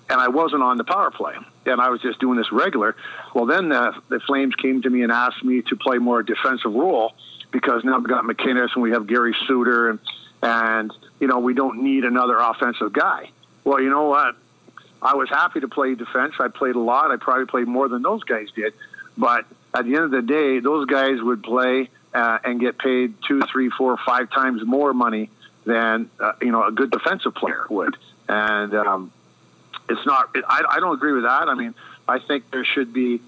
and 0.07 0.21
I 0.21 0.27
wasn't 0.27 0.61
on 0.61 0.77
the 0.77 0.83
power 0.83 1.09
play, 1.09 1.33
and 1.65 1.81
I 1.81 1.89
was 1.89 1.99
just 1.99 2.19
doing 2.19 2.37
this 2.37 2.51
regular. 2.51 2.95
Well, 3.33 3.47
then 3.47 3.69
the, 3.69 3.91
the 4.09 4.19
Flames 4.19 4.53
came 4.53 4.83
to 4.83 4.89
me 4.91 5.01
and 5.01 5.11
asked 5.11 5.43
me 5.43 5.63
to 5.63 5.75
play 5.75 5.97
more 5.97 6.21
defensive 6.21 6.71
role 6.71 7.15
because 7.55 7.85
now 7.85 7.97
we've 7.97 8.09
got 8.09 8.25
MacInnis 8.25 8.73
and 8.73 8.83
we 8.83 8.91
have 8.91 9.07
Gary 9.07 9.33
Suter, 9.47 9.89
and 9.89 9.99
and 10.43 10.91
you 11.21 11.27
know 11.27 11.39
we 11.39 11.53
don't 11.53 11.83
need 11.83 12.03
another 12.03 12.37
offensive 12.37 12.91
guy. 12.91 13.29
Well, 13.63 13.81
you 13.81 13.89
know 13.89 14.09
what? 14.09 14.35
I 15.01 15.15
was 15.15 15.29
happy 15.29 15.61
to 15.61 15.69
play 15.69 15.95
defense. 15.95 16.33
I 16.37 16.49
played 16.49 16.75
a 16.75 16.79
lot. 16.79 17.11
I 17.11 17.15
probably 17.15 17.45
played 17.45 17.67
more 17.67 17.87
than 17.87 18.01
those 18.01 18.23
guys 18.25 18.49
did, 18.53 18.73
but 19.17 19.45
at 19.73 19.85
the 19.85 19.95
end 19.95 20.03
of 20.03 20.11
the 20.11 20.21
day, 20.21 20.59
those 20.59 20.85
guys 20.85 21.21
would 21.21 21.43
play 21.43 21.89
uh, 22.13 22.39
and 22.43 22.59
get 22.59 22.77
paid 22.77 23.13
two, 23.25 23.39
three, 23.49 23.69
four, 23.69 23.97
five 24.05 24.29
times 24.31 24.61
more 24.65 24.93
money 24.93 25.29
than 25.63 26.09
uh, 26.19 26.33
you 26.41 26.51
know 26.51 26.65
a 26.65 26.73
good 26.73 26.91
defensive 26.91 27.35
player 27.35 27.65
would. 27.69 27.95
And 28.27 28.73
um, 28.73 29.13
it's 29.87 30.05
not. 30.05 30.35
I, 30.45 30.63
I 30.71 30.79
don't 30.81 30.93
agree 30.93 31.13
with 31.13 31.23
that. 31.23 31.47
I 31.47 31.55
mean, 31.55 31.73
I 32.05 32.19
think 32.19 32.51
there 32.51 32.65
should 32.65 32.91
be 32.91 33.21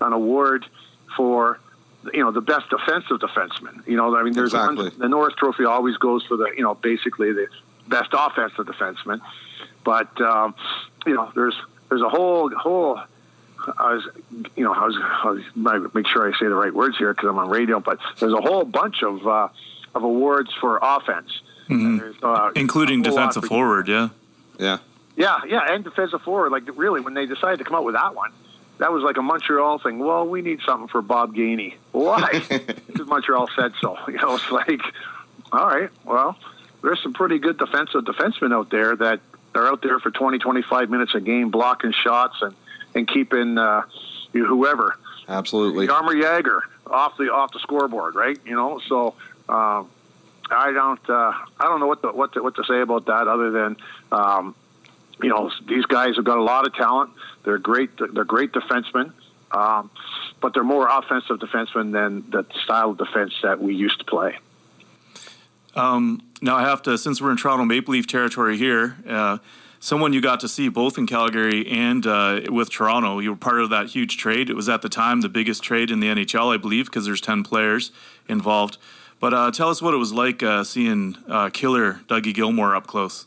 an 0.00 0.14
award 0.14 0.64
for 1.18 1.60
you 2.12 2.22
know 2.22 2.30
the 2.30 2.40
best 2.40 2.68
defensive 2.70 3.18
defenseman. 3.18 3.86
You 3.86 3.96
know, 3.96 4.16
I 4.16 4.22
mean, 4.22 4.32
there's 4.32 4.54
exactly. 4.54 4.88
one, 4.88 4.98
the 4.98 5.08
Norris 5.08 5.34
Trophy 5.36 5.64
always 5.64 5.96
goes 5.96 6.24
for 6.26 6.36
the 6.36 6.50
you 6.56 6.62
know 6.62 6.74
basically 6.74 7.32
the 7.32 7.48
best 7.86 8.10
offensive 8.12 8.66
defenseman, 8.66 9.20
but 9.84 10.20
um, 10.20 10.54
you 11.06 11.14
know 11.14 11.30
there's 11.34 11.56
there's 11.88 12.02
a 12.02 12.08
whole 12.08 12.50
whole. 12.50 13.00
I 13.76 13.94
was, 13.94 14.08
you 14.56 14.64
know, 14.64 14.72
I 14.72 14.86
was, 14.86 14.96
I 14.98 15.30
was 15.30 15.94
make 15.94 16.06
sure 16.06 16.32
I 16.32 16.38
say 16.38 16.46
the 16.46 16.54
right 16.54 16.72
words 16.72 16.96
here 16.96 17.12
because 17.12 17.28
I'm 17.28 17.38
on 17.38 17.50
radio. 17.50 17.80
But 17.80 17.98
there's 18.18 18.32
a 18.32 18.40
whole 18.40 18.64
bunch 18.64 19.02
of 19.02 19.26
uh, 19.26 19.48
of 19.94 20.04
awards 20.04 20.54
for 20.60 20.78
offense, 20.80 21.40
mm-hmm. 21.68 22.24
uh, 22.24 22.52
including 22.54 23.02
defensive 23.02 23.44
forward. 23.44 23.88
Yeah, 23.88 24.10
yeah. 24.58 24.78
Yeah, 25.16 25.40
yeah, 25.48 25.74
and 25.74 25.82
defensive 25.82 26.22
forward. 26.22 26.52
Like 26.52 26.62
really, 26.78 27.00
when 27.00 27.14
they 27.14 27.26
decided 27.26 27.58
to 27.58 27.64
come 27.64 27.74
out 27.74 27.84
with 27.84 27.96
that 27.96 28.14
one, 28.14 28.30
that 28.78 28.92
was 28.92 29.02
like 29.02 29.16
a 29.16 29.22
Montreal 29.22 29.78
thing. 29.78 29.98
Well, 29.98 30.26
we 30.26 30.42
need 30.42 30.60
something 30.64 30.88
for 30.88 31.02
Bob 31.02 31.34
Gainey. 31.34 31.74
Why? 31.92 32.42
because 32.48 33.06
Montreal 33.06 33.48
said 33.54 33.72
so. 33.80 33.96
You 34.08 34.14
know, 34.14 34.34
it's 34.34 34.50
like, 34.50 34.80
all 35.52 35.66
right, 35.66 35.90
well, 36.04 36.36
there's 36.82 37.02
some 37.02 37.12
pretty 37.12 37.38
good 37.38 37.58
defensive 37.58 38.04
defensemen 38.04 38.54
out 38.54 38.70
there 38.70 38.96
that 38.96 39.20
are 39.54 39.66
out 39.66 39.82
there 39.82 39.98
for 39.98 40.10
20, 40.10 40.38
25 40.38 40.90
minutes 40.90 41.14
a 41.14 41.20
game, 41.20 41.50
blocking 41.50 41.92
shots 41.92 42.36
and 42.40 42.54
and 42.94 43.06
keeping 43.06 43.58
uh, 43.58 43.82
you 44.32 44.46
whoever. 44.46 44.96
Absolutely. 45.28 45.86
Jaromir 45.86 46.22
Jagr 46.22 46.60
off 46.86 47.16
the 47.18 47.32
off 47.32 47.52
the 47.52 47.58
scoreboard, 47.60 48.14
right? 48.14 48.38
You 48.44 48.56
know, 48.56 48.80
so 48.88 49.14
um, 49.48 49.88
I 50.50 50.72
don't 50.72 51.10
uh, 51.10 51.32
I 51.60 51.64
don't 51.64 51.80
know 51.80 51.86
what 51.86 52.02
the, 52.02 52.12
what 52.12 52.32
to, 52.34 52.42
what 52.42 52.54
to 52.56 52.64
say 52.64 52.80
about 52.80 53.06
that 53.06 53.28
other 53.28 53.50
than 53.50 53.76
um, 54.12 54.54
you 55.22 55.28
know 55.28 55.50
these 55.66 55.84
guys 55.86 56.16
have 56.16 56.24
got 56.24 56.38
a 56.38 56.42
lot 56.42 56.66
of 56.66 56.74
talent. 56.74 57.10
They're 57.44 57.58
great. 57.58 57.90
They're 57.98 58.24
great 58.24 58.52
defensemen, 58.52 59.12
um, 59.52 59.90
but 60.40 60.54
they're 60.54 60.64
more 60.64 60.88
offensive 60.88 61.38
defensemen 61.38 61.92
than 61.92 62.30
the 62.30 62.46
style 62.64 62.90
of 62.90 62.98
defense 62.98 63.34
that 63.42 63.60
we 63.60 63.74
used 63.74 63.98
to 63.98 64.04
play. 64.04 64.38
Um, 65.74 66.22
now 66.42 66.56
I 66.56 66.62
have 66.62 66.82
to, 66.82 66.98
since 66.98 67.20
we're 67.20 67.30
in 67.30 67.36
Toronto 67.36 67.64
Maple 67.64 67.92
Leaf 67.92 68.06
territory 68.06 68.56
here. 68.56 68.96
Uh, 69.06 69.38
someone 69.80 70.12
you 70.12 70.20
got 70.20 70.40
to 70.40 70.48
see 70.48 70.68
both 70.68 70.98
in 70.98 71.06
Calgary 71.06 71.66
and 71.68 72.06
uh, 72.06 72.40
with 72.48 72.70
Toronto. 72.70 73.18
You 73.18 73.30
were 73.30 73.36
part 73.36 73.60
of 73.60 73.70
that 73.70 73.88
huge 73.88 74.16
trade. 74.16 74.50
It 74.50 74.54
was 74.54 74.68
at 74.68 74.82
the 74.82 74.88
time 74.88 75.20
the 75.20 75.28
biggest 75.28 75.62
trade 75.62 75.90
in 75.90 76.00
the 76.00 76.08
NHL, 76.08 76.52
I 76.52 76.56
believe, 76.56 76.86
because 76.86 77.04
there's 77.04 77.20
10 77.20 77.42
players 77.42 77.92
involved. 78.28 78.78
But 79.20 79.34
uh, 79.34 79.50
tell 79.50 79.68
us 79.68 79.82
what 79.82 79.94
it 79.94 79.98
was 79.98 80.12
like 80.12 80.42
uh, 80.42 80.64
seeing 80.64 81.16
uh, 81.28 81.50
killer 81.50 82.00
Dougie 82.06 82.34
Gilmour 82.34 82.76
up 82.76 82.86
close. 82.86 83.26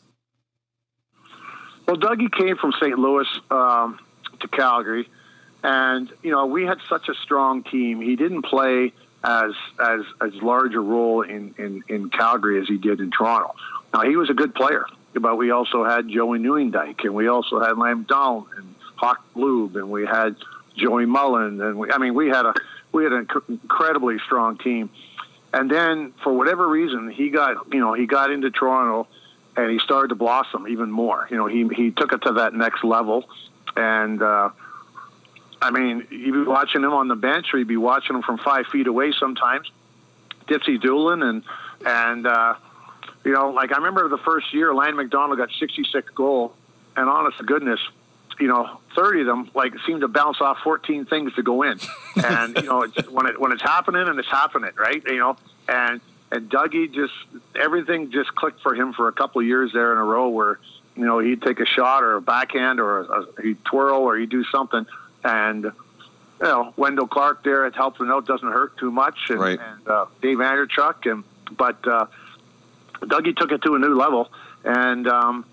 Well, 1.91 1.99
Dougie 1.99 2.31
came 2.31 2.55
from 2.55 2.71
St. 2.79 2.97
Louis 2.97 3.27
um, 3.49 3.99
to 4.39 4.47
Calgary, 4.47 5.09
and 5.61 6.09
you 6.23 6.31
know 6.31 6.45
we 6.45 6.63
had 6.63 6.77
such 6.87 7.09
a 7.09 7.13
strong 7.15 7.63
team. 7.63 7.99
He 7.99 8.15
didn't 8.15 8.43
play 8.43 8.93
as 9.25 9.51
as 9.77 9.99
as 10.21 10.33
large 10.41 10.73
a 10.73 10.79
role 10.79 11.21
in 11.21 11.53
in, 11.57 11.83
in 11.89 12.09
Calgary 12.09 12.61
as 12.61 12.67
he 12.69 12.77
did 12.77 13.01
in 13.01 13.11
Toronto. 13.11 13.55
Now 13.93 14.03
he 14.03 14.15
was 14.15 14.29
a 14.29 14.33
good 14.33 14.55
player 14.55 14.85
but 15.19 15.37
we 15.37 15.51
also 15.51 15.83
had 15.83 16.07
Joey 16.07 16.39
Nieuwendyk, 16.39 17.03
and 17.03 17.13
we 17.13 17.27
also 17.27 17.59
had 17.59 17.77
Lam 17.77 18.03
Down 18.03 18.45
and 18.55 18.73
Hakan 18.97 19.17
Loob, 19.35 19.75
and 19.75 19.91
we 19.91 20.05
had 20.05 20.37
Joey 20.77 21.05
Mullen, 21.05 21.59
and 21.59 21.77
we, 21.77 21.91
I 21.91 21.97
mean, 21.97 22.13
we 22.13 22.29
had 22.29 22.45
a 22.45 22.53
we 22.93 23.03
had 23.03 23.11
an 23.11 23.27
incredibly 23.49 24.17
strong 24.19 24.57
team. 24.57 24.89
And 25.53 25.69
then, 25.69 26.13
for 26.23 26.31
whatever 26.31 26.65
reason, 26.65 27.11
he 27.11 27.31
got 27.31 27.73
you 27.73 27.81
know 27.81 27.91
he 27.91 28.05
got 28.05 28.31
into 28.31 28.49
Toronto, 28.49 29.09
and 29.55 29.71
he 29.71 29.79
started 29.79 30.09
to 30.09 30.15
blossom 30.15 30.67
even 30.67 30.91
more. 30.91 31.27
You 31.29 31.37
know, 31.37 31.47
he 31.47 31.67
he 31.75 31.91
took 31.91 32.13
it 32.13 32.21
to 32.23 32.33
that 32.33 32.53
next 32.53 32.83
level, 32.83 33.29
and 33.75 34.21
uh, 34.21 34.49
I 35.61 35.71
mean, 35.71 36.07
you'd 36.09 36.33
be 36.33 36.43
watching 36.43 36.83
him 36.83 36.93
on 36.93 37.07
the 37.07 37.15
bench, 37.15 37.53
or 37.53 37.59
you'd 37.59 37.67
be 37.67 37.77
watching 37.77 38.15
him 38.15 38.23
from 38.23 38.37
five 38.37 38.67
feet 38.67 38.87
away 38.87 39.13
sometimes. 39.17 39.69
Dipsy 40.47 40.81
Doolin 40.81 41.21
and 41.21 41.43
and 41.85 42.27
uh, 42.27 42.55
you 43.23 43.31
know, 43.33 43.49
like 43.51 43.71
I 43.71 43.77
remember 43.77 44.07
the 44.09 44.17
first 44.17 44.53
year, 44.53 44.73
Lanny 44.73 44.93
McDonald 44.93 45.37
got 45.37 45.49
66 45.59 46.09
goal, 46.13 46.53
and 46.95 47.09
honest 47.09 47.37
to 47.37 47.43
goodness, 47.43 47.79
you 48.39 48.47
know, 48.47 48.79
30 48.95 49.21
of 49.21 49.27
them 49.27 49.51
like 49.53 49.73
seemed 49.85 50.01
to 50.01 50.07
bounce 50.07 50.41
off 50.41 50.57
14 50.63 51.05
things 51.05 51.33
to 51.35 51.43
go 51.43 51.63
in, 51.63 51.79
and 52.25 52.55
you 52.57 52.63
know, 52.63 52.83
it's, 52.83 53.09
when 53.09 53.27
it 53.27 53.39
when 53.39 53.51
it's 53.51 53.61
happening 53.61 54.07
and 54.07 54.17
it's 54.19 54.29
happening, 54.29 54.71
right? 54.77 55.03
You 55.05 55.19
know, 55.19 55.37
and 55.67 56.01
and 56.31 56.49
Dougie 56.49 56.93
just 56.93 57.13
everything 57.55 58.11
just 58.11 58.33
clicked 58.35 58.61
for 58.61 58.73
him 58.73 58.93
for 58.93 59.07
a 59.07 59.11
couple 59.11 59.41
of 59.41 59.47
years 59.47 59.71
there 59.73 59.91
in 59.91 59.97
a 59.97 60.03
row 60.03 60.29
where 60.29 60.59
you 60.95 61.05
know 61.05 61.19
he'd 61.19 61.41
take 61.41 61.59
a 61.59 61.65
shot 61.65 62.03
or 62.03 62.15
a 62.15 62.21
backhand 62.21 62.79
or 62.79 63.01
a, 63.01 63.21
a, 63.21 63.41
he'd 63.41 63.63
twirl 63.65 64.01
or 64.01 64.17
he'd 64.17 64.29
do 64.29 64.43
something, 64.45 64.85
and 65.23 65.63
you 65.63 65.71
know 66.41 66.73
Wendel 66.77 67.07
Clark 67.07 67.43
there 67.43 67.65
it 67.65 67.75
him 67.75 68.11
out 68.11 68.25
doesn't 68.25 68.51
hurt 68.51 68.77
too 68.77 68.91
much, 68.91 69.17
and, 69.29 69.39
right. 69.39 69.59
and 69.59 69.87
uh, 69.87 70.05
Dave 70.21 70.37
Andreychuk 70.37 71.11
and 71.11 71.23
but. 71.57 71.85
Uh, 71.87 72.07
Dougie 73.01 73.35
took 73.35 73.51
it 73.51 73.63
to 73.63 73.75
a 73.75 73.79
new 73.79 73.95
level, 73.95 74.31
and 74.63 75.07
um, 75.07 75.45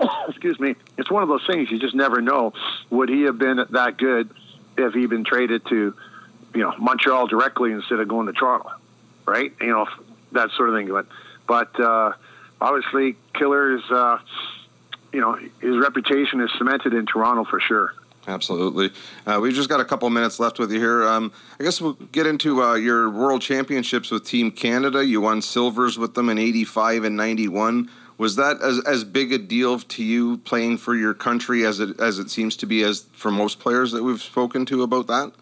excuse 0.28 0.58
me, 0.58 0.74
it's 0.96 1.10
one 1.10 1.22
of 1.22 1.28
those 1.28 1.46
things 1.46 1.70
you 1.70 1.78
just 1.78 1.94
never 1.94 2.20
know. 2.20 2.52
Would 2.90 3.08
he 3.08 3.22
have 3.22 3.38
been 3.38 3.64
that 3.70 3.96
good 3.96 4.30
if 4.76 4.94
he'd 4.94 5.10
been 5.10 5.24
traded 5.24 5.66
to, 5.66 5.94
you 6.54 6.60
know, 6.60 6.74
Montreal 6.78 7.26
directly 7.26 7.72
instead 7.72 8.00
of 8.00 8.08
going 8.08 8.26
to 8.26 8.32
Toronto, 8.32 8.70
right? 9.26 9.52
You 9.60 9.68
know, 9.68 9.86
that 10.32 10.50
sort 10.56 10.70
of 10.70 10.74
thing. 10.74 10.88
But, 10.88 11.06
but 11.46 11.80
uh, 11.80 12.12
obviously, 12.60 13.16
Killer's, 13.34 13.82
uh, 13.90 14.18
you 15.12 15.20
know, 15.20 15.34
his 15.60 15.76
reputation 15.78 16.40
is 16.40 16.50
cemented 16.58 16.94
in 16.94 17.06
Toronto 17.06 17.44
for 17.44 17.60
sure. 17.60 17.94
Absolutely. 18.28 18.92
Uh, 19.26 19.38
we've 19.40 19.54
just 19.54 19.70
got 19.70 19.80
a 19.80 19.84
couple 19.84 20.08
minutes 20.10 20.38
left 20.38 20.58
with 20.58 20.70
you 20.70 20.78
here. 20.78 21.08
Um, 21.08 21.32
I 21.58 21.64
guess 21.64 21.80
we'll 21.80 21.94
get 21.94 22.26
into 22.26 22.62
uh, 22.62 22.74
your 22.74 23.08
World 23.08 23.40
Championships 23.40 24.10
with 24.10 24.26
Team 24.26 24.50
Canada. 24.50 25.04
You 25.04 25.22
won 25.22 25.40
silvers 25.40 25.98
with 25.98 26.14
them 26.14 26.28
in 26.28 26.38
85 26.38 27.04
and 27.04 27.16
91. 27.16 27.88
Was 28.18 28.36
that 28.36 28.60
as, 28.60 28.80
as 28.80 29.04
big 29.04 29.32
a 29.32 29.38
deal 29.38 29.78
to 29.78 30.04
you 30.04 30.38
playing 30.38 30.78
for 30.78 30.94
your 30.94 31.14
country 31.14 31.64
as 31.64 31.80
it 31.80 32.00
as 32.00 32.18
it 32.18 32.30
seems 32.30 32.56
to 32.56 32.66
be 32.66 32.82
as 32.82 33.06
for 33.12 33.30
most 33.30 33.60
players 33.60 33.92
that 33.92 34.02
we've 34.02 34.20
spoken 34.20 34.66
to 34.66 34.82
about 34.82 35.06
that? 35.06 35.32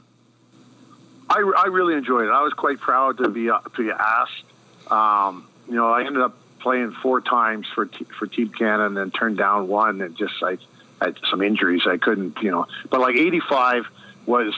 I, 1.31 1.53
I 1.57 1.67
really 1.69 1.95
enjoyed 1.95 2.27
it. 2.27 2.31
I 2.31 2.43
was 2.43 2.53
quite 2.53 2.79
proud 2.79 3.17
to 3.19 3.31
be 3.31 3.49
uh, 3.49 3.61
to 3.61 3.83
be 3.83 3.91
asked. 3.91 4.45
Um, 4.91 5.47
you 5.69 5.75
know, 5.75 5.91
I 5.91 6.05
ended 6.05 6.23
up 6.23 6.37
playing 6.61 6.93
four 7.03 7.21
times 7.21 7.67
for 7.75 7.87
T- 7.87 8.07
for 8.19 8.27
Team 8.27 8.49
Canada 8.49 8.87
and 8.87 8.97
then 8.97 9.11
turned 9.11 9.39
down 9.39 9.69
one 9.69 10.01
and 10.01 10.17
just 10.17 10.35
I 10.43 10.59
had 11.01 11.19
some 11.31 11.43
injuries. 11.43 11.83
I 11.87 11.97
couldn't, 11.97 12.39
you 12.43 12.51
know, 12.51 12.67
but 12.91 13.01
like 13.01 13.17
85 13.17 13.87
was 14.27 14.55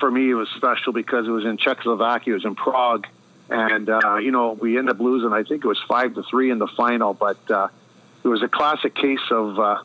for 0.00 0.10
me, 0.10 0.30
it 0.30 0.34
was 0.34 0.48
special 0.56 0.92
because 0.92 1.28
it 1.28 1.30
was 1.30 1.44
in 1.44 1.58
Czechoslovakia, 1.58 2.32
it 2.32 2.36
was 2.36 2.44
in 2.44 2.56
Prague. 2.56 3.06
And, 3.50 3.90
uh, 3.90 4.16
you 4.16 4.30
know, 4.30 4.52
we 4.52 4.78
ended 4.78 4.94
up 4.94 5.00
losing, 5.00 5.32
I 5.32 5.42
think 5.42 5.64
it 5.64 5.68
was 5.68 5.80
five 5.86 6.14
to 6.14 6.22
three 6.22 6.50
in 6.50 6.58
the 6.58 6.68
final, 6.68 7.14
but 7.14 7.38
uh, 7.50 7.68
it 8.24 8.28
was 8.28 8.42
a 8.42 8.48
classic 8.48 8.94
case 8.94 9.20
of 9.30 9.58
uh, 9.58 9.82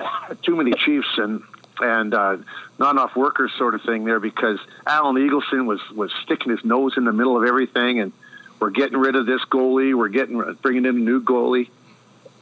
too 0.42 0.56
many 0.56 0.72
Chiefs 0.72 1.18
and, 1.18 1.42
and 1.80 2.14
uh, 2.14 2.38
not 2.78 2.92
enough 2.92 3.14
workers 3.14 3.52
sort 3.56 3.74
of 3.74 3.82
thing 3.82 4.04
there 4.04 4.20
because 4.20 4.58
Alan 4.86 5.16
Eagleson 5.16 5.66
was, 5.66 5.80
was 5.94 6.12
sticking 6.22 6.50
his 6.50 6.64
nose 6.64 6.94
in 6.96 7.04
the 7.04 7.12
middle 7.12 7.36
of 7.36 7.44
everything. 7.44 8.00
And 8.00 8.12
we're 8.60 8.70
getting 8.70 8.98
rid 8.98 9.16
of 9.16 9.26
this 9.26 9.40
goalie. 9.50 9.94
We're 9.94 10.08
getting, 10.08 10.40
bringing 10.62 10.84
in 10.86 10.96
a 10.96 10.98
new 10.98 11.22
goalie. 11.22 11.68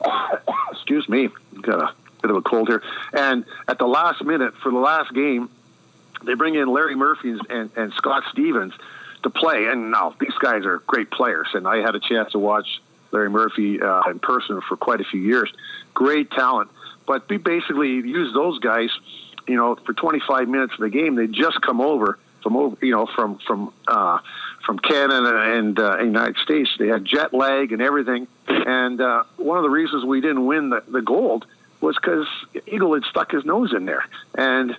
Excuse 0.72 1.08
me. 1.08 1.28
Got 1.60 1.80
a 1.80 1.94
bit 2.20 2.30
of 2.30 2.36
a 2.36 2.42
cold 2.42 2.68
here. 2.68 2.82
And 3.12 3.44
at 3.68 3.78
the 3.78 3.86
last 3.86 4.22
minute 4.24 4.54
for 4.62 4.70
the 4.70 4.78
last 4.78 5.12
game, 5.12 5.50
they 6.24 6.34
bring 6.34 6.54
in 6.54 6.68
Larry 6.68 6.94
Murphy 6.94 7.36
and, 7.50 7.70
and 7.76 7.92
Scott 7.94 8.22
Stevens 8.30 8.72
to 9.22 9.30
play. 9.30 9.66
And 9.66 9.90
now 9.90 10.14
these 10.20 10.36
guys 10.40 10.64
are 10.64 10.78
great 10.86 11.10
players, 11.10 11.48
and 11.54 11.66
I 11.66 11.78
had 11.78 11.94
a 11.94 12.00
chance 12.00 12.32
to 12.32 12.38
watch 12.38 12.80
Larry 13.10 13.30
Murphy 13.30 13.80
uh, 13.80 14.02
in 14.10 14.18
person 14.18 14.60
for 14.68 14.76
quite 14.76 15.00
a 15.00 15.04
few 15.04 15.20
years. 15.20 15.52
Great 15.94 16.30
talent, 16.30 16.70
but 17.06 17.28
we 17.28 17.36
basically 17.36 17.90
use 17.90 18.32
those 18.34 18.58
guys. 18.58 18.90
You 19.48 19.56
know, 19.56 19.74
for 19.74 19.92
25 19.92 20.48
minutes 20.48 20.74
of 20.74 20.80
the 20.80 20.90
game, 20.90 21.16
they 21.16 21.26
just 21.26 21.60
come 21.62 21.80
over 21.80 22.16
from 22.42 22.56
over, 22.56 22.76
you 22.84 22.92
know, 22.92 23.06
from 23.06 23.38
from 23.46 23.72
uh, 23.88 24.18
from 24.64 24.78
Canada 24.78 25.56
and 25.56 25.78
uh, 25.78 25.98
United 25.98 26.36
States. 26.38 26.70
They 26.78 26.88
had 26.88 27.04
jet 27.04 27.34
lag 27.34 27.72
and 27.72 27.82
everything. 27.82 28.28
And 28.46 29.00
uh, 29.00 29.24
one 29.36 29.58
of 29.58 29.64
the 29.64 29.70
reasons 29.70 30.04
we 30.04 30.20
didn't 30.20 30.46
win 30.46 30.70
the, 30.70 30.82
the 30.88 31.02
gold 31.02 31.46
was 31.80 31.96
because 31.96 32.26
Eagle 32.66 32.94
had 32.94 33.04
stuck 33.04 33.32
his 33.32 33.44
nose 33.44 33.72
in 33.74 33.84
there. 33.86 34.04
And 34.34 34.76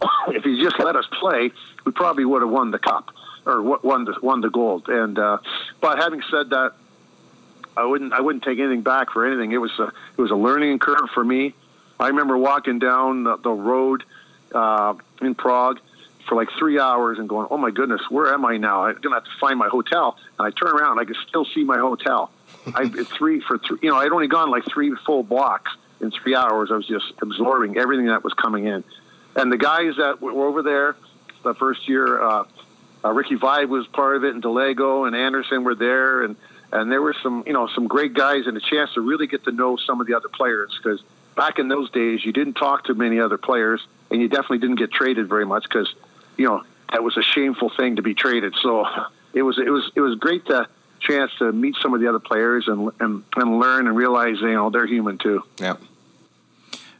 if 0.28 0.44
he 0.44 0.62
just 0.62 0.78
let 0.78 0.96
us 0.96 1.06
play, 1.20 1.50
we 1.84 1.92
probably 1.92 2.24
would 2.24 2.42
have 2.42 2.50
won 2.50 2.70
the 2.70 2.78
cup 2.78 3.10
or 3.46 3.60
won 3.62 4.04
the 4.04 4.16
won 4.22 4.40
the 4.40 4.50
gold. 4.50 4.88
And 4.88 5.18
uh, 5.18 5.38
but 5.80 5.98
having 5.98 6.22
said 6.30 6.50
that, 6.50 6.72
I 7.76 7.84
wouldn't 7.84 8.12
I 8.12 8.20
wouldn't 8.20 8.44
take 8.44 8.58
anything 8.58 8.82
back 8.82 9.10
for 9.10 9.26
anything. 9.26 9.52
It 9.52 9.58
was 9.58 9.72
a 9.78 9.88
it 10.16 10.20
was 10.20 10.30
a 10.30 10.36
learning 10.36 10.78
curve 10.78 11.10
for 11.12 11.24
me. 11.24 11.54
I 11.98 12.08
remember 12.08 12.36
walking 12.36 12.78
down 12.78 13.24
the, 13.24 13.36
the 13.36 13.50
road 13.50 14.04
uh, 14.54 14.94
in 15.20 15.34
Prague 15.34 15.80
for 16.28 16.34
like 16.34 16.48
three 16.58 16.78
hours 16.78 17.18
and 17.18 17.28
going, 17.28 17.48
"Oh 17.50 17.56
my 17.56 17.70
goodness, 17.70 18.00
where 18.10 18.32
am 18.32 18.44
I 18.44 18.56
now? 18.56 18.84
I'm 18.84 18.98
gonna 19.00 19.16
have 19.16 19.24
to 19.24 19.38
find 19.40 19.58
my 19.58 19.68
hotel." 19.68 20.16
And 20.38 20.46
I 20.46 20.50
turn 20.50 20.74
around, 20.76 20.98
I 20.98 21.04
can 21.04 21.16
still 21.28 21.44
see 21.44 21.64
my 21.64 21.78
hotel. 21.78 22.30
I 22.74 22.88
three 23.18 23.40
for 23.40 23.58
three, 23.58 23.78
you 23.82 23.90
know, 23.90 23.96
I'd 23.96 24.12
only 24.12 24.28
gone 24.28 24.50
like 24.50 24.64
three 24.66 24.94
full 25.06 25.22
blocks 25.22 25.72
in 26.00 26.10
three 26.10 26.34
hours. 26.34 26.70
I 26.70 26.76
was 26.76 26.86
just 26.86 27.12
absorbing 27.20 27.76
everything 27.76 28.06
that 28.06 28.24
was 28.24 28.34
coming 28.34 28.66
in. 28.66 28.84
And 29.36 29.50
the 29.50 29.58
guys 29.58 29.96
that 29.98 30.20
were 30.20 30.46
over 30.46 30.62
there 30.62 30.96
the 31.42 31.54
first 31.54 31.88
year, 31.88 32.22
uh, 32.22 32.44
uh, 33.04 33.12
Ricky 33.12 33.36
Vaive 33.36 33.68
was 33.68 33.86
part 33.88 34.16
of 34.16 34.24
it, 34.24 34.34
and 34.34 34.42
Delego 34.42 35.06
and 35.06 35.14
Anderson 35.14 35.64
were 35.64 35.74
there, 35.74 36.22
and 36.22 36.36
and 36.72 36.90
there 36.90 37.02
were 37.02 37.14
some 37.22 37.44
you 37.46 37.52
know 37.52 37.68
some 37.74 37.86
great 37.86 38.14
guys, 38.14 38.46
and 38.46 38.56
a 38.56 38.60
chance 38.60 38.92
to 38.94 39.00
really 39.00 39.26
get 39.26 39.44
to 39.44 39.52
know 39.52 39.76
some 39.76 40.00
of 40.00 40.06
the 40.06 40.14
other 40.14 40.28
players 40.28 40.76
because 40.82 41.02
back 41.36 41.58
in 41.58 41.68
those 41.68 41.90
days 41.90 42.24
you 42.24 42.32
didn't 42.32 42.54
talk 42.54 42.84
to 42.84 42.94
many 42.94 43.20
other 43.20 43.38
players, 43.38 43.86
and 44.10 44.20
you 44.20 44.28
definitely 44.28 44.58
didn't 44.58 44.76
get 44.76 44.90
traded 44.90 45.28
very 45.28 45.44
much 45.44 45.64
because 45.64 45.92
you 46.36 46.46
know 46.46 46.62
that 46.92 47.02
was 47.02 47.16
a 47.16 47.22
shameful 47.22 47.70
thing 47.76 47.96
to 47.96 48.02
be 48.02 48.14
traded. 48.14 48.54
So 48.62 48.86
it 49.32 49.42
was 49.42 49.58
it 49.58 49.70
was 49.70 49.90
it 49.94 50.00
was 50.00 50.16
great 50.16 50.46
to 50.46 50.68
chance 51.00 51.32
to 51.38 51.52
meet 51.52 51.76
some 51.82 51.94
of 51.94 52.00
the 52.00 52.08
other 52.08 52.18
players 52.18 52.68
and 52.68 52.90
and, 53.00 53.24
and 53.36 53.58
learn 53.58 53.86
and 53.86 53.96
realize 53.96 54.40
you 54.40 54.52
know 54.52 54.70
they're 54.70 54.86
human 54.86 55.18
too. 55.18 55.42
Yeah. 55.58 55.76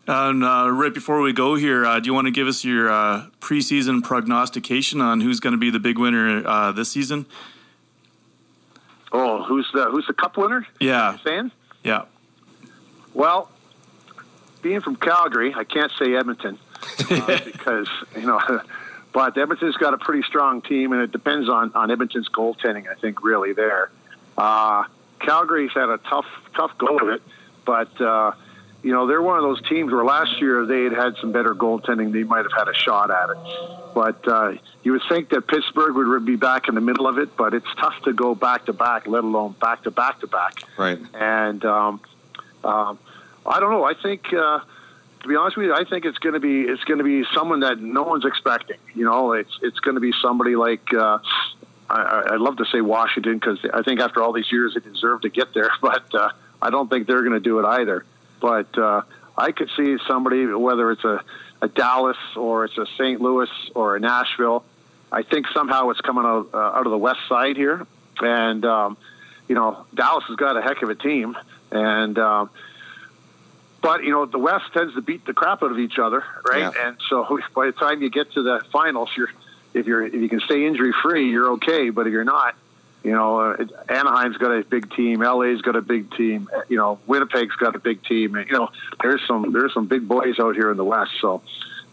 And 0.06 0.44
uh, 0.44 0.68
right 0.70 0.92
before 0.92 1.22
we 1.22 1.32
go 1.32 1.54
here, 1.54 1.86
uh, 1.86 1.98
do 1.98 2.06
you 2.08 2.14
want 2.14 2.26
to 2.26 2.30
give 2.30 2.46
us 2.46 2.62
your 2.62 2.90
uh, 2.90 3.26
preseason 3.40 4.02
prognostication 4.02 5.00
on 5.00 5.22
who's 5.22 5.40
going 5.40 5.52
to 5.52 5.58
be 5.58 5.70
the 5.70 5.78
big 5.78 5.98
winner 5.98 6.46
uh, 6.46 6.72
this 6.72 6.90
season? 6.90 7.24
Oh, 9.12 9.44
who's 9.44 9.66
the 9.72 9.84
who's 9.86 10.06
the 10.06 10.12
cup 10.12 10.36
winner? 10.36 10.66
Yeah, 10.78 11.16
fans. 11.18 11.52
Yeah. 11.82 12.04
Well, 13.14 13.50
being 14.60 14.80
from 14.80 14.96
Calgary, 14.96 15.54
I 15.54 15.64
can't 15.64 15.92
say 15.98 16.14
Edmonton 16.14 16.58
uh, 17.10 17.38
because 17.44 17.88
you 18.14 18.26
know 18.26 18.40
But 19.14 19.38
Edmonton's 19.38 19.76
got 19.76 19.94
a 19.94 19.98
pretty 19.98 20.24
strong 20.24 20.60
team, 20.60 20.92
and 20.92 21.00
it 21.00 21.12
depends 21.12 21.48
on, 21.48 21.70
on 21.76 21.90
Edmonton's 21.92 22.28
goaltending, 22.28 22.90
I 22.90 22.94
think, 23.00 23.22
really 23.22 23.52
there. 23.52 23.90
Uh, 24.36 24.84
Calgary's 25.20 25.70
had 25.72 25.88
a 25.88 25.98
tough, 25.98 26.26
tough 26.56 26.76
go 26.76 26.98
of 26.98 27.08
it, 27.08 27.22
but, 27.64 28.00
uh, 28.00 28.32
you 28.82 28.92
know, 28.92 29.06
they're 29.06 29.22
one 29.22 29.36
of 29.38 29.44
those 29.44 29.62
teams 29.68 29.92
where 29.92 30.04
last 30.04 30.40
year 30.40 30.66
they 30.66 30.82
had 30.82 30.92
had 30.92 31.16
some 31.20 31.30
better 31.30 31.54
goaltending. 31.54 32.12
They 32.12 32.24
might 32.24 32.44
have 32.44 32.52
had 32.52 32.68
a 32.68 32.74
shot 32.74 33.12
at 33.12 33.30
it. 33.30 33.94
But 33.94 34.26
uh, 34.26 34.54
you 34.82 34.90
would 34.92 35.02
think 35.08 35.28
that 35.28 35.46
Pittsburgh 35.46 35.94
would 35.94 36.26
be 36.26 36.34
back 36.34 36.66
in 36.68 36.74
the 36.74 36.80
middle 36.80 37.06
of 37.06 37.16
it, 37.16 37.36
but 37.36 37.54
it's 37.54 37.72
tough 37.78 37.94
to 38.02 38.12
go 38.12 38.34
back 38.34 38.66
to 38.66 38.72
back, 38.72 39.06
let 39.06 39.22
alone 39.22 39.54
back 39.60 39.84
to 39.84 39.92
back 39.92 40.20
to 40.20 40.26
back. 40.26 40.64
Right. 40.76 40.98
And 41.14 41.64
um, 41.64 42.00
um, 42.64 42.98
I 43.46 43.60
don't 43.60 43.70
know. 43.70 43.84
I 43.84 43.94
think, 43.94 44.34
uh, 44.34 44.58
to 45.24 45.28
be 45.28 45.36
honest 45.36 45.56
with 45.56 45.66
you, 45.66 45.74
I 45.74 45.84
think 45.84 46.04
it's 46.04 46.18
going 46.18 46.34
to 46.34 46.40
be 46.40 46.62
it's 46.62 46.84
going 46.84 46.98
to 46.98 47.04
be 47.04 47.24
someone 47.34 47.60
that 47.60 47.80
no 47.80 48.02
one's 48.02 48.26
expecting. 48.26 48.76
You 48.94 49.06
know, 49.06 49.32
it's 49.32 49.58
it's 49.62 49.80
going 49.80 49.94
to 49.96 50.00
be 50.00 50.12
somebody 50.22 50.54
like. 50.54 50.92
Uh, 50.92 51.18
I, 51.88 52.24
I'd 52.32 52.40
love 52.40 52.58
to 52.58 52.66
say 52.66 52.82
Washington 52.82 53.38
because 53.38 53.58
I 53.72 53.82
think 53.82 54.00
after 54.00 54.22
all 54.22 54.32
these 54.32 54.50
years 54.52 54.74
they 54.74 54.80
deserve 54.80 55.22
to 55.22 55.30
get 55.30 55.54
there, 55.54 55.70
but 55.80 56.14
uh, 56.14 56.30
I 56.60 56.68
don't 56.70 56.90
think 56.90 57.06
they're 57.06 57.22
going 57.22 57.32
to 57.32 57.40
do 57.40 57.58
it 57.58 57.64
either. 57.64 58.04
But 58.40 58.76
uh, 58.76 59.02
I 59.36 59.52
could 59.52 59.70
see 59.76 59.96
somebody, 60.06 60.44
whether 60.46 60.90
it's 60.92 61.04
a, 61.04 61.24
a 61.62 61.68
Dallas 61.68 62.18
or 62.36 62.66
it's 62.66 62.76
a 62.76 62.86
St. 62.98 63.20
Louis 63.20 63.48
or 63.74 63.96
a 63.96 64.00
Nashville. 64.00 64.62
I 65.10 65.22
think 65.22 65.46
somehow 65.54 65.88
it's 65.88 66.00
coming 66.02 66.24
out, 66.24 66.50
uh, 66.52 66.58
out 66.58 66.86
of 66.86 66.90
the 66.90 66.98
west 66.98 67.20
side 67.30 67.56
here, 67.56 67.86
and 68.20 68.64
um, 68.66 68.98
you 69.48 69.54
know 69.54 69.86
Dallas 69.94 70.24
has 70.28 70.36
got 70.36 70.58
a 70.58 70.62
heck 70.62 70.82
of 70.82 70.90
a 70.90 70.94
team, 70.94 71.34
and 71.70 72.18
um, 72.18 72.50
but 73.84 74.02
you 74.02 74.10
know 74.10 74.24
the 74.24 74.38
West 74.38 74.64
tends 74.72 74.94
to 74.94 75.02
beat 75.02 75.26
the 75.26 75.34
crap 75.34 75.62
out 75.62 75.70
of 75.70 75.78
each 75.78 75.98
other, 75.98 76.24
right? 76.48 76.72
Yeah. 76.74 76.86
And 76.86 76.96
so 77.10 77.38
by 77.54 77.66
the 77.66 77.72
time 77.72 78.00
you 78.00 78.08
get 78.08 78.32
to 78.32 78.42
the 78.42 78.64
finals, 78.72 79.10
you're 79.14 79.30
if 79.74 79.86
you're 79.86 80.06
if 80.06 80.14
you 80.14 80.28
can 80.28 80.40
stay 80.40 80.66
injury 80.66 80.92
free, 81.02 81.30
you're 81.30 81.52
okay. 81.52 81.90
But 81.90 82.06
if 82.06 82.12
you're 82.12 82.24
not, 82.24 82.56
you 83.02 83.12
know 83.12 83.40
uh, 83.40 83.66
Anaheim's 83.90 84.38
got 84.38 84.52
a 84.52 84.64
big 84.64 84.90
team, 84.94 85.20
LA's 85.20 85.60
got 85.60 85.76
a 85.76 85.82
big 85.82 86.10
team, 86.16 86.48
uh, 86.56 86.62
you 86.68 86.78
know 86.78 86.98
Winnipeg's 87.06 87.56
got 87.56 87.76
a 87.76 87.78
big 87.78 88.02
team. 88.04 88.34
And, 88.34 88.48
you 88.48 88.56
know 88.56 88.70
there's 89.02 89.20
some 89.28 89.52
there's 89.52 89.74
some 89.74 89.86
big 89.86 90.08
boys 90.08 90.40
out 90.40 90.54
here 90.54 90.70
in 90.70 90.78
the 90.78 90.84
West. 90.84 91.12
So 91.20 91.42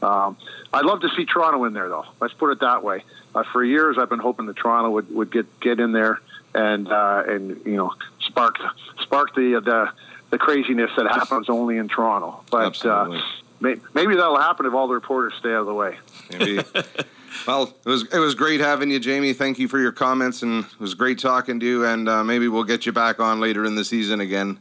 um, 0.02 0.38
I'd 0.74 0.86
love 0.86 1.02
to 1.02 1.10
see 1.18 1.26
Toronto 1.26 1.66
in 1.66 1.74
there, 1.74 1.90
though. 1.90 2.06
Let's 2.22 2.34
put 2.34 2.52
it 2.52 2.62
that 2.62 2.84
way. 2.86 3.04
Uh, 3.36 3.44
for 3.52 3.64
years, 3.64 3.98
I've 4.00 4.10
been 4.10 4.20
hoping 4.20 4.46
that 4.46 4.56
Toronto 4.56 4.92
would, 4.92 5.14
would 5.14 5.32
get 5.32 5.60
get 5.60 5.82
in 5.82 5.92
there 5.92 6.22
and 6.56 6.88
uh, 6.88 7.24
and 7.28 7.66
you 7.66 7.76
know 7.76 7.94
spark 8.22 8.56
spark 9.02 9.36
the 9.36 9.62
the 9.64 9.92
the 10.32 10.38
craziness 10.38 10.90
that 10.98 11.08
happens 11.08 11.50
only 11.50 11.78
in 11.78 11.88
Toronto. 11.88 12.44
But 12.50 12.84
uh, 12.86 13.22
may, 13.60 13.76
maybe 13.94 14.16
that'll 14.16 14.40
happen 14.40 14.66
if 14.66 14.74
all 14.74 14.88
the 14.88 14.96
reporters 14.96 15.34
stay 15.40 15.50
out 15.50 15.62
of 15.62 15.66
the 15.68 15.74
way. 15.74 15.98
Maybe. 16.32 16.56
well, 17.48 17.74
it 17.86 17.90
was 17.90 18.04
it 18.12 18.20
was 18.20 18.34
great 18.34 18.60
having 18.60 18.90
you, 18.90 19.00
Jamie. 19.00 19.34
Thank 19.34 19.60
you 19.60 19.68
for 19.68 19.80
your 19.80 19.92
comments, 19.92 20.42
and 20.42 20.64
it 20.66 20.80
was 20.80 20.94
great 20.96 21.20
talking 21.20 21.60
to 21.60 21.66
you. 21.66 21.86
And 21.86 22.10
uh, 22.10 22.24
maybe 22.24 22.48
we'll 22.48 22.64
get 22.64 22.86
you 22.86 22.92
back 22.92 23.20
on 23.20 23.40
later 23.40 23.66
in 23.66 23.76
the 23.76 23.86
season 23.86 24.22
again. 24.22 24.58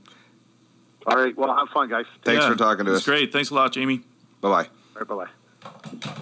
All 1.06 1.16
right. 1.16 1.34
Well, 1.36 1.56
have 1.56 1.68
fun, 1.70 1.88
guys. 1.88 2.04
Thanks 2.24 2.42
Yeah, 2.42 2.50
for 2.50 2.56
talking 2.56 2.84
to 2.84 2.92
It's 2.92 3.00
us. 3.00 3.06
great. 3.06 3.32
Thanks 3.32 3.50
a 3.50 3.54
lot, 3.54 3.72
Jamie. 3.72 4.02
Bye 4.42 4.48
bye. 4.50 4.68
All 4.96 4.96
right. 4.96 5.08
Bye 5.08 5.24
bye. 6.04 6.12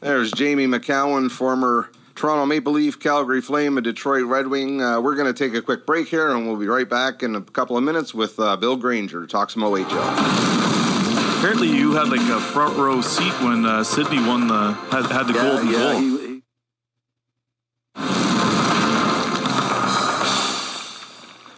There's 0.00 0.30
Jamie 0.32 0.66
Macoun, 0.66 1.30
former 1.30 1.90
Toronto 2.18 2.44
Maple 2.46 2.72
Leaf, 2.72 2.98
Calgary 2.98 3.40
Flame, 3.40 3.76
and 3.78 3.84
Detroit 3.84 4.24
Red 4.24 4.48
Wing. 4.48 4.82
Uh, 4.82 5.00
we're 5.00 5.14
going 5.14 5.32
to 5.32 5.44
take 5.48 5.56
a 5.56 5.62
quick 5.62 5.86
break 5.86 6.08
here, 6.08 6.30
and 6.34 6.48
we'll 6.48 6.56
be 6.56 6.66
right 6.66 6.88
back 6.88 7.22
in 7.22 7.36
a 7.36 7.40
couple 7.40 7.76
of 7.76 7.84
minutes 7.84 8.12
with 8.12 8.40
uh, 8.40 8.56
Bill 8.56 8.76
Granger 8.76 9.20
to 9.20 9.26
talk 9.28 9.50
some 9.50 9.62
OHL. 9.62 11.38
Apparently, 11.38 11.68
you 11.68 11.92
had 11.92 12.08
like 12.08 12.20
a 12.28 12.40
front 12.40 12.76
row 12.76 13.00
seat 13.00 13.32
when 13.40 13.64
uh, 13.64 13.84
Sidney 13.84 14.18
won 14.18 14.48
the 14.48 14.72
had, 14.90 15.06
had 15.06 15.28
the 15.28 15.32
golden 15.32 15.70
goal. 15.70 15.92
he- 16.00 16.26
he- 16.34 16.42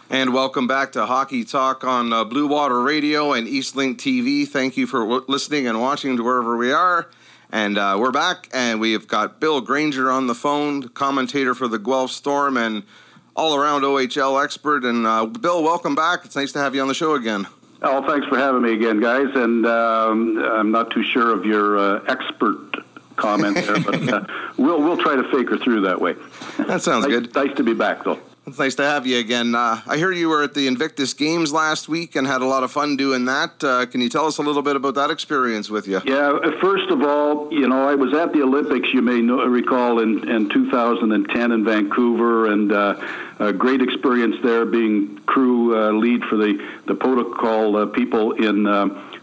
And 0.09 0.33
welcome 0.33 0.67
back 0.67 0.91
to 0.93 1.05
Hockey 1.05 1.45
Talk 1.45 1.85
on 1.85 2.11
uh, 2.11 2.25
Blue 2.25 2.45
Water 2.45 2.81
Radio 2.81 3.31
and 3.31 3.47
Eastlink 3.47 3.95
TV. 3.95 4.45
Thank 4.45 4.75
you 4.75 4.85
for 4.85 4.99
w- 4.99 5.23
listening 5.29 5.67
and 5.67 5.79
watching 5.79 6.17
to 6.17 6.23
wherever 6.23 6.57
we 6.57 6.73
are. 6.73 7.09
And 7.53 7.77
uh, 7.77 7.97
we're 7.99 8.11
back, 8.11 8.47
and 8.53 8.79
we've 8.79 9.07
got 9.07 9.39
Bill 9.41 9.59
Granger 9.59 10.09
on 10.09 10.27
the 10.27 10.35
phone, 10.35 10.87
commentator 10.89 11.53
for 11.53 11.67
the 11.67 11.77
Guelph 11.79 12.11
Storm 12.11 12.55
and 12.55 12.83
all 13.35 13.55
around 13.55 13.81
OHL 13.81 14.41
expert. 14.43 14.85
And 14.85 15.05
uh, 15.05 15.25
Bill, 15.25 15.61
welcome 15.61 15.93
back. 15.95 16.23
It's 16.23 16.35
nice 16.35 16.53
to 16.53 16.59
have 16.59 16.75
you 16.75 16.81
on 16.81 16.87
the 16.87 16.93
show 16.93 17.13
again. 17.15 17.47
Oh, 17.81 18.07
thanks 18.07 18.25
for 18.27 18.37
having 18.37 18.61
me 18.61 18.73
again, 18.73 19.01
guys. 19.01 19.27
And 19.35 19.65
um, 19.65 20.37
I'm 20.37 20.71
not 20.71 20.91
too 20.91 21.03
sure 21.03 21.33
of 21.33 21.45
your 21.45 21.77
uh, 21.77 22.03
expert 22.07 22.57
comment 23.17 23.55
there, 23.55 23.79
but 23.81 24.07
uh, 24.09 24.25
we'll 24.57 24.79
we'll 24.81 24.97
try 24.97 25.15
to 25.15 25.23
fake 25.31 25.49
her 25.49 25.57
through 25.57 25.81
that 25.81 25.99
way. 25.99 26.15
That 26.57 26.81
sounds 26.81 27.05
Nice, 27.07 27.11
good. 27.19 27.35
nice 27.35 27.55
to 27.57 27.63
be 27.63 27.73
back, 27.73 28.03
though. 28.05 28.19
It's 28.47 28.57
nice 28.57 28.73
to 28.75 28.83
have 28.83 29.05
you 29.05 29.19
again. 29.19 29.53
Uh, 29.53 29.81
I 29.85 29.97
hear 29.97 30.11
you 30.11 30.27
were 30.27 30.41
at 30.41 30.55
the 30.55 30.65
Invictus 30.65 31.13
Games 31.13 31.53
last 31.53 31.87
week 31.87 32.15
and 32.15 32.25
had 32.25 32.41
a 32.41 32.45
lot 32.45 32.63
of 32.63 32.71
fun 32.71 32.97
doing 32.97 33.25
that. 33.25 33.63
Uh, 33.63 33.85
can 33.85 34.01
you 34.01 34.09
tell 34.09 34.25
us 34.25 34.39
a 34.39 34.41
little 34.41 34.63
bit 34.63 34.75
about 34.75 34.95
that 34.95 35.11
experience 35.11 35.69
with 35.69 35.87
you? 35.87 36.01
Yeah, 36.05 36.31
uh, 36.31 36.59
first 36.59 36.89
of 36.89 37.03
all, 37.03 37.53
you 37.53 37.67
know, 37.67 37.87
I 37.87 37.93
was 37.93 38.15
at 38.15 38.33
the 38.33 38.41
Olympics, 38.41 38.91
you 38.95 39.03
may 39.03 39.21
know, 39.21 39.45
recall, 39.45 39.99
in, 39.99 40.27
in 40.27 40.49
2010 40.49 41.51
in 41.51 41.63
Vancouver, 41.63 42.47
and 42.47 42.71
uh, 42.71 42.99
a 43.37 43.53
great 43.53 43.79
experience 43.79 44.37
there 44.41 44.65
being 44.65 45.19
crew 45.27 45.77
uh, 45.77 45.91
lead 45.91 46.23
for 46.23 46.35
the, 46.35 46.67
the 46.87 46.95
protocol 46.95 47.77
uh, 47.77 47.85
people 47.85 48.31
in 48.31 48.63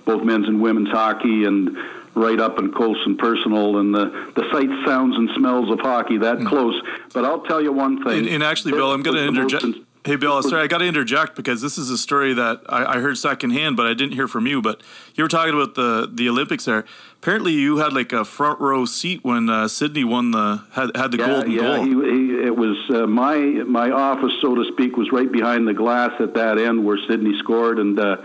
both 0.04 0.22
men's 0.22 0.46
and 0.46 0.60
women's 0.60 0.90
hockey 0.90 1.44
and 1.44 1.76
right 2.18 2.40
up 2.40 2.58
and 2.58 2.74
close 2.74 2.98
and 3.06 3.18
personal 3.18 3.78
and 3.78 3.94
the, 3.94 4.32
the 4.34 4.44
sights, 4.52 4.72
sounds, 4.86 5.16
and 5.16 5.30
smells 5.36 5.70
of 5.70 5.80
hockey 5.80 6.18
that 6.18 6.44
close. 6.46 6.80
But 7.14 7.24
I'll 7.24 7.42
tell 7.42 7.62
you 7.62 7.72
one 7.72 8.02
thing. 8.04 8.18
And, 8.18 8.28
and 8.28 8.42
actually, 8.42 8.72
Bill, 8.72 8.92
I'm 8.92 9.02
going 9.02 9.16
to 9.16 9.26
was 9.26 9.34
the 9.34 9.42
most 9.42 9.64
interject. 9.64 9.84
Hey, 10.04 10.16
Bill, 10.16 10.42
sorry, 10.42 10.62
I 10.62 10.68
got 10.68 10.78
to 10.78 10.86
interject 10.86 11.36
because 11.36 11.60
this 11.60 11.76
is 11.76 11.90
a 11.90 11.98
story 11.98 12.32
that 12.32 12.62
I, 12.68 12.94
I 12.94 12.98
heard 13.00 13.18
secondhand, 13.18 13.76
but 13.76 13.86
I 13.86 13.94
didn't 13.94 14.12
hear 14.14 14.26
from 14.26 14.46
you. 14.46 14.62
But 14.62 14.82
you 15.14 15.22
were 15.22 15.28
talking 15.28 15.52
about 15.52 15.74
the 15.74 16.08
the 16.10 16.28
Olympics 16.30 16.64
there. 16.64 16.84
Apparently, 17.20 17.52
you 17.52 17.78
had 17.78 17.92
like 17.92 18.12
a 18.12 18.24
front 18.24 18.58
row 18.60 18.86
seat 18.86 19.22
when 19.22 19.50
uh, 19.50 19.68
Sidney 19.68 20.04
won 20.04 20.30
the 20.30 20.62
had 20.72 20.96
had 20.96 21.10
the 21.10 21.18
Yeah, 21.18 21.26
golden 21.26 21.50
yeah. 21.50 21.60
goal. 21.60 21.84
He, 21.84 21.90
he, 21.90 22.46
it 22.46 22.56
was 22.56 22.78
uh, 22.90 23.06
my 23.06 23.36
my 23.36 23.90
office, 23.90 24.32
so 24.40 24.54
to 24.54 24.64
speak, 24.72 24.96
was 24.96 25.12
right 25.12 25.30
behind 25.30 25.68
the 25.68 25.74
glass 25.74 26.12
at 26.20 26.32
that 26.34 26.58
end 26.58 26.86
where 26.86 26.96
Sidney 27.06 27.36
scored, 27.40 27.78
and 27.78 27.98
uh, 27.98 28.16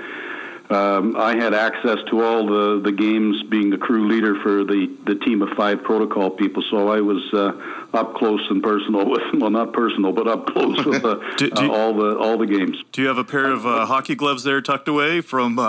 um, 0.69 1.15
I 1.17 1.35
had 1.35 1.53
access 1.53 1.97
to 2.09 2.23
all 2.23 2.45
the, 2.47 2.81
the 2.83 2.91
games, 2.91 3.43
being 3.49 3.69
the 3.69 3.77
crew 3.77 4.07
leader 4.07 4.35
for 4.41 4.63
the, 4.63 4.87
the 5.05 5.15
team 5.15 5.41
of 5.41 5.49
five 5.57 5.83
protocol 5.83 6.29
people. 6.29 6.63
So 6.71 6.89
I 6.89 7.01
was 7.01 7.21
uh, 7.33 7.97
up 7.97 8.15
close 8.15 8.41
and 8.49 8.63
personal 8.63 9.09
with 9.09 9.21
well, 9.35 9.49
not 9.49 9.73
personal, 9.73 10.13
but 10.13 10.27
up 10.27 10.47
close 10.47 10.83
with 10.85 11.03
uh, 11.03 11.15
Do- 11.37 11.49
do- 11.49 11.71
uh, 11.71 11.75
all 11.75 11.93
the 11.93 12.17
all 12.17 12.37
the 12.37 12.47
games. 12.47 12.77
Do 12.91 13.01
you 13.01 13.07
have 13.07 13.17
a 13.17 13.23
pair 13.23 13.51
of 13.51 13.65
uh, 13.65 13.85
hockey 13.85 14.15
gloves 14.15 14.43
there 14.43 14.61
tucked 14.61 14.87
away 14.87 15.21
from? 15.21 15.59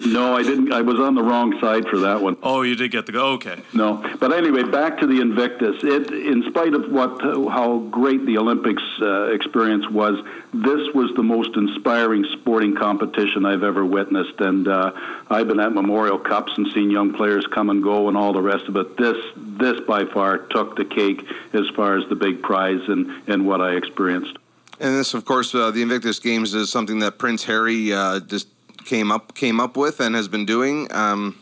No, 0.00 0.36
I 0.36 0.42
didn't. 0.42 0.72
I 0.72 0.80
was 0.80 1.00
on 1.00 1.16
the 1.16 1.22
wrong 1.22 1.58
side 1.60 1.86
for 1.88 1.98
that 1.98 2.20
one. 2.20 2.36
oh, 2.42 2.62
you 2.62 2.76
did 2.76 2.92
get 2.92 3.06
the 3.06 3.12
go. 3.12 3.32
Okay. 3.32 3.60
No, 3.72 3.96
but 4.20 4.32
anyway, 4.32 4.62
back 4.62 4.98
to 5.00 5.06
the 5.06 5.20
Invictus. 5.20 5.76
It, 5.82 6.12
in 6.12 6.44
spite 6.48 6.74
of 6.74 6.90
what, 6.90 7.20
how 7.20 7.78
great 7.90 8.24
the 8.24 8.38
Olympics 8.38 8.82
uh, 9.02 9.32
experience 9.32 9.88
was, 9.90 10.24
this 10.54 10.94
was 10.94 11.10
the 11.16 11.22
most 11.24 11.56
inspiring 11.56 12.24
sporting 12.32 12.76
competition 12.76 13.44
I've 13.44 13.64
ever 13.64 13.84
witnessed. 13.84 14.40
And 14.40 14.68
uh, 14.68 14.92
I've 15.30 15.48
been 15.48 15.58
at 15.58 15.72
Memorial 15.72 16.18
Cups 16.18 16.52
and 16.56 16.68
seen 16.72 16.90
young 16.90 17.12
players 17.12 17.44
come 17.52 17.68
and 17.68 17.82
go 17.82 18.08
and 18.08 18.16
all 18.16 18.32
the 18.32 18.42
rest 18.42 18.68
of 18.68 18.76
it. 18.76 18.96
This, 18.96 19.16
this 19.36 19.80
by 19.80 20.04
far 20.04 20.38
took 20.38 20.76
the 20.76 20.84
cake 20.84 21.26
as 21.52 21.68
far 21.74 21.98
as 21.98 22.08
the 22.08 22.14
big 22.14 22.40
prize 22.42 22.80
and, 22.86 23.28
and 23.28 23.46
what 23.46 23.60
I 23.60 23.74
experienced. 23.74 24.36
And 24.80 24.94
this, 24.94 25.12
of 25.12 25.24
course, 25.24 25.52
uh, 25.56 25.72
the 25.72 25.82
Invictus 25.82 26.20
Games 26.20 26.54
is 26.54 26.70
something 26.70 27.00
that 27.00 27.18
Prince 27.18 27.44
Harry 27.44 27.92
uh, 27.92 28.20
just 28.20 28.46
came 28.88 29.12
up 29.12 29.34
came 29.34 29.60
up 29.60 29.76
with 29.76 30.00
and 30.00 30.14
has 30.14 30.28
been 30.28 30.46
doing. 30.46 30.88
Um, 30.92 31.40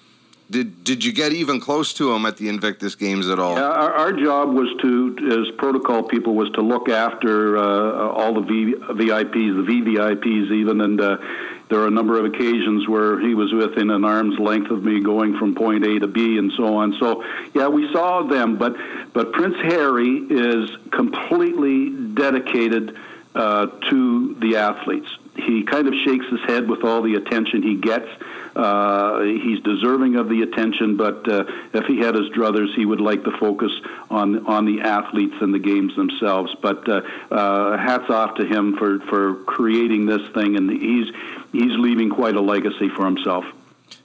did 0.51 0.85
did 0.85 1.05
you 1.05 1.13
get 1.13 1.33
even 1.33 1.61
close 1.61 1.93
to 1.95 2.13
him 2.13 2.27
at 2.27 2.37
the 2.37 2.49
Invictus 2.49 2.95
Games 2.95 3.29
at 3.29 3.39
all? 3.39 3.55
Yeah, 3.55 3.63
our, 3.63 3.93
our 3.93 4.13
job 4.13 4.53
was 4.53 4.69
to, 4.83 5.47
as 5.49 5.57
protocol 5.57 6.05
people, 6.05 6.35
was 6.35 6.51
to 6.51 6.61
look 6.61 6.89
after 6.89 7.57
uh, 7.57 8.09
all 8.11 8.35
the 8.35 8.43
v, 8.43 8.75
VIPs, 8.75 9.33
the 9.33 9.73
VVIPs 9.73 10.53
even, 10.53 10.81
and 10.81 11.01
uh, 11.01 11.17
there 11.69 11.81
are 11.81 11.89
a 11.89 11.91
number 11.91 12.17
of 12.17 12.27
occasions 12.27 12.87
where 12.87 13.19
he 13.19 13.35
was 13.35 13.53
within 13.53 13.91
an 13.91 14.05
arm's 14.05 14.39
length 14.39 14.71
of 14.71 14.85
me 14.85 15.01
going 15.01 15.37
from 15.37 15.57
point 15.57 15.85
A 15.85 15.99
to 15.99 16.07
B 16.07 16.39
and 16.39 16.53
so 16.53 16.77
on. 16.77 16.97
So, 17.01 17.25
yeah, 17.53 17.67
we 17.67 17.91
saw 17.93 18.23
them, 18.23 18.57
but 18.57 18.77
but 19.13 19.33
Prince 19.33 19.57
Harry 19.63 20.19
is 20.31 20.71
completely 20.93 21.91
dedicated 21.91 22.97
uh, 23.35 23.67
to 23.91 24.35
the 24.35 24.57
athletes. 24.57 25.09
He 25.39 25.63
kind 25.63 25.87
of 25.87 25.95
shakes 26.05 26.27
his 26.27 26.41
head 26.41 26.69
with 26.69 26.85
all 26.85 27.03
the 27.03 27.15
attention 27.15 27.63
he 27.63 27.77
gets. 27.77 28.09
Uh, 28.55 29.21
he's 29.21 29.61
deserving 29.61 30.17
of 30.17 30.29
the 30.29 30.43
attention, 30.43 30.97
but 30.97 31.29
uh, 31.29 31.45
if 31.75 31.85
he 31.85 31.99
had 31.99 32.15
his 32.15 32.31
druthers, 32.31 32.75
he 32.75 32.87
would 32.87 33.03
like 33.03 33.25
to 33.25 33.31
focus 33.39 33.73
on 34.11 34.47
on 34.47 34.65
the 34.65 34.81
athletes 34.81 35.35
and 35.41 35.53
the 35.53 35.59
games 35.59 35.95
themselves. 35.95 36.55
But 36.63 36.89
uh, 36.89 37.03
uh, 37.31 37.77
hats 37.77 38.09
off 38.09 38.37
to 38.37 38.47
him 38.47 38.77
for, 38.79 39.01
for 39.01 39.35
creating 39.45 40.07
this 40.07 40.27
thing, 40.33 40.57
and 40.57 40.71
he's 40.71 41.13
he's 41.53 41.77
leaving 41.77 42.09
quite 42.09 42.35
a 42.35 42.41
legacy 42.41 42.89
for 42.89 43.05
himself. 43.05 43.45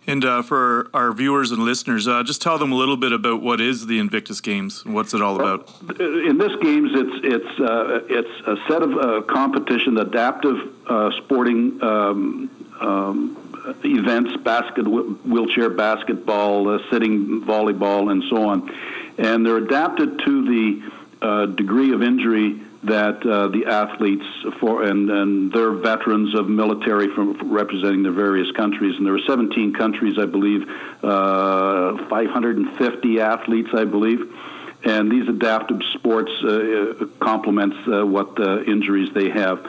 And 0.07 0.25
uh, 0.25 0.41
for 0.41 0.89
our 0.93 1.11
viewers 1.11 1.51
and 1.51 1.63
listeners, 1.63 2.07
uh, 2.07 2.23
just 2.23 2.41
tell 2.41 2.57
them 2.57 2.71
a 2.71 2.75
little 2.75 2.97
bit 2.97 3.11
about 3.11 3.41
what 3.41 3.61
is 3.61 3.85
the 3.85 3.99
Invictus 3.99 4.41
Games 4.41 4.81
and 4.83 4.95
what's 4.95 5.13
it 5.13 5.21
all 5.21 5.35
about. 5.35 5.69
In 5.99 6.39
this 6.39 6.55
games, 6.61 6.91
it's 6.93 7.19
it's 7.23 7.59
uh, 7.59 8.01
it's 8.09 8.47
a 8.47 8.57
set 8.67 8.81
of 8.81 8.97
uh, 8.97 9.21
competition, 9.21 9.97
adaptive 9.97 10.73
uh, 10.87 11.11
sporting 11.17 11.81
um, 11.83 12.49
um, 12.79 13.77
events, 13.83 14.35
basket, 14.37 14.87
wheelchair 14.87 15.69
basketball, 15.69 16.67
uh, 16.67 16.79
sitting 16.89 17.41
volleyball, 17.43 18.11
and 18.11 18.23
so 18.27 18.49
on, 18.49 18.73
and 19.19 19.45
they're 19.45 19.57
adapted 19.57 20.19
to 20.25 20.45
the 20.45 21.45
degree 21.55 21.93
of 21.93 22.01
injury 22.01 22.59
that 22.83 23.23
uh, 23.25 23.47
the 23.49 23.65
athletes 23.67 24.25
for 24.59 24.83
and, 24.83 25.09
and 25.09 25.51
they're 25.51 25.71
veterans 25.71 26.33
of 26.33 26.49
military 26.49 27.13
from 27.13 27.51
representing 27.51 28.01
their 28.01 28.11
various 28.11 28.49
countries 28.51 28.95
and 28.97 29.05
there 29.05 29.13
are 29.13 29.27
17 29.27 29.73
countries 29.73 30.17
I 30.17 30.25
believe 30.25 30.67
uh, 31.03 32.07
550 32.07 33.19
athletes 33.19 33.69
I 33.73 33.85
believe 33.85 34.35
and 34.83 35.11
these 35.11 35.29
adaptive 35.29 35.81
sports 35.93 36.31
uh, 36.43 36.47
uh 36.47 37.05
complements 37.19 37.77
uh, 37.87 38.03
what 38.03 38.35
the 38.35 38.63
injuries 38.65 39.13
they 39.13 39.29
have 39.29 39.63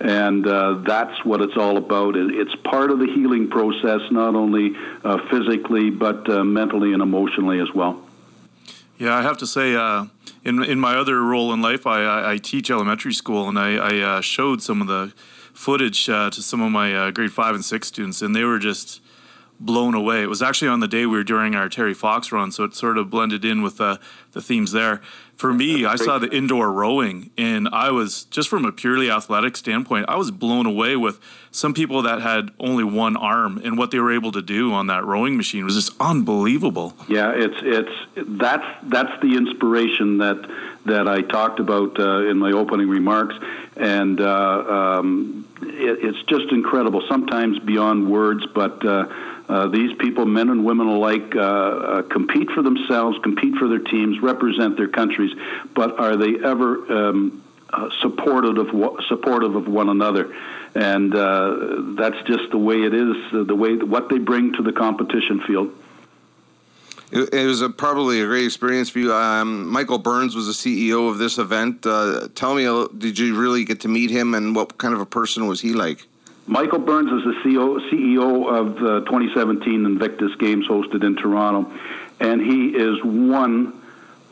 and 0.00 0.46
uh, 0.46 0.82
that's 0.84 1.24
what 1.24 1.42
it's 1.42 1.56
all 1.56 1.76
about. 1.76 2.16
It's 2.16 2.56
part 2.64 2.90
of 2.90 2.98
the 2.98 3.06
healing 3.06 3.48
process, 3.50 4.00
not 4.10 4.34
only 4.34 4.74
physically 5.30 5.90
but 5.90 6.26
mentally 6.44 6.92
and 6.92 7.00
emotionally 7.00 7.60
as 7.60 7.72
well. 7.72 8.02
Yeah, 9.02 9.16
I 9.16 9.22
have 9.22 9.38
to 9.38 9.48
say, 9.48 9.74
uh, 9.74 10.06
in 10.44 10.62
in 10.62 10.78
my 10.78 10.94
other 10.94 11.20
role 11.22 11.52
in 11.52 11.60
life, 11.60 11.88
I, 11.88 12.04
I, 12.04 12.32
I 12.34 12.38
teach 12.38 12.70
elementary 12.70 13.12
school, 13.12 13.48
and 13.48 13.58
I, 13.58 13.74
I 13.74 13.98
uh, 13.98 14.20
showed 14.20 14.62
some 14.62 14.80
of 14.80 14.86
the 14.86 15.12
footage 15.52 16.08
uh, 16.08 16.30
to 16.30 16.40
some 16.40 16.60
of 16.62 16.70
my 16.70 16.94
uh, 16.94 17.10
grade 17.10 17.32
five 17.32 17.56
and 17.56 17.64
six 17.64 17.88
students, 17.88 18.22
and 18.22 18.32
they 18.32 18.44
were 18.44 18.60
just 18.60 19.01
blown 19.64 19.94
away. 19.94 20.22
It 20.22 20.28
was 20.28 20.42
actually 20.42 20.68
on 20.68 20.80
the 20.80 20.88
day 20.88 21.06
we 21.06 21.16
were 21.16 21.24
doing 21.24 21.54
our 21.54 21.68
Terry 21.68 21.94
Fox 21.94 22.32
run, 22.32 22.52
so 22.52 22.64
it 22.64 22.74
sort 22.74 22.98
of 22.98 23.10
blended 23.10 23.44
in 23.44 23.62
with 23.62 23.78
the 23.78 24.00
the 24.32 24.40
themes 24.40 24.72
there 24.72 25.00
for 25.42 25.52
me, 25.52 25.84
I 25.84 25.96
saw 25.96 26.20
the 26.20 26.30
indoor 26.30 26.70
rowing, 26.70 27.30
and 27.36 27.68
I 27.72 27.90
was 27.90 28.24
just 28.26 28.48
from 28.48 28.64
a 28.64 28.70
purely 28.70 29.10
athletic 29.10 29.56
standpoint, 29.56 30.06
I 30.08 30.14
was 30.14 30.30
blown 30.30 30.66
away 30.66 30.94
with 30.94 31.18
some 31.50 31.74
people 31.74 32.02
that 32.02 32.20
had 32.20 32.50
only 32.60 32.84
one 32.84 33.16
arm 33.16 33.60
and 33.64 33.76
what 33.76 33.90
they 33.90 33.98
were 33.98 34.12
able 34.12 34.30
to 34.30 34.40
do 34.40 34.72
on 34.72 34.86
that 34.86 35.04
rowing 35.04 35.36
machine 35.36 35.64
was 35.64 35.74
just 35.74 35.90
unbelievable. 35.98 36.94
Yeah, 37.08 37.32
it's 37.34 37.56
it's 37.60 37.90
that's 38.14 38.64
that's 38.84 39.20
the 39.20 39.36
inspiration 39.36 40.18
that 40.18 40.48
that 40.86 41.08
I 41.08 41.22
talked 41.22 41.58
about 41.58 41.98
uh, 41.98 42.28
in 42.30 42.38
my 42.38 42.52
opening 42.52 42.88
remarks, 42.88 43.34
and 43.76 44.20
uh, 44.20 44.98
um, 44.98 45.48
it, 45.60 46.04
it's 46.04 46.22
just 46.28 46.52
incredible. 46.52 47.02
Sometimes 47.08 47.58
beyond 47.58 48.08
words, 48.08 48.46
but. 48.46 48.86
Uh, 48.86 49.08
uh, 49.48 49.68
these 49.68 49.92
people, 49.98 50.24
men 50.24 50.48
and 50.48 50.64
women 50.64 50.86
alike, 50.86 51.34
uh, 51.34 51.40
uh, 51.40 52.02
compete 52.02 52.50
for 52.50 52.62
themselves, 52.62 53.18
compete 53.22 53.54
for 53.56 53.68
their 53.68 53.80
teams, 53.80 54.20
represent 54.20 54.76
their 54.76 54.88
countries, 54.88 55.32
but 55.74 55.98
are 55.98 56.16
they 56.16 56.38
ever 56.42 57.08
um, 57.08 57.42
uh, 57.70 57.90
supportive 58.00 58.56
of 58.58 59.04
supportive 59.08 59.54
of 59.54 59.66
one 59.66 59.88
another? 59.88 60.34
And 60.74 61.14
uh, 61.14 61.94
that's 61.96 62.16
just 62.26 62.50
the 62.50 62.58
way 62.58 62.82
it 62.82 62.94
is. 62.94 63.16
the 63.32 63.54
way 63.54 63.76
what 63.76 64.08
they 64.08 64.18
bring 64.18 64.54
to 64.54 64.62
the 64.62 64.72
competition 64.72 65.40
field. 65.40 65.76
It, 67.10 67.46
was 67.46 67.60
a, 67.60 67.68
probably 67.68 68.22
a 68.22 68.26
great 68.26 68.46
experience 68.46 68.88
for 68.88 68.98
you. 68.98 69.12
Um, 69.12 69.68
Michael 69.68 69.98
Burns 69.98 70.34
was 70.34 70.46
the 70.46 70.54
CEO 70.54 71.10
of 71.10 71.18
this 71.18 71.36
event. 71.36 71.82
tell 71.82 72.54
me, 72.54 72.88
did 72.96 73.18
you 73.18 73.38
really 73.38 73.66
get 73.66 73.80
to 73.80 73.88
meet 73.88 74.08
him, 74.08 74.32
and 74.32 74.56
what 74.56 74.78
kind 74.78 74.94
of 74.94 75.00
a 75.00 75.06
person 75.06 75.46
was 75.46 75.60
he 75.60 75.74
like? 75.74 76.06
Michael 76.46 76.80
Burns 76.80 77.12
is 77.12 77.24
the 77.24 77.40
CEO, 77.44 77.90
CEO 77.90 78.48
of 78.48 78.74
the 78.74 79.00
2017 79.06 79.86
Invictus 79.86 80.34
Games 80.36 80.66
hosted 80.66 81.04
in 81.04 81.16
Toronto, 81.16 81.70
and 82.18 82.40
he 82.40 82.68
is 82.68 83.02
one 83.04 83.80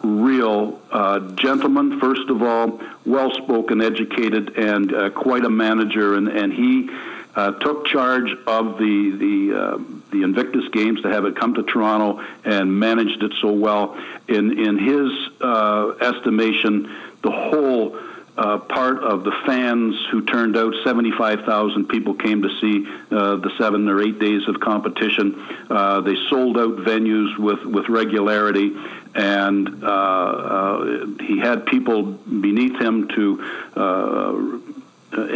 real 0.02 0.80
uh, 0.90 1.20
gentleman, 1.34 2.00
first 2.00 2.28
of 2.28 2.42
all, 2.42 2.80
well 3.04 3.30
spoken, 3.34 3.80
educated, 3.80 4.56
and 4.56 4.92
uh, 4.92 5.10
quite 5.10 5.44
a 5.44 5.50
manager. 5.50 6.14
And, 6.14 6.28
and 6.28 6.52
he 6.52 6.90
uh, 7.34 7.52
took 7.52 7.86
charge 7.86 8.30
of 8.46 8.78
the, 8.78 9.10
the, 9.10 9.58
uh, 9.58 9.78
the 10.10 10.22
Invictus 10.22 10.68
Games 10.72 11.02
to 11.02 11.08
have 11.10 11.24
it 11.26 11.36
come 11.36 11.54
to 11.54 11.62
Toronto 11.62 12.24
and 12.44 12.78
managed 12.78 13.22
it 13.22 13.32
so 13.40 13.52
well. 13.52 13.96
In, 14.26 14.58
in 14.58 14.78
his 14.78 15.12
uh, 15.40 15.90
estimation, 16.00 16.90
the 17.22 17.30
whole 17.30 17.96
uh, 18.40 18.56
part 18.56 19.04
of 19.04 19.22
the 19.22 19.32
fans 19.44 19.94
who 20.10 20.22
turned 20.22 20.56
out. 20.56 20.72
75,000 20.82 21.86
people 21.88 22.14
came 22.14 22.40
to 22.40 22.48
see 22.58 22.86
uh, 23.10 23.36
the 23.36 23.50
seven 23.58 23.86
or 23.86 24.00
eight 24.00 24.18
days 24.18 24.48
of 24.48 24.58
competition. 24.60 25.46
Uh, 25.68 26.00
they 26.00 26.16
sold 26.30 26.56
out 26.56 26.76
venues 26.76 27.36
with, 27.38 27.62
with 27.66 27.88
regularity, 27.90 28.74
and 29.14 29.84
uh, 29.84 29.86
uh, 29.86 31.06
he 31.20 31.38
had 31.38 31.66
people 31.66 32.02
beneath 32.02 32.80
him 32.80 33.08
to 33.08 33.44
uh, 33.76 34.58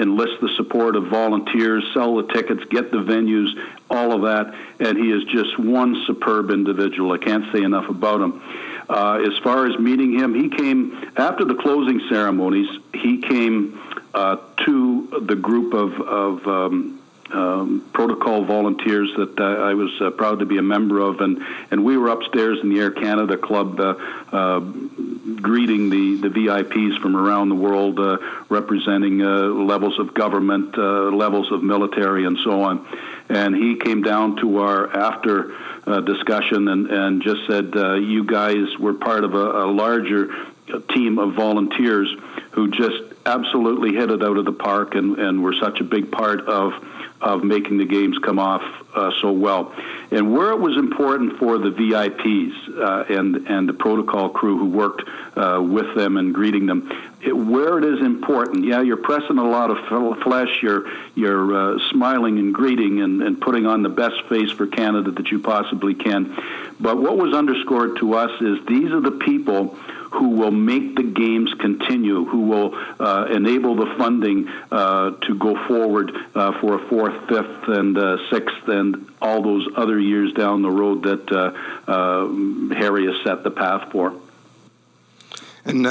enlist 0.00 0.40
the 0.40 0.48
support 0.56 0.96
of 0.96 1.08
volunteers, 1.08 1.84
sell 1.92 2.16
the 2.16 2.32
tickets, 2.32 2.64
get 2.70 2.90
the 2.90 2.98
venues, 2.98 3.50
all 3.90 4.12
of 4.12 4.22
that. 4.22 4.54
And 4.80 4.96
he 4.96 5.10
is 5.10 5.24
just 5.24 5.58
one 5.58 6.04
superb 6.06 6.50
individual. 6.50 7.12
I 7.12 7.18
can't 7.18 7.52
say 7.52 7.62
enough 7.62 7.90
about 7.90 8.22
him. 8.22 8.40
Uh, 8.88 9.22
as 9.26 9.36
far 9.38 9.66
as 9.66 9.78
meeting 9.78 10.12
him, 10.12 10.34
he 10.34 10.48
came 10.48 11.10
after 11.16 11.44
the 11.44 11.54
closing 11.54 12.00
ceremonies. 12.08 12.68
He 12.92 13.18
came 13.18 13.80
uh, 14.12 14.36
to 14.64 15.24
the 15.26 15.36
group 15.36 15.74
of, 15.74 16.00
of 16.00 16.46
um, 16.46 17.00
um, 17.34 17.88
protocol 17.92 18.44
volunteers 18.44 19.12
that 19.16 19.38
uh, 19.38 19.42
I 19.42 19.74
was 19.74 19.90
uh, 20.00 20.10
proud 20.10 20.38
to 20.38 20.46
be 20.46 20.58
a 20.58 20.62
member 20.62 21.00
of, 21.00 21.20
and, 21.20 21.44
and 21.70 21.84
we 21.84 21.96
were 21.96 22.08
upstairs 22.08 22.58
in 22.62 22.68
the 22.68 22.80
Air 22.80 22.90
Canada 22.90 23.36
Club 23.36 23.80
uh, 23.80 23.94
uh 24.32 24.60
greeting 24.60 25.90
the, 25.90 26.16
the 26.16 26.28
VIPs 26.28 27.00
from 27.00 27.16
around 27.16 27.48
the 27.48 27.54
world, 27.54 27.98
uh, 27.98 28.18
representing 28.48 29.22
uh, 29.22 29.26
levels 29.26 29.98
of 29.98 30.14
government, 30.14 30.76
levels 30.76 31.50
of 31.52 31.62
military, 31.62 32.24
and 32.24 32.38
so 32.44 32.62
on. 32.62 32.86
And 33.28 33.54
he 33.54 33.76
came 33.76 34.02
down 34.02 34.36
to 34.36 34.58
our 34.58 34.94
after 34.94 35.54
discussion 36.02 36.68
and, 36.68 36.90
and 36.90 37.22
just 37.22 37.46
said, 37.46 37.74
You 37.74 38.24
guys 38.24 38.78
were 38.78 38.94
part 38.94 39.24
of 39.24 39.34
a, 39.34 39.64
a 39.64 39.66
larger 39.66 40.30
team 40.90 41.18
of 41.18 41.34
volunteers 41.34 42.14
who 42.52 42.70
just 42.70 43.02
absolutely 43.26 43.92
hit 43.92 44.10
it 44.10 44.22
out 44.22 44.36
of 44.36 44.44
the 44.44 44.52
park 44.52 44.94
and, 44.94 45.18
and 45.18 45.42
were 45.42 45.54
such 45.54 45.80
a 45.80 45.84
big 45.84 46.10
part 46.10 46.40
of 46.42 46.72
of 47.24 47.42
making 47.42 47.78
the 47.78 47.84
games 47.84 48.18
come 48.18 48.38
off 48.38 48.62
uh, 48.94 49.10
so 49.20 49.32
well. 49.32 49.74
And 50.14 50.32
where 50.32 50.52
it 50.52 50.60
was 50.60 50.76
important 50.76 51.40
for 51.40 51.58
the 51.58 51.70
VIPs 51.70 52.78
uh, 52.78 53.12
and 53.12 53.48
and 53.48 53.68
the 53.68 53.72
protocol 53.72 54.28
crew 54.28 54.56
who 54.56 54.66
worked 54.66 55.02
uh, 55.36 55.60
with 55.60 55.96
them 55.96 56.16
and 56.16 56.32
greeting 56.32 56.66
them, 56.66 56.88
it, 57.20 57.36
where 57.36 57.78
it 57.78 57.84
is 57.84 58.00
important, 58.00 58.64
yeah, 58.64 58.80
you're 58.80 58.96
pressing 58.96 59.38
a 59.38 59.44
lot 59.44 59.72
of 59.72 60.22
flesh, 60.22 60.62
you're 60.62 60.88
you're 61.16 61.52
uh, 61.52 61.78
smiling 61.90 62.38
and 62.38 62.54
greeting 62.54 63.00
and, 63.00 63.22
and 63.22 63.40
putting 63.40 63.66
on 63.66 63.82
the 63.82 63.88
best 63.88 64.22
face 64.28 64.52
for 64.52 64.68
Canada 64.68 65.10
that 65.10 65.32
you 65.32 65.40
possibly 65.40 65.94
can. 65.94 66.32
But 66.78 66.96
what 66.98 67.16
was 67.16 67.34
underscored 67.34 67.96
to 67.98 68.14
us 68.14 68.40
is 68.40 68.64
these 68.66 68.92
are 68.92 69.00
the 69.00 69.18
people 69.18 69.76
who 70.14 70.28
will 70.30 70.52
make 70.52 70.94
the 70.94 71.02
games 71.02 71.52
continue, 71.54 72.24
who 72.24 72.42
will 72.42 72.74
uh, 73.00 73.26
enable 73.30 73.74
the 73.74 73.94
funding 73.98 74.48
uh, 74.70 75.10
to 75.10 75.34
go 75.34 75.56
forward 75.66 76.12
uh, 76.34 76.52
for 76.60 76.74
a 76.80 76.88
fourth, 76.88 77.28
fifth, 77.28 77.68
and 77.68 77.98
uh, 77.98 78.16
sixth, 78.30 78.68
and 78.68 79.08
all 79.20 79.42
those 79.42 79.66
other 79.76 79.98
years 80.04 80.32
down 80.32 80.62
the 80.62 80.70
road 80.70 81.02
that 81.04 81.32
uh, 81.32 81.90
uh, 81.90 82.74
Harry 82.74 83.06
has 83.06 83.22
set 83.24 83.42
the 83.42 83.50
path 83.50 83.90
for. 83.90 84.14
And 85.64 85.86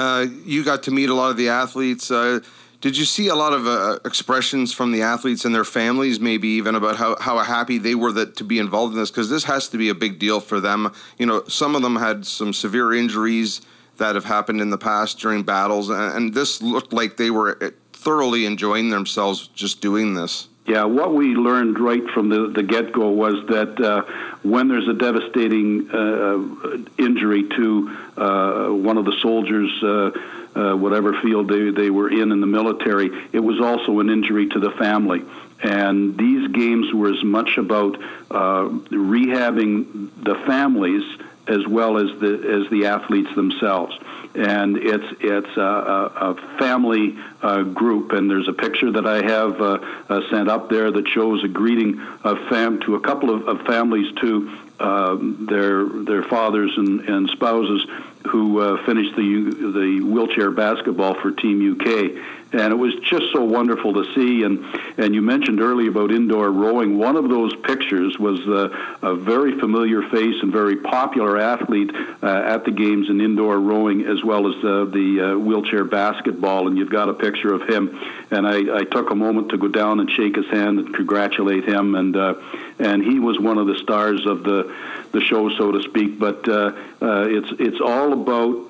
you 0.46 0.64
got 0.64 0.84
to 0.84 0.92
meet 0.92 1.10
a 1.10 1.16
lot 1.16 1.32
of 1.32 1.38
the 1.38 1.50
athletes. 1.50 2.10
did 2.10 2.96
you 2.96 3.06
see 3.06 3.28
a 3.28 3.36
lot 3.36 3.54
of 3.54 4.06
expressions 4.06 4.72
from 4.72 4.92
the 4.92 5.02
athletes 5.02 5.46
and 5.46 5.56
their 5.56 5.64
families, 5.64 6.20
maybe 6.20 6.48
even 6.50 6.76
about 6.76 6.98
how, 6.98 7.16
how 7.20 7.40
happy 7.40 7.80
they 7.80 7.96
were 7.96 8.12
that 8.12 8.36
to 8.36 8.44
be 8.44 8.60
involved 8.60 8.94
in 8.94 9.00
this? 9.00 9.10
Because 9.10 9.32
this 9.32 9.46
has 9.46 9.68
to 9.70 9.78
be 9.78 9.90
a 9.90 9.96
big 9.96 10.20
deal 10.20 10.40
for 10.40 10.60
them. 10.60 10.94
You 11.18 11.26
know, 11.26 11.44
some 11.48 11.76
of 11.76 11.82
them 11.82 11.96
had 11.96 12.26
some 12.28 12.54
severe 12.54 12.94
injuries 12.94 13.62
that 13.98 14.16
have 14.16 14.26
happened 14.26 14.62
in 14.62 14.70
the 14.70 14.78
past 14.78 15.20
during 15.20 15.44
battles, 15.44 15.90
and 15.90 16.34
this 16.34 16.62
looked 16.62 16.94
like 16.94 17.18
they 17.18 17.32
were 17.32 17.74
thoroughly 17.94 18.46
enjoying 18.46 18.90
themselves 18.90 19.48
just 19.48 19.82
doing 19.82 20.14
this. 20.14 20.48
Yeah, 20.66 20.86
what 20.86 21.14
we 21.14 21.36
learned 21.36 21.78
right 21.78 22.10
from 22.14 22.30
the, 22.30 22.48
the 22.48 22.64
get 22.64 22.94
go 22.94 23.10
was 23.10 23.34
that 23.48 23.82
uh, 23.82 24.04
when 24.44 24.70
there's 24.70 24.88
a 24.88 24.94
devastating 24.94 25.90
uh, 25.92 26.78
injury 26.98 27.50
to 27.50 27.98
uh, 28.16 28.68
one 28.70 28.98
of 28.98 29.04
the 29.04 29.12
soldiers, 29.22 29.70
uh, 29.84 30.12
uh, 30.56 30.76
whatever 30.78 31.20
field 31.22 31.50
they, 31.50 31.72
they 31.72 31.90
were 31.90 32.10
in 32.10 32.32
in 32.32 32.40
the 32.40 32.48
military, 32.48 33.10
it 33.34 33.42
was 33.42 33.60
also 33.60 34.00
an 34.00 34.10
injury 34.10 34.48
to 34.50 34.60
the 34.60 34.72
family. 34.72 35.24
And 35.62 36.18
these 36.18 36.48
games 36.50 36.94
were 36.94 37.12
as 37.14 37.24
much 37.24 37.58
about 37.58 38.02
uh, 38.32 38.70
rehabbing 38.90 40.12
the 40.24 40.36
families 40.46 41.04
as 41.48 41.68
well 41.68 41.98
as 41.98 42.08
the 42.20 42.64
as 42.64 42.70
the 42.72 42.86
athletes 42.86 43.34
themselves. 43.36 43.98
And 44.36 44.78
it's 44.78 45.06
it's 45.20 45.58
a, 45.58 45.62
a 45.62 46.58
family 46.58 47.18
uh, 47.42 47.64
group, 47.64 48.14
and 48.14 48.30
there's 48.30 48.48
a 48.48 48.54
picture 48.54 48.92
that 48.92 49.06
I 49.06 49.22
have 49.22 49.62
uh, 49.62 49.80
uh, 50.10 50.22
sent 50.32 50.50
up 50.50 50.70
there 50.70 50.92
that 50.92 51.08
shows 51.08 51.44
a 51.44 51.48
greeting 51.48 52.02
of 52.24 52.40
fam 52.50 52.80
to 52.82 52.96
a 52.96 53.00
couple 53.00 53.30
of, 53.30 53.48
of 53.48 53.66
families 53.66 54.12
to 54.22 54.58
uh, 54.80 55.18
their 55.22 55.86
their 55.86 56.24
fathers 56.24 56.72
and, 56.78 57.02
and 57.02 57.30
spouses 57.30 57.86
who 58.28 58.60
uh, 58.60 58.84
finished 58.86 59.16
the 59.16 59.72
the 59.76 60.02
wheelchair 60.02 60.50
basketball 60.50 61.14
for 61.16 61.32
Team 61.32 61.74
UK, 61.74 62.43
and 62.54 62.72
it 62.72 62.76
was 62.76 62.94
just 62.96 63.32
so 63.34 63.44
wonderful 63.44 63.94
to 63.94 64.14
see. 64.14 64.44
And 64.44 64.64
and 64.98 65.14
you 65.14 65.22
mentioned 65.22 65.60
earlier 65.60 65.90
about 65.90 66.12
indoor 66.12 66.52
rowing. 66.52 66.98
One 66.98 67.16
of 67.16 67.30
those 67.30 67.56
pictures 67.56 68.18
was 68.20 68.40
uh, 68.48 68.70
a 69.02 69.16
very 69.16 69.60
familiar 69.60 70.02
face 70.10 70.36
and 70.42 70.52
very 70.52 70.78
popular 70.78 71.38
athlete 71.40 71.92
uh, 72.22 72.28
at 72.28 72.64
the 72.64 72.72
games 72.72 73.10
in 73.10 73.20
indoor 73.22 73.60
rowing, 73.60 74.06
as 74.06 74.24
well 74.24 74.48
as 74.48 74.56
uh, 74.64 74.86
the 74.86 75.34
uh, 75.34 75.38
wheelchair 75.38 75.84
basketball. 75.84 76.68
And 76.68 76.78
you've 76.78 76.92
got 76.92 77.10
a 77.10 77.14
picture 77.14 77.54
of 77.54 77.68
him. 77.68 78.00
And 78.30 78.48
I, 78.48 78.80
I 78.80 78.84
took 78.84 79.10
a 79.10 79.16
moment 79.16 79.50
to 79.50 79.58
go 79.58 79.68
down 79.68 80.00
and 80.00 80.10
shake 80.10 80.36
his 80.36 80.48
hand 80.48 80.80
and 80.80 80.94
congratulate 80.94 81.66
him. 81.66 81.96
And 81.96 82.16
uh, 82.16 82.36
and 82.80 83.04
he 83.04 83.20
was 83.20 83.40
one 83.40 83.58
of 83.58 83.68
the 83.68 83.78
stars 83.80 84.26
of 84.26 84.44
the 84.44 84.74
the 85.12 85.22
show, 85.22 85.50
so 85.58 85.72
to 85.72 85.82
speak. 85.84 86.20
But 86.20 86.48
uh, 86.48 86.74
it's 87.02 87.50
it's 87.60 87.82
all 87.82 88.14
about 88.14 88.70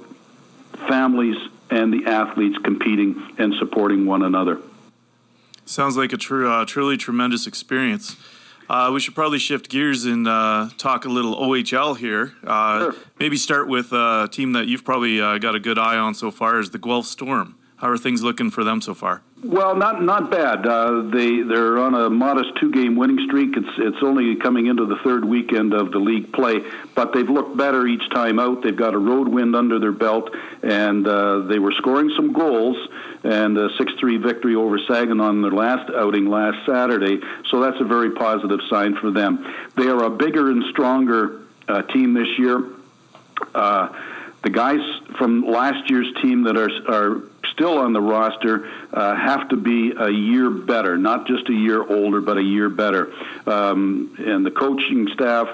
families 0.88 1.38
and 1.74 1.92
the 1.92 2.06
athletes 2.06 2.58
competing 2.64 3.34
and 3.40 3.54
supporting 3.56 4.06
one 4.06 4.22
another. 4.22 4.60
Sounds 5.66 5.98
like 5.98 6.14
a 6.14 6.18
true, 6.18 6.52
uh, 6.52 6.66
truly 6.66 6.98
tremendous 6.98 7.48
experience. 7.48 8.16
Uh, 8.70 8.92
we 8.94 9.00
should 9.00 9.16
probably 9.16 9.40
shift 9.40 9.70
gears 9.70 10.06
and 10.06 10.28
uh, 10.28 10.70
talk 10.78 11.06
a 11.06 11.10
little 11.10 11.36
OHL 11.36 11.98
here. 11.98 12.34
Uh, 12.46 12.80
sure. 12.80 12.96
Maybe 13.20 13.38
start 13.38 13.68
with 13.68 13.92
a 13.92 14.30
team 14.32 14.54
that 14.54 14.68
you've 14.68 14.86
probably 14.86 15.20
uh, 15.20 15.38
got 15.40 15.56
a 15.56 15.60
good 15.60 15.80
eye 15.80 15.98
on 15.98 16.14
so 16.14 16.32
far 16.32 16.60
is 16.60 16.70
the 16.70 16.78
Guelph 16.78 17.08
Storm. 17.08 17.56
How 17.84 17.90
are 17.90 17.98
things 17.98 18.24
looking 18.24 18.50
for 18.50 18.64
them 18.64 18.80
so 18.80 18.94
far? 18.94 19.24
Well, 19.44 19.76
not 19.76 20.02
not 20.02 20.32
bad. 20.32 20.66
Uh, 20.66 21.02
they 21.02 21.42
they're 21.42 21.78
on 21.80 21.94
a 21.94 22.10
modest 22.10 22.56
two 22.58 22.72
game 22.72 22.96
winning 22.96 23.26
streak. 23.28 23.58
It's 23.58 23.68
it's 23.78 23.98
only 24.02 24.38
coming 24.38 24.68
into 24.68 24.86
the 24.86 24.96
third 25.04 25.26
weekend 25.26 25.74
of 25.74 25.92
the 25.92 25.98
league 25.98 26.32
play, 26.32 26.62
but 26.96 27.12
they've 27.12 27.30
looked 27.30 27.58
better 27.58 27.86
each 27.86 28.10
time 28.12 28.40
out. 28.40 28.64
They've 28.64 28.74
got 28.74 28.94
a 28.94 28.98
road 28.98 29.28
win 29.28 29.54
under 29.54 29.80
their 29.80 29.92
belt, 29.92 30.34
and 30.62 31.06
uh, 31.06 31.40
they 31.40 31.60
were 31.60 31.74
scoring 31.74 32.10
some 32.16 32.32
goals. 32.32 32.78
And 33.26 33.58
a 33.58 33.68
six 33.78 33.92
three 34.00 34.16
victory 34.16 34.56
over 34.56 34.80
Saginaw 34.80 35.26
on 35.26 35.42
their 35.42 35.52
last 35.52 35.92
outing 35.94 36.30
last 36.30 36.66
Saturday. 36.66 37.20
So 37.50 37.60
that's 37.60 37.82
a 37.82 37.86
very 37.86 38.12
positive 38.12 38.62
sign 38.70 38.96
for 38.96 39.12
them. 39.12 39.46
They 39.76 39.90
are 39.90 40.04
a 40.06 40.10
bigger 40.10 40.50
and 40.50 40.64
stronger 40.72 41.42
uh, 41.68 41.82
team 41.82 42.14
this 42.14 42.40
year. 42.40 42.64
Uh, 43.54 43.90
the 44.42 44.50
guys 44.50 44.80
from 45.18 45.46
last 45.46 45.90
year's 45.90 46.14
team 46.22 46.44
that 46.44 46.56
are 46.56 46.70
are 46.88 47.24
still 47.54 47.78
on 47.78 47.94
the 47.94 48.02
roster 48.02 48.70
uh, 48.92 49.16
have 49.16 49.50
to 49.50 49.56
be 49.56 49.94
a 49.98 50.10
year 50.10 50.50
better, 50.50 50.98
not 50.98 51.28
just 51.28 51.48
a 51.50 51.54
year 51.54 51.82
older, 51.82 52.22
but 52.22 52.38
a 52.38 52.44
year 52.44 52.70
better. 52.70 53.14
Um, 53.48 54.16
and 54.18 54.46
the 54.46 54.52
coaching 54.52 55.08
staff 55.14 55.48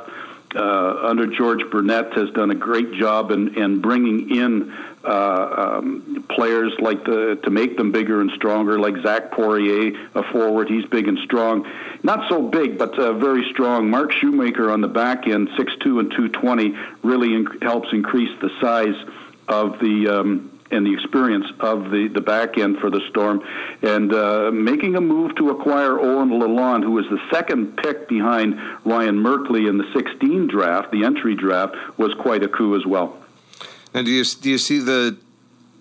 uh, 0.55 1.07
under 1.07 1.27
George 1.27 1.61
Burnett 1.69 2.13
has 2.13 2.29
done 2.31 2.49
a 2.49 2.55
great 2.55 2.93
job 2.93 3.31
in, 3.31 3.55
in 3.55 3.81
bringing 3.81 4.35
in 4.35 4.73
uh, 5.03 5.77
um, 5.77 6.25
players 6.29 6.73
like 6.79 7.05
the 7.05 7.39
to 7.43 7.49
make 7.49 7.77
them 7.77 7.91
bigger 7.91 8.19
and 8.19 8.31
stronger, 8.31 8.79
like 8.79 8.95
Zach 9.01 9.31
Poirier, 9.31 9.97
a 10.15 10.23
forward. 10.31 10.69
He's 10.69 10.85
big 10.85 11.07
and 11.07 11.19
strong, 11.19 11.69
not 12.03 12.27
so 12.29 12.41
big, 12.41 12.77
but 12.77 12.97
uh, 12.97 13.13
very 13.13 13.49
strong. 13.51 13.89
Mark 13.89 14.11
Shoemaker 14.11 14.71
on 14.71 14.81
the 14.81 14.87
back 14.87 15.27
end, 15.27 15.49
six 15.55 15.71
two 15.81 15.99
and 15.99 16.11
two 16.11 16.29
twenty, 16.29 16.75
really 17.03 17.29
inc- 17.29 17.63
helps 17.63 17.93
increase 17.93 18.37
the 18.41 18.49
size 18.59 18.95
of 19.47 19.79
the. 19.79 20.07
Um, 20.07 20.58
and 20.71 20.85
the 20.85 20.93
experience 20.93 21.45
of 21.59 21.89
the, 21.91 22.09
the 22.13 22.21
back 22.21 22.57
end 22.57 22.77
for 22.79 22.89
the 22.89 23.01
Storm, 23.09 23.41
and 23.81 24.13
uh, 24.13 24.51
making 24.51 24.95
a 24.95 25.01
move 25.01 25.35
to 25.35 25.49
acquire 25.49 25.99
Owen 25.99 26.29
Lalonde, 26.29 26.83
who 26.83 26.91
was 26.91 27.05
the 27.09 27.19
second 27.31 27.77
pick 27.77 28.07
behind 28.07 28.59
Ryan 28.85 29.17
Merkley 29.17 29.67
in 29.67 29.77
the 29.77 29.85
16 29.93 30.47
draft, 30.47 30.91
the 30.91 31.03
entry 31.03 31.35
draft, 31.35 31.75
was 31.97 32.13
quite 32.15 32.43
a 32.43 32.47
coup 32.47 32.75
as 32.75 32.85
well. 32.85 33.17
And 33.93 34.05
do 34.05 34.11
you 34.11 34.23
do 34.23 34.49
you 34.51 34.57
see 34.57 34.79
the 34.79 35.17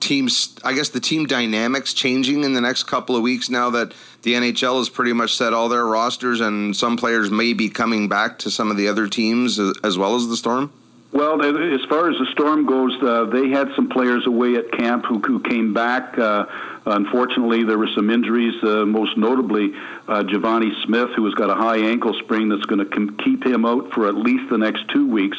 teams? 0.01 0.57
I 0.65 0.73
guess 0.73 0.89
the 0.89 1.01
team 1.01 1.27
dynamics 1.27 1.93
changing 1.93 2.43
in 2.43 2.55
the 2.55 2.61
next 2.61 2.85
couple 2.85 3.17
of 3.17 3.23
weeks 3.23 3.51
now 3.51 3.69
that 3.71 3.93
the 4.23 4.35
NHL 4.35 4.79
has 4.79 4.89
pretty 4.89 5.13
much 5.13 5.37
set 5.37 5.53
all 5.53 5.69
their 5.69 5.85
rosters, 5.85 6.41
and 6.41 6.75
some 6.75 6.97
players 6.97 7.31
may 7.31 7.53
be 7.53 7.69
coming 7.69 8.09
back 8.09 8.39
to 8.41 8.51
some 8.51 8.71
of 8.71 8.77
the 8.77 8.89
other 8.89 9.07
teams 9.07 9.61
as 9.85 9.99
well 9.99 10.17
as 10.17 10.29
the 10.29 10.37
Storm. 10.37 10.73
Well, 11.19 11.43
as 11.43 11.85
far 11.87 12.09
as 12.09 12.17
the 12.17 12.29
storm 12.31 12.65
goes, 12.65 12.97
uh, 13.03 13.25
they 13.25 13.49
had 13.49 13.75
some 13.75 13.89
players 13.89 14.25
away 14.25 14.55
at 14.55 14.71
camp 14.71 15.05
who, 15.05 15.19
who 15.19 15.41
came 15.41 15.75
back. 15.75 16.17
Uh, 16.17 16.47
unfortunately, 16.87 17.65
there 17.65 17.77
were 17.77 17.89
some 17.93 18.09
injuries, 18.09 18.55
uh, 18.63 18.87
most 18.87 19.19
notably 19.19 19.75
uh, 20.07 20.23
Givani 20.23 20.71
Smith, 20.85 21.11
who 21.17 21.25
has 21.25 21.35
got 21.35 21.51
a 21.51 21.57
high 21.57 21.79
ankle 21.79 22.15
sprain 22.23 22.49
that's 22.49 22.67
going 22.67 22.79
to 22.79 22.85
com- 22.85 23.17
keep 23.17 23.45
him 23.45 23.67
out 23.67 23.93
for 23.95 24.07
at 24.07 24.15
least 24.15 24.49
the 24.49 24.59
next 24.59 24.89
two 24.91 25.09
weeks. 25.09 25.37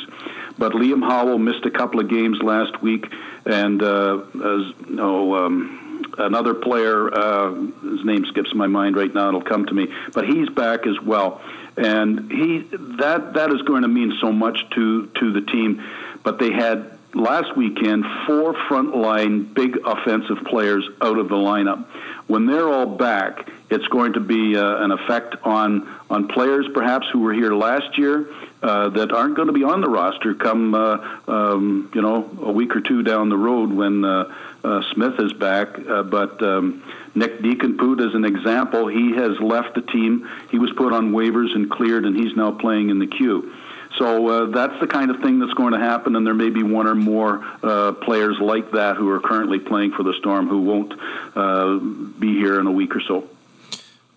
But 0.57 0.73
Liam 0.73 0.99
Hawel 0.99 1.39
missed 1.39 1.65
a 1.65 1.71
couple 1.71 2.01
of 2.01 2.09
games 2.09 2.41
last 2.41 2.81
week, 2.81 3.09
and 3.45 3.81
uh, 3.81 4.19
as, 4.35 4.73
no, 4.89 5.33
um, 5.45 6.11
another 6.17 6.55
player, 6.55 7.09
uh, 7.09 7.53
his 7.53 8.03
name 8.03 8.25
skips 8.25 8.53
my 8.53 8.67
mind 8.67 8.97
right 8.97 9.13
now. 9.13 9.29
It'll 9.29 9.41
come 9.41 9.65
to 9.65 9.73
me, 9.73 9.87
but 10.13 10.27
he's 10.27 10.49
back 10.49 10.85
as 10.85 10.99
well 10.99 11.41
and 11.79 12.31
he 12.31 12.59
that 12.99 13.33
that 13.33 13.51
is 13.51 13.61
going 13.63 13.83
to 13.83 13.87
mean 13.87 14.17
so 14.19 14.31
much 14.31 14.69
to 14.71 15.07
to 15.07 15.31
the 15.31 15.41
team. 15.41 15.83
But 16.23 16.37
they 16.37 16.51
had 16.51 16.91
last 17.13 17.55
weekend 17.55 18.05
four 18.27 18.53
frontline 18.53 19.53
big 19.53 19.77
offensive 19.85 20.43
players 20.45 20.87
out 21.01 21.17
of 21.17 21.29
the 21.29 21.35
lineup. 21.35 21.85
When 22.27 22.45
they're 22.45 22.67
all 22.67 22.85
back, 22.85 23.49
it's 23.69 23.87
going 23.87 24.13
to 24.13 24.19
be 24.19 24.57
uh, 24.57 24.83
an 24.83 24.91
effect 24.91 25.35
on 25.43 25.87
on 26.09 26.27
players 26.27 26.67
perhaps 26.73 27.07
who 27.11 27.19
were 27.19 27.33
here 27.33 27.53
last 27.53 27.97
year 27.97 28.27
uh, 28.61 28.89
that 28.89 29.11
aren't 29.11 29.35
going 29.35 29.47
to 29.47 29.53
be 29.53 29.63
on 29.63 29.81
the 29.81 29.89
roster 29.89 30.33
come 30.33 30.75
uh, 30.75 30.97
um, 31.27 31.89
you 31.93 32.01
know 32.01 32.29
a 32.41 32.51
week 32.51 32.75
or 32.75 32.81
two 32.81 33.03
down 33.03 33.29
the 33.29 33.37
road 33.37 33.71
when 33.71 34.03
uh, 34.03 34.31
uh, 34.63 34.81
Smith 34.93 35.19
is 35.19 35.33
back. 35.33 35.79
Uh, 35.79 36.03
but 36.03 36.41
um, 36.43 36.83
Nick 37.15 37.41
Deakin-Poot, 37.41 38.01
as 38.01 38.13
an 38.13 38.25
example, 38.25 38.87
he 38.87 39.13
has 39.13 39.39
left 39.39 39.75
the 39.75 39.81
team. 39.81 40.29
He 40.51 40.59
was 40.59 40.71
put 40.71 40.93
on 40.93 41.11
waivers 41.11 41.55
and 41.55 41.69
cleared, 41.69 42.05
and 42.05 42.15
he's 42.15 42.35
now 42.35 42.51
playing 42.51 42.89
in 42.89 42.99
the 42.99 43.07
Q. 43.07 43.53
So 43.97 44.27
uh, 44.27 44.45
that's 44.47 44.79
the 44.79 44.87
kind 44.87 45.09
of 45.11 45.19
thing 45.21 45.39
that's 45.39 45.53
going 45.53 45.73
to 45.73 45.79
happen, 45.79 46.15
and 46.15 46.25
there 46.25 46.33
may 46.33 46.49
be 46.49 46.63
one 46.63 46.87
or 46.87 46.95
more 46.95 47.43
uh, 47.63 47.93
players 47.93 48.37
like 48.39 48.71
that 48.71 48.95
who 48.95 49.09
are 49.09 49.19
currently 49.19 49.59
playing 49.59 49.91
for 49.91 50.03
the 50.03 50.13
Storm 50.13 50.47
who 50.47 50.61
won't 50.61 50.93
uh, 51.35 51.77
be 51.77 52.33
here 52.33 52.59
in 52.59 52.67
a 52.67 52.71
week 52.71 52.95
or 52.95 53.01
so. 53.01 53.27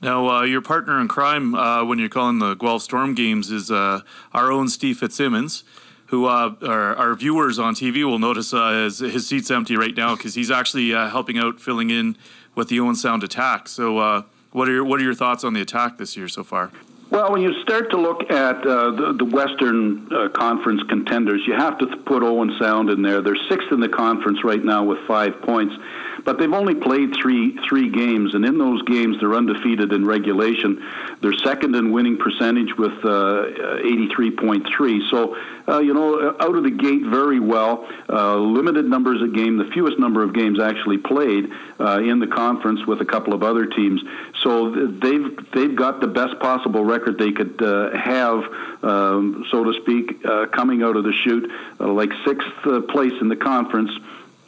Now, 0.02 0.28
uh, 0.28 0.42
your 0.42 0.60
partner 0.60 1.00
in 1.00 1.08
crime 1.08 1.54
uh, 1.54 1.84
when 1.84 1.98
you're 1.98 2.08
calling 2.08 2.38
the 2.38 2.54
Guelph 2.54 2.82
Storm 2.82 3.14
games 3.14 3.50
is 3.50 3.70
uh, 3.70 4.00
our 4.34 4.50
own 4.50 4.68
Steve 4.68 4.98
Fitzsimmons 4.98 5.64
who 6.12 6.26
uh, 6.26 6.54
our, 6.60 6.94
our, 6.96 7.14
viewers 7.14 7.58
on 7.58 7.74
TV 7.74 8.04
will 8.04 8.18
notice 8.18 8.52
uh, 8.52 8.84
his, 8.84 8.98
his 8.98 9.26
seat's 9.26 9.50
empty 9.50 9.78
right 9.78 9.96
now 9.96 10.14
because 10.14 10.34
he's 10.34 10.50
actually 10.50 10.92
uh, 10.92 11.08
helping 11.08 11.38
out 11.38 11.58
filling 11.58 11.88
in 11.88 12.18
with 12.54 12.68
the 12.68 12.78
Owen 12.80 12.94
Sound 12.94 13.24
attack. 13.24 13.66
So, 13.66 13.96
uh, 13.96 14.22
what 14.50 14.68
are 14.68 14.72
your, 14.72 14.84
what 14.84 15.00
are 15.00 15.02
your 15.02 15.14
thoughts 15.14 15.42
on 15.42 15.54
the 15.54 15.62
attack 15.62 15.96
this 15.96 16.14
year 16.14 16.28
so 16.28 16.44
far? 16.44 16.70
Well, 17.08 17.32
when 17.32 17.40
you 17.40 17.54
start 17.62 17.90
to 17.92 17.96
look 17.96 18.30
at 18.30 18.56
uh, 18.58 18.90
the, 18.90 19.14
the, 19.16 19.24
Western 19.24 20.06
uh, 20.12 20.28
Conference 20.28 20.82
contenders, 20.90 21.40
you 21.46 21.54
have 21.54 21.78
to 21.78 21.86
put 22.04 22.22
Owen 22.22 22.58
Sound 22.60 22.90
in 22.90 23.00
there. 23.00 23.22
They're 23.22 23.34
sixth 23.48 23.72
in 23.72 23.80
the 23.80 23.88
conference 23.88 24.44
right 24.44 24.62
now 24.62 24.84
with 24.84 24.98
five 25.08 25.40
points 25.40 25.74
but 26.24 26.38
they've 26.38 26.52
only 26.52 26.74
played 26.74 27.14
three 27.20 27.58
three 27.68 27.90
games, 27.90 28.34
and 28.34 28.44
in 28.44 28.58
those 28.58 28.82
games 28.82 29.18
they're 29.20 29.34
undefeated 29.34 29.92
in 29.92 30.04
regulation. 30.04 30.82
They're 31.20 31.32
second 31.32 31.74
in 31.74 31.92
winning 31.92 32.18
percentage 32.18 32.76
with 32.76 32.92
uh, 33.04 33.46
83.3. 33.84 35.10
So 35.10 35.36
uh, 35.68 35.78
you 35.78 35.94
know, 35.94 36.36
out 36.40 36.56
of 36.56 36.64
the 36.64 36.70
gate 36.70 37.02
very 37.04 37.40
well. 37.40 37.86
Uh, 38.08 38.36
limited 38.36 38.84
numbers 38.86 39.22
of 39.22 39.34
game, 39.34 39.58
the 39.58 39.70
fewest 39.72 39.98
number 39.98 40.22
of 40.22 40.34
games 40.34 40.60
actually 40.60 40.98
played 40.98 41.50
uh, 41.78 42.00
in 42.00 42.18
the 42.18 42.26
conference 42.26 42.84
with 42.86 43.00
a 43.00 43.04
couple 43.04 43.32
of 43.32 43.42
other 43.42 43.66
teams. 43.66 44.02
So 44.42 44.70
they've 44.70 45.36
they've 45.52 45.74
got 45.74 46.00
the 46.00 46.08
best 46.08 46.38
possible 46.40 46.84
record 46.84 47.18
they 47.18 47.32
could 47.32 47.62
uh, 47.62 47.96
have, 47.96 48.42
um, 48.82 49.44
so 49.50 49.64
to 49.64 49.80
speak, 49.82 50.24
uh, 50.24 50.46
coming 50.46 50.82
out 50.82 50.96
of 50.96 51.04
the 51.04 51.12
chute, 51.12 51.50
like 51.78 52.10
sixth 52.26 52.88
place 52.88 53.14
in 53.20 53.28
the 53.28 53.36
conference 53.36 53.90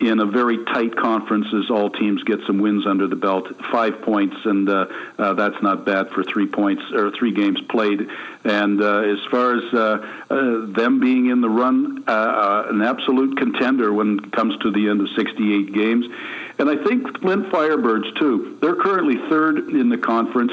in 0.01 0.19
a 0.19 0.27
very 0.27 0.65
tight 0.65 0.97
conference 0.97 1.47
as 1.55 1.71
all 1.71 1.89
teams 1.89 2.23
get 2.25 2.41
some 2.47 2.59
wins 2.59 2.87
under 2.87 3.07
the 3.07 3.17
belt. 3.17 3.47
Five 3.71 4.03
points, 4.03 4.37
and 4.45 4.69
uh, 4.69 4.87
uh, 5.19 5.35
that's 5.35 5.61
not 5.63 5.87
bad 5.87 6.11
for 6.11 6.25
three 6.25 6.47
points 6.47 6.83
or 6.93 7.11
three 7.13 7.33
games 7.33 7.61
played. 7.71 8.09
And 8.45 8.83
uh, 8.83 8.99
as 9.01 9.19
far 9.31 9.57
as 9.57 9.73
uh, 9.73 10.07
uh, 10.31 10.67
them 10.73 11.01
being 11.01 11.27
in 11.27 11.41
the 11.41 11.49
run, 11.49 12.05
uh, 12.07 12.65
an 12.69 12.83
absolute 12.83 13.39
contender 13.39 13.93
when 13.93 14.19
it 14.19 14.33
comes 14.33 14.57
to 14.59 14.71
the 14.71 14.89
end 14.89 15.01
of 15.01 15.09
68 15.17 15.73
games. 15.73 16.07
And 16.59 16.69
I 16.69 16.77
think 16.85 17.21
Flint 17.21 17.51
Firebirds 17.51 18.19
too. 18.19 18.59
They're 18.61 18.77
currently 18.77 19.17
third 19.29 19.71
in 19.71 19.89
the 19.89 19.99
conference. 19.99 20.53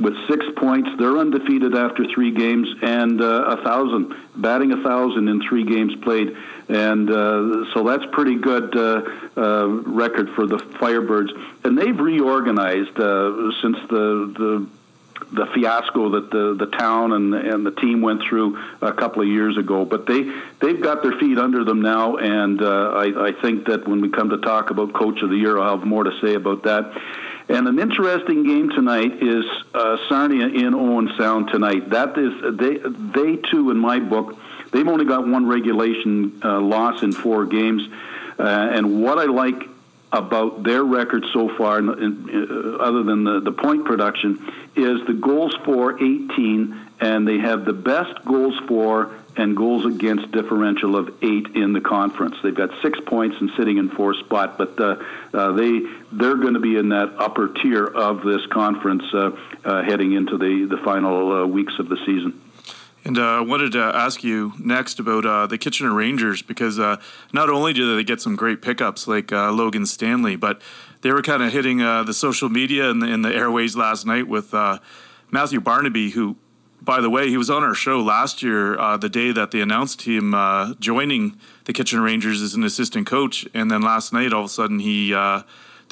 with 0.00 0.14
six 0.26 0.44
points. 0.56 0.90
They're 0.98 1.16
undefeated 1.18 1.76
after 1.76 2.04
three 2.12 2.32
games 2.32 2.68
and 2.82 3.20
uh, 3.20 3.44
a 3.56 3.62
thousand, 3.62 4.14
batting 4.36 4.72
a 4.72 4.82
thousand 4.82 5.28
in 5.28 5.40
three 5.48 5.64
games 5.64 5.94
played, 6.02 6.36
and 6.72 7.10
uh, 7.10 7.72
so 7.74 7.84
that's 7.84 8.04
pretty 8.12 8.36
good 8.36 8.74
uh, 8.76 9.02
uh, 9.36 9.66
record 9.68 10.30
for 10.30 10.46
the 10.46 10.56
Firebirds. 10.56 11.30
And 11.64 11.76
they've 11.76 11.98
reorganized 11.98 12.98
uh, 12.98 13.50
since 13.60 13.76
the 13.88 14.32
the 14.38 14.66
the 15.32 15.46
fiasco 15.54 16.10
that 16.10 16.30
the 16.30 16.54
the 16.58 16.66
town 16.66 17.12
and 17.12 17.34
and 17.34 17.66
the 17.66 17.72
team 17.72 18.00
went 18.00 18.22
through 18.22 18.58
a 18.80 18.92
couple 18.92 19.22
of 19.22 19.28
years 19.28 19.58
ago. 19.58 19.84
But 19.84 20.06
they 20.06 20.22
they've 20.60 20.80
got 20.80 21.02
their 21.02 21.12
feet 21.18 21.38
under 21.38 21.62
them 21.64 21.82
now, 21.82 22.16
and 22.16 22.62
uh, 22.62 22.92
I, 22.94 23.28
I 23.28 23.32
think 23.42 23.66
that 23.66 23.86
when 23.86 24.00
we 24.00 24.08
come 24.08 24.30
to 24.30 24.38
talk 24.38 24.70
about 24.70 24.94
Coach 24.94 25.20
of 25.22 25.30
the 25.30 25.36
Year, 25.36 25.58
I'll 25.58 25.78
have 25.78 25.86
more 25.86 26.04
to 26.04 26.18
say 26.20 26.34
about 26.34 26.62
that. 26.64 26.92
And 27.48 27.66
an 27.68 27.78
interesting 27.78 28.44
game 28.44 28.70
tonight 28.70 29.22
is 29.22 29.44
uh, 29.74 29.98
Sarnia 30.08 30.46
in 30.46 30.74
Owen 30.74 31.12
Sound 31.18 31.48
tonight. 31.48 31.90
That 31.90 32.16
is 32.16 32.32
they 32.58 32.78
they 32.78 33.36
too 33.50 33.70
in 33.70 33.78
my 33.78 33.98
book 33.98 34.38
they've 34.72 34.88
only 34.88 35.04
got 35.04 35.26
one 35.26 35.46
regulation 35.46 36.40
uh, 36.44 36.60
loss 36.60 37.02
in 37.02 37.12
four 37.12 37.46
games, 37.46 37.82
uh, 38.38 38.42
and 38.42 39.02
what 39.02 39.18
I 39.18 39.24
like 39.24 39.68
about 40.12 40.62
their 40.62 40.84
record 40.84 41.24
so 41.32 41.48
far, 41.56 41.78
in, 41.78 41.88
in, 41.88 42.48
uh, 42.50 42.76
other 42.82 43.02
than 43.02 43.24
the, 43.24 43.40
the 43.40 43.52
point 43.52 43.84
production, 43.86 44.52
is 44.76 45.06
the 45.06 45.14
goals 45.14 45.56
for 45.64 45.94
18, 45.96 46.78
and 47.00 47.26
they 47.26 47.38
have 47.38 47.64
the 47.64 47.72
best 47.72 48.24
goals 48.24 48.58
for 48.68 49.12
and 49.36 49.56
goals 49.56 49.86
against 49.86 50.30
differential 50.30 50.96
of 50.96 51.08
eight 51.22 51.48
in 51.54 51.72
the 51.72 51.80
conference. 51.80 52.36
They've 52.42 52.54
got 52.54 52.70
six 52.82 53.00
points 53.00 53.36
and 53.40 53.50
sitting 53.56 53.78
in 53.78 53.88
fourth 53.88 54.18
spot, 54.18 54.58
but 54.58 54.78
uh, 54.78 54.96
uh, 55.32 55.52
they 55.52 55.80
they're 56.12 56.36
going 56.36 56.54
to 56.54 56.60
be 56.60 56.76
in 56.76 56.90
that 56.90 57.14
upper 57.16 57.48
tier 57.48 57.86
of 57.86 58.22
this 58.22 58.44
conference 58.46 59.04
uh, 59.14 59.30
uh 59.64 59.82
heading 59.82 60.12
into 60.12 60.36
the 60.36 60.66
the 60.66 60.76
final 60.78 61.32
uh, 61.32 61.46
weeks 61.46 61.78
of 61.78 61.88
the 61.88 61.96
season. 62.04 62.40
And 63.04 63.18
uh, 63.18 63.22
I 63.22 63.40
wanted 63.40 63.72
to 63.72 63.80
ask 63.80 64.22
you 64.22 64.52
next 64.60 65.00
about 65.00 65.26
uh, 65.26 65.46
the 65.48 65.58
Kitchener 65.58 65.92
Rangers 65.92 66.40
because 66.40 66.78
uh, 66.78 66.98
not 67.32 67.50
only 67.50 67.72
did 67.72 67.96
they 67.96 68.04
get 68.04 68.20
some 68.20 68.36
great 68.36 68.62
pickups 68.62 69.08
like 69.08 69.32
uh, 69.32 69.50
Logan 69.50 69.86
Stanley, 69.86 70.36
but 70.36 70.62
they 71.00 71.10
were 71.10 71.22
kind 71.22 71.42
of 71.42 71.52
hitting 71.52 71.82
uh, 71.82 72.04
the 72.04 72.14
social 72.14 72.48
media 72.48 72.90
and 72.90 73.02
the, 73.02 73.06
and 73.06 73.24
the, 73.24 73.34
airways 73.34 73.74
last 73.74 74.06
night 74.06 74.28
with 74.28 74.54
uh, 74.54 74.78
Matthew 75.32 75.60
Barnaby, 75.60 76.10
who, 76.10 76.36
by 76.80 77.00
the 77.00 77.10
way, 77.10 77.28
he 77.28 77.36
was 77.36 77.50
on 77.50 77.64
our 77.64 77.74
show 77.74 78.00
last 78.00 78.40
year, 78.40 78.76
the 78.98 79.08
day 79.08 79.32
that 79.32 79.50
they 79.50 79.60
announced 79.60 80.02
him 80.02 80.32
joining 80.78 81.38
the 81.64 81.72
Kitchener 81.72 82.02
Rangers 82.02 82.40
as 82.40 82.54
an 82.54 82.62
assistant 82.62 83.06
coach. 83.06 83.48
And 83.52 83.70
then 83.70 83.82
last 83.82 84.12
night, 84.12 84.32
all 84.32 84.40
of 84.40 84.46
a 84.46 84.48
sudden, 84.48 84.78
he 84.78 85.12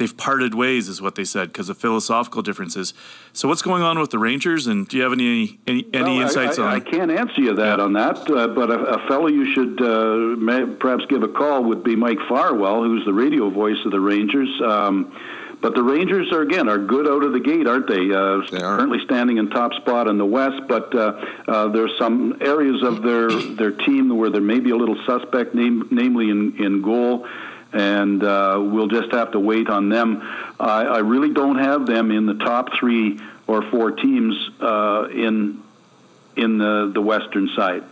they've 0.01 0.17
parted 0.17 0.55
ways, 0.55 0.89
is 0.89 1.01
what 1.01 1.15
they 1.15 1.25
said, 1.25 1.49
because 1.49 1.69
of 1.69 1.77
philosophical 1.77 2.41
differences. 2.41 2.95
So, 3.35 3.47
what's 3.47 3.63
going 3.63 3.83
on 3.83 3.99
with 4.01 4.11
the 4.11 4.19
Rangers, 4.19 4.67
and 4.67 4.89
do 4.89 4.97
you 4.97 5.03
have 5.05 5.13
any 5.13 5.61
any, 5.67 5.87
any 5.93 6.17
well, 6.17 6.23
insights 6.23 6.59
I, 6.59 6.63
I, 6.63 6.67
on? 6.67 6.75
I 6.75 6.81
can't 6.81 7.11
answer 7.11 7.41
you 7.41 7.55
that 7.55 7.79
yeah. 7.79 7.85
on 7.85 7.93
that, 7.93 8.19
uh, 8.31 8.49
but 8.49 8.71
a, 8.71 8.81
a, 8.81 9.07
fellow 9.07 9.29
you 9.29 9.53
should 9.53 9.81
uh, 9.81 10.41
may, 10.41 10.65
perhaps 10.65 11.05
give 11.07 11.23
a 11.23 11.29
call 11.29 11.63
would 11.65 11.85
be 11.85 11.95
Mike 11.95 12.19
Farwell, 12.29 12.83
who's 12.83 13.05
the 13.05 13.13
radio 13.13 13.51
voice 13.51 13.77
of 13.85 13.93
the 13.93 14.01
Rangers. 14.01 14.49
Um, 14.65 15.15
but 15.61 15.75
the 15.75 15.83
Rangers 15.83 16.33
are 16.33 16.41
again 16.41 16.71
are 16.71 16.79
good 16.79 17.07
out 17.07 17.23
of 17.23 17.35
the 17.35 17.41
gate, 17.41 17.67
aren't 17.67 17.87
they? 17.87 18.11
Uh, 18.11 18.41
they 18.51 18.65
are. 18.65 18.79
Currently 18.79 19.05
standing 19.05 19.37
in 19.37 19.51
top 19.51 19.75
spot 19.75 20.09
in 20.09 20.17
the 20.17 20.25
West, 20.25 20.63
but 20.67 20.95
uh, 20.95 21.13
uh, 21.47 21.69
there's 21.69 21.93
some 21.99 22.39
areas 22.41 22.83
of 22.83 23.03
their 23.03 23.31
their 23.31 23.73
team 23.73 24.17
where 24.17 24.31
there 24.31 24.41
may 24.41 24.61
be 24.61 24.71
a 24.71 24.77
little 24.77 24.97
suspect, 25.05 25.55
name, 25.55 25.87
namely 25.91 26.31
in 26.31 26.57
in 26.59 26.81
goal 26.81 27.27
and 27.73 28.23
uh, 28.23 28.59
we'll 28.61 28.89
just 28.89 29.13
have 29.13 29.33
to 29.33 29.41
wait 29.41 29.69
on 29.69 29.89
them. 29.89 30.23
I, 30.59 30.83
I 30.83 30.99
really 30.99 31.33
don't 31.33 31.59
have 31.59 31.87
them 31.87 32.11
in 32.11 32.27
the 32.27 32.35
top 32.35 32.69
three 32.79 33.21
or 33.47 33.63
four 33.71 33.91
teams 33.93 34.37
uh, 34.61 35.09
in 35.13 35.63
in 36.37 36.59
the, 36.59 36.91
the 36.95 37.01
western 37.01 37.49
side. 37.57 37.85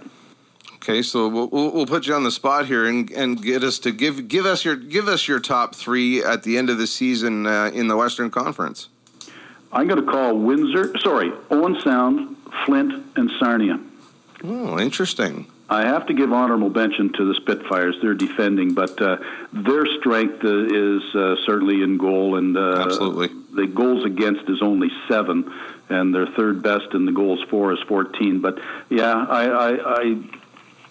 Okay, 0.77 1.03
so 1.03 1.29
we'll, 1.29 1.49
we'll 1.49 1.87
put 1.87 2.07
you 2.07 2.15
on 2.15 2.23
the 2.23 2.31
spot 2.31 2.67
here 2.67 2.87
and, 2.87 3.11
and 3.11 3.43
get 3.43 3.65
us 3.65 3.79
to 3.81 3.91
give 3.91 4.29
give 4.29 4.47
us 4.47 4.65
your 4.65 4.77
give 4.77 5.09
us 5.09 5.27
your 5.27 5.41
top 5.41 5.75
three 5.75 6.23
at 6.23 6.45
the 6.45 6.57
end 6.57 6.71
of 6.71 6.79
the 6.79 6.87
season 6.87 7.47
uh, 7.47 7.71
in 7.75 7.89
the 7.89 7.97
Western 7.97 8.31
Conference. 8.31 8.89
I'm 9.71 9.87
going 9.87 10.03
to 10.03 10.11
call 10.11 10.35
Windsor, 10.39 10.97
sorry, 11.01 11.31
Owen 11.51 11.79
Sound, 11.83 12.37
Flint, 12.65 13.05
and 13.17 13.31
Sarnia. 13.39 13.79
Oh, 14.43 14.79
interesting. 14.79 15.47
I 15.71 15.83
have 15.83 16.07
to 16.07 16.15
give 16.15 16.33
honorable 16.33 16.71
mention 16.71 17.13
to 17.13 17.25
the 17.27 17.35
Spitfires. 17.35 17.97
They're 18.01 18.15
defending, 18.15 18.73
but 18.73 19.01
uh, 19.03 19.19
their 19.53 19.85
strength 19.99 20.43
uh, 20.43 20.65
is 20.65 21.15
uh, 21.15 21.37
certainly 21.45 21.83
in 21.83 21.99
goal, 21.99 22.37
and 22.37 22.57
uh, 22.57 22.85
absolutely 22.87 23.29
the 23.55 23.67
goals 23.67 24.05
against 24.05 24.49
is 24.49 24.63
only 24.63 24.91
seven, 25.09 25.53
and 25.91 26.15
their 26.15 26.27
third 26.27 26.63
best 26.63 26.95
in 26.95 27.05
the 27.05 27.13
goals 27.13 27.43
for 27.51 27.73
is 27.73 27.81
fourteen. 27.87 28.41
But 28.41 28.59
yeah, 28.89 29.13
I 29.13 29.45
I, 29.45 30.01
I, 30.01 30.23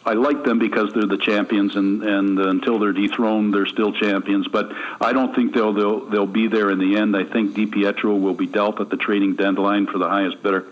I 0.06 0.14
like 0.14 0.44
them 0.44 0.60
because 0.60 0.94
they're 0.94 1.08
the 1.08 1.18
champions, 1.18 1.76
and 1.76 2.04
and 2.04 2.40
until 2.40 2.78
they're 2.78 2.94
dethroned, 2.94 3.56
they're 3.56 3.66
still 3.66 3.94
champions. 3.94 4.48
But 4.48 4.72
I 5.02 5.12
don't 5.12 5.34
think 5.34 5.56
they'll 5.56 5.74
they'll 5.74 6.06
they'll 6.06 6.28
be 6.28 6.48
there 6.50 6.70
in 6.70 6.78
the 6.78 6.98
end. 6.98 7.18
I 7.18 7.24
think 7.24 7.56
DiPietro 7.56 8.20
will 8.20 8.36
be 8.36 8.46
dealt 8.46 8.80
at 8.80 8.92
the 8.92 8.98
trading 8.98 9.36
deadline 9.36 9.88
for 9.88 9.98
the 9.98 10.08
highest 10.08 10.44
bidder. 10.44 10.68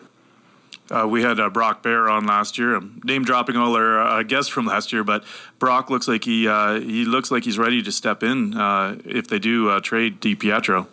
Uh, 0.90 1.08
we 1.08 1.24
had 1.24 1.40
uh, 1.40 1.50
Brock 1.50 1.82
Bear 1.82 2.08
on 2.10 2.26
last 2.26 2.58
year. 2.58 2.76
I'm 2.76 3.02
name 3.04 3.24
dropping 3.24 3.56
all 3.58 3.76
our 3.76 4.00
uh, 4.00 4.24
guests 4.24 4.50
from 4.50 4.66
last 4.66 4.94
year, 4.94 5.04
but 5.04 5.24
Brock 5.58 5.90
looks 5.90 6.08
like 6.08 6.24
he 6.24 6.48
uh, 6.48 6.80
he 6.80 7.06
looks 7.06 7.32
like 7.32 7.44
he's 7.44 7.58
ready 7.58 7.82
to 7.82 7.92
step 7.92 8.22
in 8.22 8.56
uh, 8.56 8.98
if 9.04 9.28
they 9.28 9.40
do 9.40 9.70
uh, 9.70 9.80
trade 9.80 10.22
DiPietro. 10.22 10.88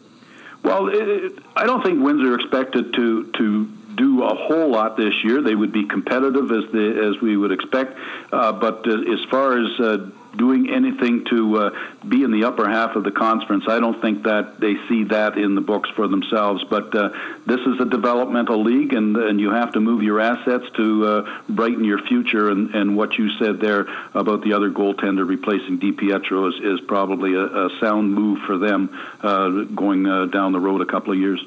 Well, 0.63 0.89
it, 0.89 1.39
I 1.57 1.67
don't 1.67 1.83
think 1.83 2.03
Windsor 2.03 2.35
expected 2.35 2.95
to 2.95 3.31
to 3.33 3.67
do 3.95 4.23
a 4.23 4.35
whole 4.35 4.69
lot 4.69 4.97
this 4.97 5.13
year. 5.23 5.43
They 5.43 5.55
would 5.55 5.73
be 5.73 5.87
competitive 5.87 6.51
as 6.51 6.65
the 6.73 7.13
as 7.15 7.21
we 7.21 7.37
would 7.37 7.53
expect, 7.53 7.99
but 8.31 8.89
as 8.89 9.21
far 9.31 9.59
as 9.59 10.13
doing 10.37 10.71
anything 10.71 11.25
to 11.27 11.57
uh, 11.59 11.71
be 12.09 12.23
in 12.23 12.31
the 12.31 12.45
upper 12.45 12.69
half 12.69 12.97
of 12.97 13.05
the 13.05 13.11
conference. 13.11 13.65
I 13.69 13.81
don't 13.81 14.01
think 14.01 14.25
that 14.25 14.61
they 14.61 14.75
see 14.89 15.05
that 15.05 15.37
in 15.37 15.55
the 15.55 15.61
books 15.61 15.91
for 15.91 16.09
themselves. 16.09 16.65
But 16.65 16.95
uh, 16.95 17.11
this 17.47 17.61
is 17.61 17.81
a 17.81 17.85
developmental 17.85 18.63
league, 18.63 18.93
and 18.93 19.17
and 19.17 19.41
you 19.41 19.51
have 19.51 19.73
to 19.73 19.81
move 19.81 20.03
your 20.03 20.21
assets 20.21 20.65
to 20.77 21.07
uh, 21.07 21.41
brighten 21.49 21.85
your 21.85 22.01
future. 22.07 22.51
And, 22.51 22.75
and 22.75 22.97
what 22.97 23.19
you 23.19 23.31
said 23.39 23.61
there 23.61 23.87
about 24.15 24.43
the 24.43 24.55
other 24.55 24.71
goaltender 24.71 25.27
replacing 25.27 25.79
DiPietro 25.79 26.49
is, 26.49 26.81
is 26.81 26.87
probably 26.87 27.35
a, 27.35 27.45
a 27.45 27.71
sound 27.81 28.15
move 28.15 28.41
for 28.47 28.59
them 28.59 28.91
uh, 29.23 29.49
going 29.75 30.07
uh, 30.07 30.27
down 30.27 30.53
the 30.53 30.61
road 30.61 30.81
a 30.81 30.87
couple 30.87 31.13
of 31.13 31.19
years. 31.19 31.45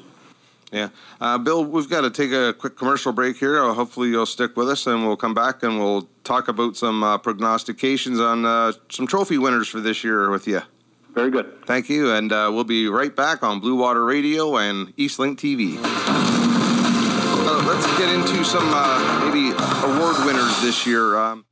Yeah. 0.72 0.88
Uh, 1.20 1.38
Bill, 1.38 1.64
we've 1.64 1.88
got 1.88 2.00
to 2.02 2.10
take 2.10 2.32
a 2.32 2.52
quick 2.52 2.76
commercial 2.76 3.12
break 3.12 3.36
here. 3.36 3.62
Uh, 3.62 3.72
hopefully, 3.72 4.08
you'll 4.08 4.26
stick 4.26 4.56
with 4.56 4.68
us 4.68 4.86
and 4.86 5.06
we'll 5.06 5.16
come 5.16 5.34
back 5.34 5.62
and 5.62 5.78
we'll 5.78 6.08
talk 6.24 6.48
about 6.48 6.76
some 6.76 7.02
uh, 7.02 7.18
prognostications 7.18 8.18
on 8.18 8.44
uh, 8.44 8.72
some 8.90 9.06
trophy 9.06 9.38
winners 9.38 9.68
for 9.68 9.80
this 9.80 10.02
year 10.02 10.28
with 10.30 10.46
you. 10.46 10.62
Very 11.14 11.30
good. 11.30 11.64
Thank 11.66 11.88
you. 11.88 12.12
And 12.12 12.32
uh, 12.32 12.50
we'll 12.52 12.64
be 12.64 12.88
right 12.88 13.14
back 13.14 13.42
on 13.42 13.60
Blue 13.60 13.76
Water 13.76 14.04
Radio 14.04 14.56
and 14.58 14.94
Eastlink 14.96 15.36
TV. 15.36 15.78
Uh, 17.48 17.64
let's 17.66 17.86
get 17.98 18.12
into 18.12 18.44
some 18.44 18.68
maybe 19.24 19.52
award 19.84 20.16
winners 20.26 20.60
this 20.60 20.86
year. 20.86 21.16
Um, 21.16 21.46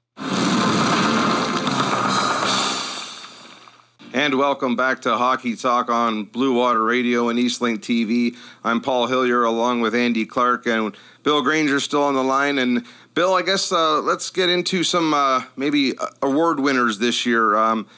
And 4.14 4.38
welcome 4.38 4.76
back 4.76 5.02
to 5.02 5.16
Hockey 5.16 5.56
Talk 5.56 5.90
on 5.90 6.22
Blue 6.22 6.54
Water 6.54 6.84
Radio 6.84 7.30
and 7.30 7.36
Eastlink 7.36 7.78
TV. 7.78 8.36
I'm 8.62 8.80
Paul 8.80 9.08
Hillier 9.08 9.42
along 9.42 9.80
with 9.80 9.92
Andy 9.92 10.24
Clark 10.24 10.68
and 10.68 10.96
Bill 11.24 11.42
Granger 11.42 11.80
still 11.80 12.04
on 12.04 12.14
the 12.14 12.22
line. 12.22 12.58
And 12.58 12.86
Bill, 13.14 13.34
I 13.34 13.42
guess 13.42 13.72
uh, 13.72 14.00
let's 14.02 14.30
get 14.30 14.48
into 14.48 14.84
some 14.84 15.12
uh, 15.12 15.42
maybe 15.56 15.94
award 16.22 16.60
winners 16.60 17.00
this 17.00 17.26
year. 17.26 17.56
Um, 17.56 17.88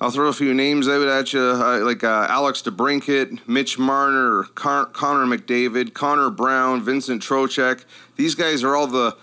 I'll 0.00 0.12
throw 0.12 0.28
a 0.28 0.32
few 0.32 0.54
names 0.54 0.86
out 0.86 1.08
at 1.08 1.32
you, 1.32 1.40
uh, 1.40 1.80
like 1.80 2.04
uh, 2.04 2.28
Alex 2.30 2.62
DeBrincat, 2.62 3.48
Mitch 3.48 3.76
Marner, 3.76 4.44
Con- 4.54 4.92
Connor 4.92 5.26
McDavid, 5.36 5.94
Connor 5.94 6.30
Brown, 6.30 6.80
Vincent 6.80 7.20
Trocheck. 7.20 7.84
These 8.14 8.36
guys 8.36 8.62
are 8.62 8.76
all 8.76 8.86
the 8.86 9.16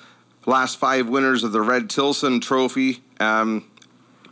last 0.46 0.78
five 0.78 1.08
winners 1.08 1.46
of 1.46 1.54
the 1.54 1.62
Red 1.62 1.90
Tilson 1.90 2.42
Trophy. 2.42 3.02
Um, 3.22 3.64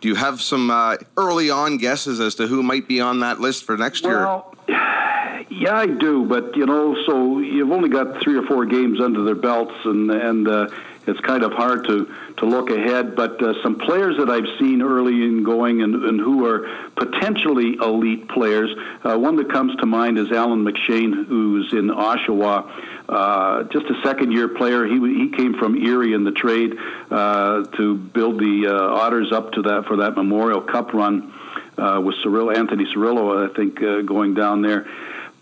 do 0.02 0.08
you 0.08 0.16
have 0.16 0.42
some 0.42 0.72
uh, 0.72 0.98
early 1.16 1.50
on 1.50 1.78
guesses 1.78 2.20
as 2.20 2.36
to 2.36 2.48
who 2.48 2.64
might 2.64 2.88
be 2.88 3.00
on 3.00 3.20
that 3.20 3.40
list 3.40 3.64
for 3.64 3.78
next 3.78 4.04
year? 4.04 4.26
Well, 4.26 4.54
yeah, 4.68 5.76
I 5.76 5.86
do, 5.86 6.26
but 6.26 6.56
you 6.56 6.66
know, 6.66 6.96
so 7.06 7.40
you've 7.40 7.72
only 7.72 7.90
got 7.90 8.22
three 8.22 8.36
or 8.36 8.44
four 8.44 8.66
games 8.66 9.00
under 9.00 9.24
their 9.24 9.36
belts, 9.36 9.76
and 9.86 10.10
and 10.10 10.48
uh, 10.48 10.68
it's 11.06 11.20
kind 11.20 11.44
of 11.44 11.54
hard 11.54 11.86
to 11.86 12.12
to 12.42 12.48
look 12.48 12.70
ahead. 12.70 13.16
But 13.16 13.42
uh, 13.42 13.54
some 13.64 13.78
players 13.78 14.18
that 14.18 14.30
I've 14.30 14.48
seen 14.60 14.82
early 14.82 15.24
in 15.24 15.44
going 15.44 15.82
and, 15.82 15.96
and 16.04 16.20
who 16.20 16.46
are 16.46 16.68
potentially 16.96 17.76
elite 17.76 18.28
players. 18.28 18.70
Uh, 19.04 19.18
one 19.18 19.38
that 19.38 19.50
comes 19.52 19.76
to 19.78 19.86
mind 19.86 20.18
is 20.18 20.32
Allan 20.32 20.66
McShane, 20.66 21.26
who's 21.28 21.72
in 21.72 21.88
Oshawa. 21.88 22.70
Uh, 23.08 23.64
just 23.66 23.86
a 23.86 24.02
second 24.04 24.32
year 24.32 24.48
player. 24.48 24.86
He 24.86 25.00
he 25.00 25.30
came 25.30 25.54
from 25.58 25.76
Erie 25.78 26.14
in 26.14 26.24
the 26.24 26.32
trade 26.32 26.78
uh, 27.10 27.64
to 27.78 27.96
build 27.96 28.40
the 28.40 28.68
uh, 28.68 28.96
Otters 28.96 29.32
up 29.32 29.52
to 29.54 29.62
that 29.64 29.86
for 29.86 29.98
that 29.98 30.16
Memorial 30.16 30.62
Cup 30.62 30.94
run 30.94 31.34
uh, 31.78 32.02
with 32.04 32.16
Anthony 32.26 32.86
Cirillo, 32.86 33.50
I 33.50 33.54
think, 33.54 33.80
going 34.08 34.34
down 34.34 34.62
there. 34.62 34.88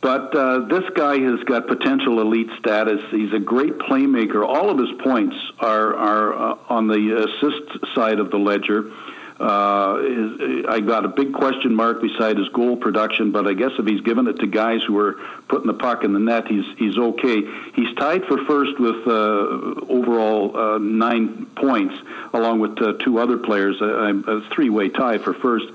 But 0.02 0.34
uh, 0.34 0.60
this 0.70 0.86
guy 0.96 1.20
has 1.20 1.44
got 1.44 1.68
potential 1.68 2.22
elite 2.22 2.50
status. 2.60 3.02
He's 3.12 3.34
a 3.34 3.40
great 3.40 3.78
playmaker. 3.80 4.46
All 4.48 4.70
of 4.70 4.78
his 4.78 4.92
points 5.04 5.36
are 5.60 5.94
are 5.94 6.34
uh, 6.34 6.58
on 6.70 6.88
the 6.88 7.28
assist 7.28 7.96
side 7.96 8.20
of 8.20 8.32
the 8.32 8.38
ledger. 8.38 8.92
Uh, 9.40 10.66
I 10.68 10.82
got 10.82 11.06
a 11.06 11.08
big 11.08 11.34
question 11.34 11.74
mark 11.74 12.02
beside 12.02 12.38
his 12.38 12.50
goal 12.50 12.76
production, 12.76 13.32
but 13.32 13.48
I 13.48 13.54
guess 13.54 13.72
if 13.80 13.86
he's 13.86 14.02
given 14.02 14.28
it 14.28 14.40
to 14.40 14.48
guys 14.48 14.82
who 14.86 14.98
are 15.00 15.16
putting 15.48 15.68
the 15.68 15.74
puck 15.74 16.04
in 16.04 16.12
the 16.12 16.20
net, 16.20 16.48
he's 16.48 16.66
he's 16.78 16.98
okay. 16.98 17.42
He's 17.74 17.96
tied 17.96 18.26
for 18.26 18.38
first 18.46 18.78
with 18.80 19.08
uh, 19.08 19.86
overall 19.90 20.58
uh, 20.58 20.78
nine 20.78 21.46
points, 21.56 21.96
along 22.34 22.60
with 22.60 22.82
uh, 22.82 22.94
two 23.00 23.20
other 23.20 23.38
players. 23.38 23.80
A, 23.80 23.86
a 23.86 24.42
three-way 24.54 24.90
tie 24.90 25.20
for 25.20 25.34
first. 25.34 25.68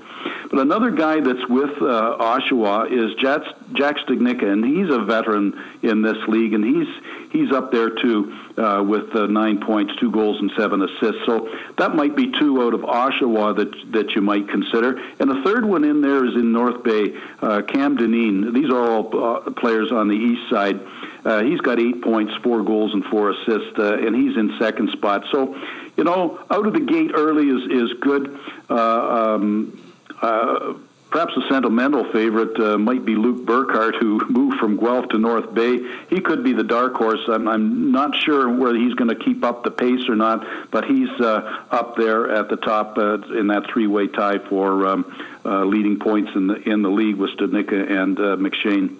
But 0.49 0.59
another 0.59 0.91
guy 0.91 1.19
that's 1.19 1.47
with 1.49 1.81
uh, 1.81 2.17
Oshawa 2.19 2.91
is 2.91 3.15
Jack, 3.15 3.41
Jack 3.73 3.97
and 4.07 4.65
he's 4.65 4.89
a 4.89 4.99
veteran 4.99 5.61
in 5.81 6.01
this 6.01 6.17
league, 6.27 6.53
and 6.53 6.63
he's 6.63 6.87
he's 7.31 7.51
up 7.51 7.71
there 7.71 7.89
too 7.89 8.33
uh, 8.57 8.83
with 8.85 9.15
uh, 9.15 9.27
nine 9.27 9.59
points, 9.59 9.95
two 9.99 10.11
goals, 10.11 10.39
and 10.39 10.51
seven 10.57 10.81
assists. 10.81 11.25
So 11.25 11.49
that 11.77 11.95
might 11.95 12.15
be 12.15 12.31
two 12.31 12.61
out 12.61 12.73
of 12.73 12.81
Oshawa 12.81 13.55
that 13.57 13.91
that 13.91 14.11
you 14.11 14.21
might 14.21 14.47
consider. 14.47 14.97
And 15.19 15.29
the 15.29 15.41
third 15.43 15.65
one 15.65 15.83
in 15.83 16.01
there 16.01 16.25
is 16.25 16.35
in 16.35 16.51
North 16.51 16.83
Bay, 16.83 17.17
uh, 17.41 17.61
Cam 17.63 17.97
Dineen. 17.97 18.53
These 18.53 18.69
are 18.69 18.89
all 18.89 19.23
uh, 19.23 19.51
players 19.51 19.91
on 19.91 20.07
the 20.07 20.15
east 20.15 20.49
side. 20.49 20.79
Uh, 21.25 21.41
he's 21.41 21.59
got 21.59 21.79
eight 21.79 22.03
points, 22.03 22.33
four 22.43 22.63
goals, 22.63 22.93
and 22.93 23.03
four 23.05 23.31
assists, 23.31 23.79
uh, 23.79 23.97
and 23.97 24.15
he's 24.15 24.37
in 24.37 24.55
second 24.59 24.91
spot. 24.91 25.25
So, 25.31 25.59
you 25.97 26.03
know, 26.03 26.39
out 26.51 26.67
of 26.67 26.73
the 26.73 26.79
gate 26.79 27.11
early 27.15 27.49
is 27.49 27.91
is 27.91 27.93
good. 27.99 28.39
Uh, 28.69 29.35
um, 29.35 29.84
uh, 30.21 30.73
perhaps 31.15 31.33
a 31.37 31.47
sentimental 31.49 32.03
favorite 32.11 32.59
uh, 32.59 32.77
might 32.77 33.05
be 33.05 33.15
Luke 33.15 33.45
Burghardt, 33.45 33.95
who 33.95 34.19
moved 34.29 34.57
from 34.59 34.77
Guelph 34.77 35.07
to 35.09 35.17
North 35.17 35.53
Bay. 35.53 35.79
He 36.09 36.19
could 36.19 36.43
be 36.43 36.53
the 36.53 36.63
dark 36.63 36.95
horse. 36.95 37.21
I'm, 37.27 37.47
I'm 37.47 37.91
not 37.91 38.15
sure 38.15 38.49
whether 38.49 38.77
he's 38.77 38.93
going 38.95 39.09
to 39.09 39.15
keep 39.15 39.43
up 39.43 39.63
the 39.63 39.71
pace 39.71 40.09
or 40.09 40.15
not, 40.15 40.45
but 40.71 40.83
he's 40.83 41.09
uh, 41.21 41.63
up 41.71 41.95
there 41.95 42.29
at 42.31 42.49
the 42.49 42.57
top 42.57 42.97
uh, 42.97 43.19
in 43.37 43.47
that 43.47 43.67
three-way 43.71 44.07
tie 44.07 44.39
for 44.39 44.85
um, 44.87 45.15
uh, 45.45 45.63
leading 45.63 45.99
points 45.99 46.31
in 46.35 46.47
the 46.47 46.55
in 46.69 46.81
the 46.81 46.89
league 46.89 47.15
with 47.15 47.29
Studnicka 47.31 47.89
and 47.89 48.19
uh, 48.19 48.35
McShane. 48.35 48.97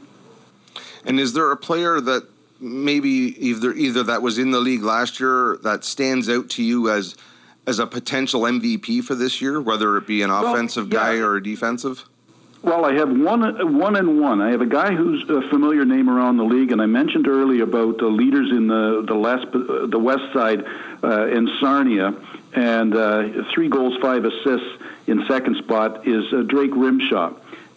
And 1.03 1.19
is 1.19 1.33
there 1.33 1.51
a 1.51 1.57
player 1.57 1.99
that 1.99 2.23
maybe 2.59 3.09
either 3.09 3.73
either 3.73 4.03
that 4.03 4.21
was 4.21 4.37
in 4.37 4.51
the 4.51 4.59
league 4.59 4.83
last 4.83 5.19
year 5.19 5.57
that 5.63 5.83
stands 5.83 6.29
out 6.29 6.49
to 6.51 6.63
you 6.63 6.89
as 6.89 7.15
as 7.67 7.79
a 7.79 7.87
potential 7.87 8.41
MVP 8.41 9.03
for 9.03 9.15
this 9.15 9.41
year, 9.41 9.61
whether 9.61 9.97
it 9.97 10.07
be 10.07 10.21
an 10.21 10.29
well, 10.29 10.53
offensive 10.53 10.87
yeah. 10.87 10.99
guy 10.99 11.17
or 11.17 11.35
a 11.35 11.43
defensive? 11.43 12.05
Well, 12.61 12.83
I 12.83 12.95
have 12.95 13.09
one, 13.09 13.77
one 13.77 13.95
and 13.95 14.19
one. 14.19 14.41
I 14.41 14.49
have 14.49 14.61
a 14.61 14.65
guy 14.65 14.95
who's 14.95 15.29
a 15.29 15.47
familiar 15.49 15.85
name 15.85 16.09
around 16.09 16.37
the 16.37 16.43
league, 16.43 16.71
and 16.71 16.81
I 16.81 16.87
mentioned 16.87 17.27
earlier 17.27 17.63
about 17.63 17.99
the 17.99 18.07
leaders 18.07 18.49
in 18.49 18.67
the 18.67 19.03
the, 19.05 19.13
last, 19.13 19.45
the 19.51 19.99
west 19.99 20.33
side 20.33 20.65
uh, 21.03 21.27
in 21.27 21.47
Sarnia, 21.59 22.15
and 22.53 22.95
uh, 22.95 23.43
three 23.53 23.69
goals, 23.69 23.95
five 24.01 24.25
assists 24.25 24.67
in 25.05 25.25
second 25.27 25.57
spot 25.57 26.07
is 26.07 26.25
uh, 26.33 26.41
Drake 26.41 26.71
Rymsha 26.71 27.35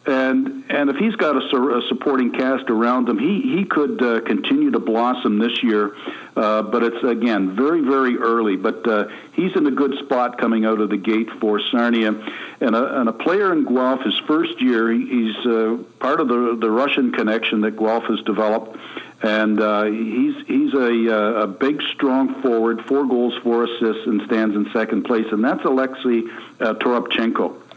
and 0.09 0.65
and 0.71 0.89
if 0.89 0.97
he's 0.97 1.15
got 1.17 1.37
a, 1.37 1.57
a, 1.57 1.83
supporting 1.89 2.33
cast 2.33 2.71
around 2.71 3.09
him, 3.09 3.19
he 3.19 3.43
he 3.43 3.65
could 3.65 4.03
uh, 4.03 4.21
continue 4.23 4.71
to 4.71 4.79
blossom 4.79 5.39
this 5.39 5.63
year. 5.63 5.97
Uh, 6.35 6.63
but 6.63 6.83
it's 6.83 7.05
again 7.05 7.55
very 7.55 7.83
very 7.83 8.17
early. 8.17 8.57
But 8.57 8.89
uh, 8.89 9.09
he's 9.35 9.55
in 9.55 9.67
a 9.67 9.71
good 9.71 9.99
spot 10.05 10.39
coming 10.39 10.65
out 10.65 10.81
of 10.81 10.89
the 10.89 10.97
gate 10.97 11.29
for 11.41 11.61
Sarnia, 11.61 12.13
and 12.61 12.75
a, 12.75 13.01
and 13.01 13.09
a 13.11 13.13
player 13.13 13.53
in 13.53 13.65
Guelph. 13.65 14.01
His 14.03 14.19
first 14.27 14.61
year, 14.63 14.91
he's 14.91 15.37
uh, 15.45 15.77
part 16.01 16.21
of 16.21 16.29
the 16.29 16.57
the 16.59 16.71
Russian 16.71 17.13
connection 17.13 17.61
that 17.63 17.77
Guelph 17.77 18.05
has 18.05 18.21
developed. 18.23 18.79
And 19.21 19.61
uh, 19.61 19.85
he's 19.85 20.37
he's 20.47 20.73
a, 20.75 21.13
uh, 21.13 21.43
a 21.43 21.47
big, 21.49 21.83
strong 21.93 22.41
forward, 22.41 22.85
four 22.87 23.05
goals, 23.05 23.35
four 23.43 23.65
assists, 23.65 24.07
and 24.07 24.23
stands 24.27 24.55
in 24.55 24.71
second 24.73 25.03
place. 25.05 25.27
And 25.33 25.45
that's 25.45 25.65
Alexei 25.65 26.23
Toropchenko. 26.61 27.68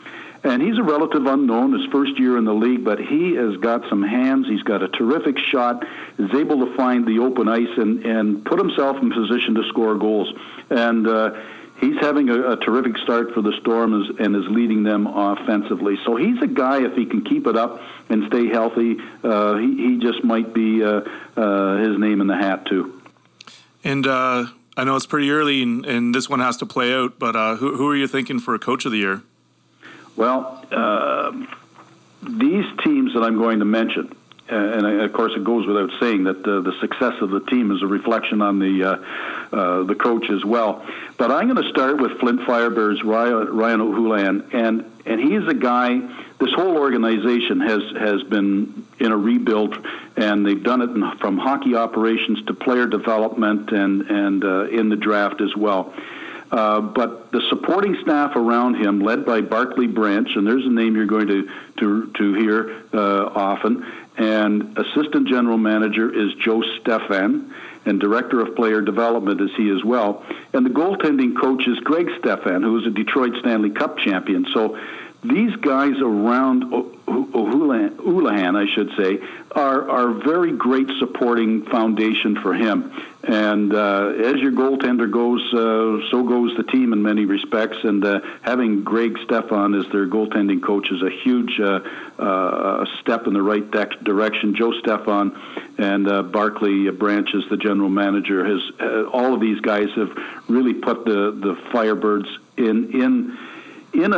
And 0.44 0.62
he's 0.62 0.78
a 0.78 0.84
relative 0.84 1.26
unknown, 1.26 1.74
his 1.74 1.86
first 1.92 2.18
year 2.20 2.38
in 2.38 2.46
the 2.46 2.54
league, 2.54 2.84
but 2.84 3.00
he 3.00 3.36
has 3.36 3.58
got 3.58 3.88
some 3.90 4.02
hands. 4.02 4.48
He's 4.48 4.64
got 4.64 4.82
a 4.82 4.88
terrific 4.88 5.38
shot, 5.38 5.86
is 6.18 6.34
able 6.34 6.66
to 6.66 6.76
find 6.76 7.06
the 7.06 7.20
open 7.20 7.48
ice 7.48 7.78
and, 7.78 8.04
and 8.06 8.44
put 8.44 8.58
himself 8.58 8.98
in 8.98 9.12
position 9.12 9.54
to 9.56 9.64
score 9.70 9.96
goals. 9.96 10.34
And 10.72 11.08
uh, 11.08 11.40
he's 11.80 12.00
having 12.00 12.30
a, 12.30 12.54
a, 12.54 12.58
terrific 12.58 12.98
start 12.98 13.36
for 13.36 13.42
the 13.42 13.54
Storm 13.60 13.94
and 13.94 14.36
is 14.36 14.50
leading 14.50 14.84
them 14.84 15.06
offensively. 15.06 16.00
So 16.06 16.16
he's 16.16 16.42
a 16.42 16.48
guy, 16.48 16.86
if 16.86 16.96
he 16.96 17.06
can 17.06 17.24
keep 17.24 17.46
it 17.46 17.56
up 17.56 17.80
and 18.10 18.26
stay 18.28 18.48
healthy, 18.48 18.98
uh, 19.24 19.58
he, 19.58 19.76
he 19.76 20.00
just 20.00 20.24
might 20.24 20.54
be 20.54 20.84
uh, 20.84 21.02
uh 21.38 21.78
his 21.78 22.00
name 22.00 22.20
in 22.20 22.26
the 22.26 22.38
hat, 22.38 22.66
too. 22.66 23.00
And 23.84 24.08
uh, 24.08 24.46
I 24.76 24.84
know 24.86 24.96
it's 24.96 25.06
pretty 25.06 25.30
early, 25.30 25.62
and, 25.62 25.86
and, 25.86 26.16
this 26.16 26.30
one 26.30 26.40
has 26.40 26.58
to 26.58 26.66
play 26.66 26.94
out, 26.94 27.20
but 27.20 27.36
uh, 27.36 27.56
who, 27.58 27.76
who 27.76 27.88
are 27.90 27.96
you 27.96 28.08
thinking 28.08 28.40
for 28.40 28.56
a 28.56 28.60
coach 28.60 28.86
of 28.86 28.92
the 28.92 29.00
year? 29.00 29.22
Well, 30.16 30.66
uh, 30.72 31.32
these 32.22 32.66
teams 32.84 33.14
that 33.14 33.24
I'm 33.24 33.38
going 33.38 33.60
to 33.60 33.66
mention, 33.66 34.16
uh, 34.52 34.56
and 34.56 34.86
of 34.86 35.14
course 35.14 35.32
it 35.36 35.44
goes 35.44 35.66
without 35.66 35.92
saying 36.00 36.26
that 36.26 36.46
uh, 36.46 36.62
the 36.62 36.74
success 36.82 37.14
of 37.22 37.30
the 37.30 37.40
team 37.40 37.72
is 37.72 37.82
a 37.82 37.88
reflection 37.88 38.42
on 38.42 38.60
the 38.60 38.84
uh, 38.84 39.56
uh, 39.56 39.84
the 39.84 39.96
coach 39.96 40.30
as 40.30 40.44
well. 40.44 40.86
But 41.18 41.32
I'm 41.32 41.48
going 41.50 41.64
to 41.64 41.70
start 41.70 42.02
with 42.02 42.20
Flint 42.20 42.42
Firebirds 42.42 43.04
Ryan, 43.04 43.56
Ryan 43.56 43.80
Oulahen, 43.80 44.54
and 44.54 44.92
and 45.06 45.20
he's 45.20 45.48
a 45.48 45.54
guy. 45.54 46.00
This 46.40 46.54
whole 46.54 46.78
organization 46.78 47.62
has 47.62 47.82
has 47.98 48.24
been 48.24 48.86
in 49.00 49.12
a 49.12 49.18
rebuild, 49.18 49.78
and 50.18 50.46
they've 50.46 50.62
done 50.62 50.82
it 50.82 51.20
from 51.20 51.38
hockey 51.38 51.76
operations 51.76 52.44
to 52.46 52.54
player 52.54 52.88
development 52.88 53.72
and 53.72 54.02
and 54.04 54.44
uh, 54.44 54.66
in 54.66 54.90
the 54.90 54.96
draft 54.96 55.42
as 55.42 55.56
well. 55.56 55.94
Uh, 56.52 56.82
but 56.82 57.32
the 57.32 57.42
supporting 57.50 57.98
staff 58.02 58.36
around 58.36 58.76
him, 58.76 59.00
led 59.00 59.26
by 59.26 59.40
Barclay 59.40 59.88
Branch, 59.88 60.30
and 60.36 60.46
there's 60.46 60.66
a 60.66 60.70
name 60.70 60.96
you're 60.96 61.06
going 61.06 61.28
to 61.28 61.50
to, 61.78 62.12
to 62.18 62.34
hear 62.34 62.84
uh, 62.94 63.26
often, 63.34 63.86
and 64.18 64.78
assistant 64.78 65.30
general 65.30 65.58
manager 65.58 66.14
is 66.14 66.34
Joe 66.36 66.62
Stefan, 66.80 67.54
and 67.86 68.00
director 68.00 68.42
of 68.42 68.56
player 68.56 68.82
development 68.82 69.40
is 69.40 69.50
he 69.56 69.70
as 69.70 69.84
well. 69.84 70.26
And 70.54 70.66
the 70.66 70.70
goaltending 70.70 71.40
coach 71.40 71.66
is 71.68 71.80
Greg 71.80 72.10
Stefan, 72.20 72.64
who 72.64 72.80
is 72.80 72.86
a 72.86 72.92
Detroit 72.92 73.34
Stanley 73.40 73.72
Cup 73.72 73.98
champion. 73.98 74.46
So 74.54 74.78
these 75.24 75.56
guys 75.58 75.94
around 76.02 76.66
Oulahen, 77.12 78.56
I 78.56 78.74
should 78.74 78.92
say, 78.98 79.20
are 79.52 79.90
are 79.90 80.12
very 80.12 80.52
great 80.52 80.90
supporting 81.00 81.66
foundation 81.66 82.36
for 82.42 82.54
him. 82.54 82.92
And 83.24 83.74
uh, 83.74 84.14
as 84.26 84.38
your 84.38 84.52
goaltender 84.52 85.12
goes, 85.12 85.42
uh, 85.54 86.10
so 86.10 86.24
goes 86.24 86.58
the 86.58 86.64
team 86.64 86.92
in 86.92 87.04
many 87.04 87.26
respects. 87.26 87.78
And 87.84 88.04
uh, 88.04 88.22
having 88.42 88.84
Greg 88.84 89.18
Stefan 89.26 89.76
as 89.76 89.86
their 89.92 90.08
goaltending 90.08 90.64
coach 90.64 90.92
is 90.92 91.04
a 91.04 91.10
huge 91.10 91.60
uh, 91.60 91.82
uh, 92.18 92.86
step 93.02 93.28
in 93.28 93.34
the 93.34 93.42
right 93.42 93.70
direction. 94.04 94.56
Joe 94.56 94.74
Stefan 94.80 95.40
and 95.78 96.08
uh, 96.08 96.24
Barclay 96.24 96.90
Branch 96.90 97.30
as 97.36 97.44
the 97.50 97.58
general 97.58 97.90
manager 97.90 98.44
has 98.44 98.62
all 99.14 99.36
of 99.36 99.40
these 99.40 99.60
guys 99.62 99.90
have 99.96 100.18
really 100.48 100.74
put 100.74 101.06
the 101.06 101.32
the 101.32 101.56
Firebirds 101.72 102.28
in 102.58 103.02
in 103.02 103.38
in 103.94 104.14
a, 104.14 104.18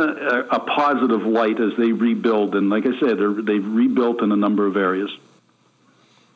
a, 0.50 0.60
positive 0.60 1.26
light 1.26 1.60
as 1.60 1.72
they 1.76 1.92
rebuild. 1.92 2.54
And 2.54 2.70
like 2.70 2.84
I 2.86 2.98
said, 3.00 3.18
they've 3.44 3.66
rebuilt 3.66 4.22
in 4.22 4.30
a 4.30 4.36
number 4.36 4.66
of 4.66 4.76
areas. 4.76 5.10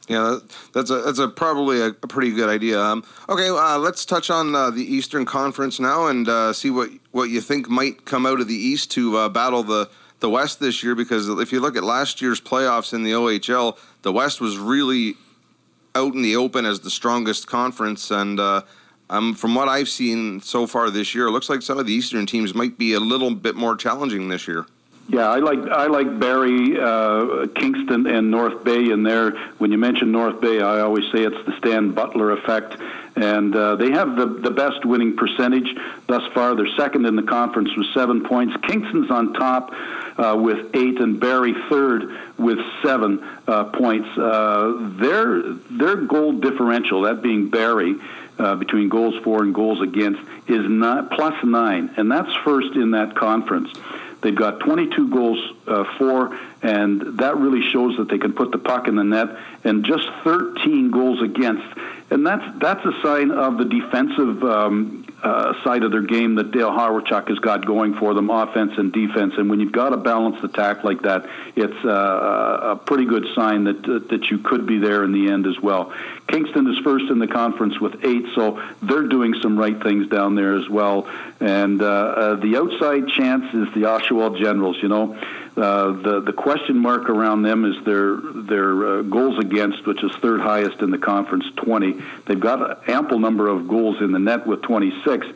Yeah, 0.08 0.38
that's 0.72 0.90
a 0.90 1.02
that's 1.02 1.18
a 1.18 1.28
probably 1.28 1.82
a, 1.82 1.92
pretty 1.92 2.30
good 2.30 2.48
idea. 2.48 2.80
Um, 2.80 3.04
okay, 3.28 3.48
uh, 3.50 3.78
let's 3.78 4.06
touch 4.06 4.30
on 4.30 4.54
uh, 4.54 4.70
the 4.70 4.82
Eastern 4.82 5.26
Conference 5.26 5.78
now 5.78 6.06
and 6.06 6.26
uh, 6.26 6.54
see 6.54 6.70
what 6.70 6.88
what 7.10 7.24
you 7.24 7.42
think 7.42 7.68
might 7.68 8.06
come 8.06 8.24
out 8.24 8.40
of 8.40 8.48
the 8.48 8.54
East 8.54 8.90
to 8.92 9.18
uh, 9.18 9.28
battle 9.28 9.62
the 9.62 9.90
the 10.20 10.30
West 10.30 10.60
this 10.60 10.82
year. 10.82 10.94
Because 10.94 11.28
if 11.28 11.52
you 11.52 11.60
look 11.60 11.76
at 11.76 11.84
last 11.84 12.22
year's 12.22 12.40
playoffs 12.40 12.94
in 12.94 13.02
the 13.02 13.12
OHL, 13.12 13.76
the 14.00 14.12
West 14.12 14.40
was 14.40 14.56
really 14.56 15.16
out 15.94 16.14
in 16.14 16.22
the 16.22 16.36
open 16.36 16.64
as 16.64 16.80
the 16.80 16.90
strongest 16.90 17.46
conference, 17.46 18.10
and 18.10 18.40
uh, 18.40 18.62
um, 19.10 19.34
from 19.34 19.54
what 19.54 19.68
I've 19.68 19.88
seen 19.88 20.40
so 20.40 20.66
far 20.66 20.90
this 20.90 21.14
year, 21.14 21.26
it 21.26 21.30
looks 21.30 21.48
like 21.48 21.62
some 21.62 21.78
of 21.78 21.86
the 21.86 21.92
Eastern 21.92 22.26
teams 22.26 22.54
might 22.54 22.76
be 22.76 22.92
a 22.92 23.00
little 23.00 23.34
bit 23.34 23.56
more 23.56 23.76
challenging 23.76 24.28
this 24.28 24.46
year. 24.46 24.66
Yeah, 25.10 25.30
I 25.30 25.38
like 25.38 25.60
I 25.70 25.86
like 25.86 26.18
Barrie, 26.20 26.78
uh, 26.78 27.46
Kingston, 27.54 28.06
and 28.06 28.30
North 28.30 28.62
Bay 28.62 28.90
in 28.90 29.02
there. 29.04 29.30
When 29.56 29.72
you 29.72 29.78
mention 29.78 30.12
North 30.12 30.38
Bay, 30.38 30.60
I 30.60 30.80
always 30.80 31.04
say 31.10 31.24
it's 31.24 31.46
the 31.46 31.56
Stan 31.56 31.92
Butler 31.92 32.32
effect, 32.32 32.76
and 33.16 33.56
uh, 33.56 33.76
they 33.76 33.90
have 33.90 34.16
the 34.16 34.26
the 34.26 34.50
best 34.50 34.84
winning 34.84 35.16
percentage 35.16 35.74
thus 36.08 36.30
far. 36.34 36.54
They're 36.54 36.68
second 36.76 37.06
in 37.06 37.16
the 37.16 37.22
conference 37.22 37.74
with 37.74 37.86
seven 37.94 38.22
points. 38.22 38.54
Kingston's 38.66 39.10
on 39.10 39.32
top 39.32 39.72
uh, 40.18 40.36
with 40.38 40.76
eight, 40.76 41.00
and 41.00 41.18
Barrie 41.18 41.56
third 41.70 42.14
with 42.36 42.58
seven 42.82 43.26
uh, 43.46 43.64
points. 43.64 44.10
Uh, 44.18 44.74
their 45.00 45.40
their 45.70 45.96
goal 45.96 46.32
differential, 46.32 47.00
that 47.02 47.22
being 47.22 47.48
Barrie 47.48 47.98
uh, 48.38 48.54
between 48.56 48.88
goals 48.88 49.14
for 49.24 49.42
and 49.42 49.54
goals 49.54 49.80
against 49.80 50.20
is 50.46 50.68
not 50.68 51.10
plus 51.10 51.34
nine, 51.44 51.94
and 51.96 52.10
that's 52.10 52.32
first 52.44 52.74
in 52.74 52.92
that 52.92 53.14
conference. 53.14 53.70
They've 54.20 54.34
got 54.34 54.60
22 54.60 55.08
goals 55.08 55.38
uh, 55.66 55.84
for, 55.96 56.36
and 56.60 57.18
that 57.18 57.36
really 57.36 57.62
shows 57.70 57.96
that 57.98 58.08
they 58.08 58.18
can 58.18 58.32
put 58.32 58.50
the 58.50 58.58
puck 58.58 58.88
in 58.88 58.96
the 58.96 59.04
net, 59.04 59.28
and 59.62 59.84
just 59.84 60.08
13 60.24 60.90
goals 60.90 61.22
against. 61.22 61.66
And 62.10 62.26
that's 62.26 62.58
that's 62.58 62.84
a 62.84 63.00
sign 63.02 63.30
of 63.30 63.58
the 63.58 63.64
defensive 63.64 64.42
um, 64.42 65.04
uh, 65.22 65.52
side 65.64 65.82
of 65.82 65.90
their 65.90 66.02
game 66.02 66.36
that 66.36 66.52
Dale 66.52 66.70
Hawerchuk 66.70 67.28
has 67.28 67.38
got 67.40 67.66
going 67.66 67.94
for 67.94 68.14
them, 68.14 68.30
offense 68.30 68.72
and 68.76 68.92
defense. 68.92 69.34
And 69.36 69.50
when 69.50 69.58
you've 69.58 69.72
got 69.72 69.92
a 69.92 69.96
balanced 69.96 70.44
attack 70.44 70.84
like 70.84 71.02
that, 71.02 71.28
it's 71.56 71.84
uh, 71.84 72.70
a 72.72 72.76
pretty 72.76 73.04
good 73.04 73.26
sign 73.34 73.64
that 73.64 73.88
uh, 73.88 73.98
that 74.10 74.30
you 74.30 74.38
could 74.38 74.66
be 74.66 74.78
there 74.78 75.04
in 75.04 75.12
the 75.12 75.30
end 75.30 75.46
as 75.46 75.58
well. 75.60 75.92
Kingston 76.28 76.68
is 76.68 76.78
first 76.84 77.10
in 77.10 77.18
the 77.18 77.26
conference 77.26 77.80
with 77.80 78.04
eight, 78.04 78.26
so 78.34 78.62
they're 78.82 79.08
doing 79.08 79.34
some 79.42 79.58
right 79.58 79.82
things 79.82 80.08
down 80.08 80.34
there 80.34 80.54
as 80.54 80.68
well. 80.68 81.08
And 81.40 81.82
uh, 81.82 81.86
uh, 81.86 82.34
the 82.36 82.56
outside 82.56 83.08
chance 83.08 83.46
is 83.54 83.74
the 83.74 83.82
Oshawa 83.82 84.38
Generals. 84.38 84.76
You 84.82 84.88
know, 84.88 85.18
uh, 85.58 85.92
the 85.92 86.20
the 86.20 86.32
question 86.32 86.78
mark 86.78 87.10
around 87.10 87.42
them 87.42 87.64
is 87.64 87.84
their 87.84 88.16
their 88.16 88.86
uh, 88.86 89.02
goals 89.02 89.38
against, 89.38 89.86
which 89.86 90.02
is 90.04 90.12
third 90.16 90.40
highest 90.40 90.80
in 90.80 90.90
the 90.90 90.98
conference, 90.98 91.44
20. 91.56 92.00
They've 92.26 92.38
got 92.38 92.70
an 92.70 92.76
ample 92.94 93.18
number 93.18 93.48
of 93.48 93.66
goals 93.66 94.00
in 94.00 94.12
the 94.12 94.18
net 94.18 94.46
with 94.46 94.62
26, 94.62 95.26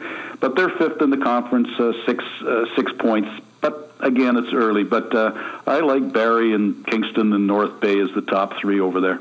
but 0.41 0.55
they're 0.55 0.71
fifth 0.71 1.03
in 1.03 1.11
the 1.11 1.17
conference, 1.17 1.69
uh, 1.79 1.93
six 2.07 2.25
uh, 2.47 2.65
six 2.77 2.93
points. 2.99 3.29
But 3.61 3.93
again, 4.01 4.37
it's 4.37 4.53
early. 4.53 4.85
But 4.85 5.15
uh, 5.15 5.33
I 5.67 5.81
like 5.81 6.13
Barrie 6.13 6.55
and 6.55 6.87
Kingston 6.87 7.33
and 7.33 7.47
North 7.47 7.81
Bay 7.81 7.99
as 8.01 8.11
the 8.15 8.23
top 8.23 8.55
three 8.61 8.81
over 8.81 9.01
there. 9.01 9.21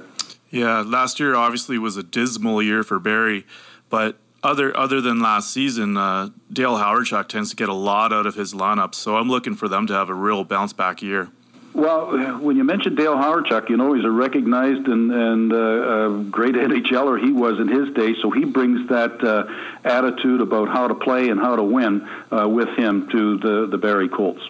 Yeah, 0.49 0.83
last 0.85 1.19
year 1.19 1.35
obviously 1.35 1.77
was 1.77 1.97
a 1.97 2.03
dismal 2.03 2.61
year 2.61 2.83
for 2.83 2.99
Barrie, 2.99 3.45
but 3.89 4.17
other 4.43 4.75
other 4.75 5.01
than 5.01 5.19
last 5.19 5.51
season, 5.51 5.97
uh, 5.97 6.29
Dale 6.51 6.77
Hawerchuk 6.77 7.27
tends 7.27 7.49
to 7.51 7.55
get 7.55 7.69
a 7.69 7.73
lot 7.73 8.11
out 8.11 8.25
of 8.25 8.35
his 8.35 8.53
lineup. 8.53 8.95
So 8.95 9.17
I'm 9.17 9.29
looking 9.29 9.55
for 9.55 9.67
them 9.67 9.87
to 9.87 9.93
have 9.93 10.09
a 10.09 10.13
real 10.13 10.43
bounce 10.43 10.73
back 10.73 11.01
year. 11.01 11.29
Well, 11.73 12.39
when 12.39 12.57
you 12.57 12.65
mention 12.65 12.95
Dale 12.95 13.15
Hawerchuk, 13.15 13.69
you 13.69 13.77
know 13.77 13.93
he's 13.93 14.03
a 14.03 14.11
recognized 14.11 14.87
and, 14.87 15.09
and 15.09 15.53
uh, 15.53 16.09
great 16.29 16.55
NHLer 16.55 17.23
he 17.23 17.31
was 17.31 17.59
in 17.59 17.69
his 17.69 17.93
day, 17.93 18.13
so 18.21 18.29
he 18.29 18.43
brings 18.43 18.89
that 18.89 19.23
uh, 19.23 19.45
attitude 19.85 20.41
about 20.41 20.67
how 20.67 20.89
to 20.89 20.95
play 20.95 21.29
and 21.29 21.39
how 21.39 21.55
to 21.55 21.63
win 21.63 22.05
uh, 22.29 22.47
with 22.49 22.67
him 22.69 23.07
to 23.11 23.37
the 23.37 23.67
the 23.67 23.77
Barrie 23.77 24.09
Colts. 24.09 24.41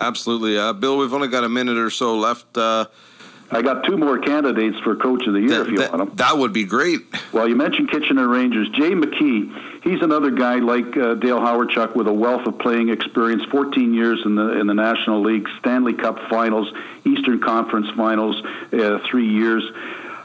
Absolutely, 0.00 0.56
uh, 0.56 0.72
Bill. 0.72 0.96
We've 0.96 1.12
only 1.12 1.28
got 1.28 1.44
a 1.44 1.50
minute 1.50 1.76
or 1.76 1.90
so 1.90 2.16
left. 2.16 2.56
I 3.52 3.60
got 3.60 3.84
two 3.84 3.98
more 3.98 4.18
candidates 4.18 4.78
for 4.80 4.96
Coach 4.96 5.26
of 5.26 5.34
the 5.34 5.40
Year 5.40 5.48
that, 5.50 5.60
if 5.60 5.68
you 5.68 5.78
that, 5.78 5.92
want 5.92 6.08
them. 6.08 6.16
That 6.16 6.38
would 6.38 6.52
be 6.52 6.64
great. 6.64 7.00
Well, 7.32 7.46
you 7.46 7.54
mentioned 7.54 7.90
Kitchener 7.90 8.26
Rangers. 8.26 8.68
Jay 8.70 8.92
McKee, 8.92 9.82
he's 9.82 10.00
another 10.02 10.30
guy 10.30 10.56
like 10.56 10.96
uh, 10.96 11.14
Dale 11.14 11.38
Hawerchuk 11.38 11.94
with 11.94 12.08
a 12.08 12.12
wealth 12.12 12.46
of 12.46 12.58
playing 12.58 12.88
experience. 12.88 13.44
14 13.50 13.92
years 13.92 14.20
in 14.24 14.36
the 14.36 14.58
in 14.58 14.66
the 14.66 14.74
National 14.74 15.20
League, 15.20 15.46
Stanley 15.58 15.92
Cup 15.92 16.18
Finals, 16.30 16.72
Eastern 17.04 17.40
Conference 17.40 17.88
Finals, 17.96 18.42
uh, 18.72 18.98
three 19.10 19.28
years. 19.28 19.62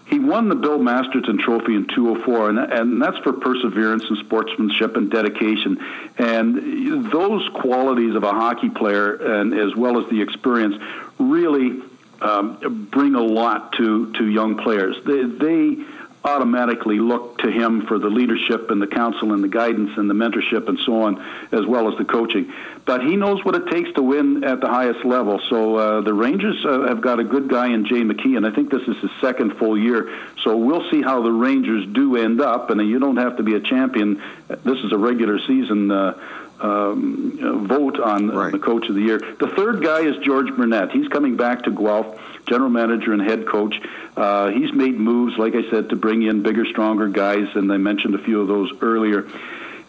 He 0.06 0.20
won 0.20 0.48
the 0.48 0.56
Bill 0.56 0.80
Masterton 0.80 1.38
Trophy 1.38 1.76
in 1.76 1.86
204, 1.94 2.50
and, 2.50 2.60
and 2.60 3.02
that's 3.02 3.18
for 3.18 3.34
perseverance 3.34 4.06
and 4.08 4.18
sportsmanship 4.20 4.96
and 4.96 5.12
dedication. 5.12 5.84
And 6.18 7.12
those 7.12 7.48
qualities 7.50 8.16
of 8.16 8.24
a 8.24 8.32
hockey 8.32 8.70
player, 8.70 9.16
and 9.16 9.54
as 9.54 9.76
well 9.76 10.02
as 10.02 10.10
the 10.10 10.22
experience, 10.22 10.82
really 11.20 11.82
um, 12.22 12.88
bring 12.92 13.16
a 13.16 13.24
lot 13.24 13.74
to, 13.74 14.12
to 14.14 14.28
young 14.28 14.58
players. 14.58 14.96
They, 15.06 15.24
they 15.24 15.86
automatically 16.24 17.00
look 17.00 17.38
to 17.38 17.50
him 17.50 17.86
for 17.86 17.98
the 17.98 18.10
leadership 18.10 18.70
and 18.70 18.82
the 18.82 18.88
counsel 18.88 19.32
and 19.34 19.42
the 19.42 19.48
guidance 19.48 19.98
and 19.98 20.10
the 20.10 20.14
mentorship 20.14 20.68
and 20.68 20.78
so 20.80 21.04
on, 21.04 21.24
as 21.52 21.66
well 21.66 21.90
as 21.90 21.98
the 21.98 22.04
coaching. 22.04 22.52
But 22.86 23.02
he 23.02 23.16
knows 23.16 23.44
what 23.46 23.56
it 23.56 23.68
takes 23.68 23.92
to 23.94 24.02
win 24.02 24.44
at 24.44 24.60
the 24.60 24.68
highest 24.68 25.06
level. 25.06 25.40
So 25.50 25.76
uh, 25.76 26.02
the 26.02 26.14
Rangers 26.14 26.66
uh, 26.66 26.88
have 26.88 27.02
got 27.02 27.20
a 27.20 27.24
good 27.24 27.48
guy 27.48 27.68
in 27.68 27.86
Jay 27.86 28.02
McKee, 28.02 28.36
and 28.36 28.46
I 28.46 28.52
think 28.52 28.72
this 28.72 28.82
is 28.88 28.98
his 28.98 29.12
second 29.22 29.58
full 29.58 29.78
year. 29.78 30.14
So 30.44 30.58
we'll 30.58 30.90
see 30.90 31.02
how 31.02 31.22
the 31.22 31.32
Rangers 31.32 31.86
do 31.94 32.18
end 32.18 32.42
up. 32.42 32.70
And 32.72 32.82
you 32.82 33.00
don't 33.00 33.18
have 33.18 33.38
to 33.38 33.44
be 33.44 33.56
a 33.56 33.62
champion. 33.62 34.22
This 34.48 34.80
is 34.80 34.92
a 34.92 34.98
regular 34.98 35.40
season. 35.40 35.92
Uh, 35.92 36.20
um, 36.60 37.68
vote 37.68 38.00
on 38.00 38.30
right. 38.30 38.52
the 38.52 38.60
coach 38.60 38.88
of 38.90 38.96
the 38.96 39.02
year. 39.02 39.20
The 39.20 39.50
third 39.56 39.84
guy 39.84 40.02
is 40.02 40.18
George 40.24 40.56
Burnett. 40.56 40.92
He's 40.92 41.08
coming 41.08 41.38
back 41.38 41.64
to 41.64 41.72
Guelph, 41.72 42.20
general 42.48 42.70
manager 42.70 43.14
and 43.14 43.22
head 43.22 43.48
coach. 43.48 43.80
Uh, 44.16 44.50
he's 44.50 44.74
made 44.74 45.00
moves, 45.00 45.38
like 45.38 45.56
I 45.56 45.70
said, 45.70 45.90
to 45.90 45.96
bring 45.96 46.24
in 46.24 46.44
bigger, 46.44 46.66
stronger 46.66 47.08
guys, 47.08 47.48
and 47.56 47.72
I 47.72 47.78
mentioned 47.78 48.16
a 48.16 48.24
few 48.24 48.42
of 48.42 48.48
those 48.48 48.72
earlier. 48.82 49.28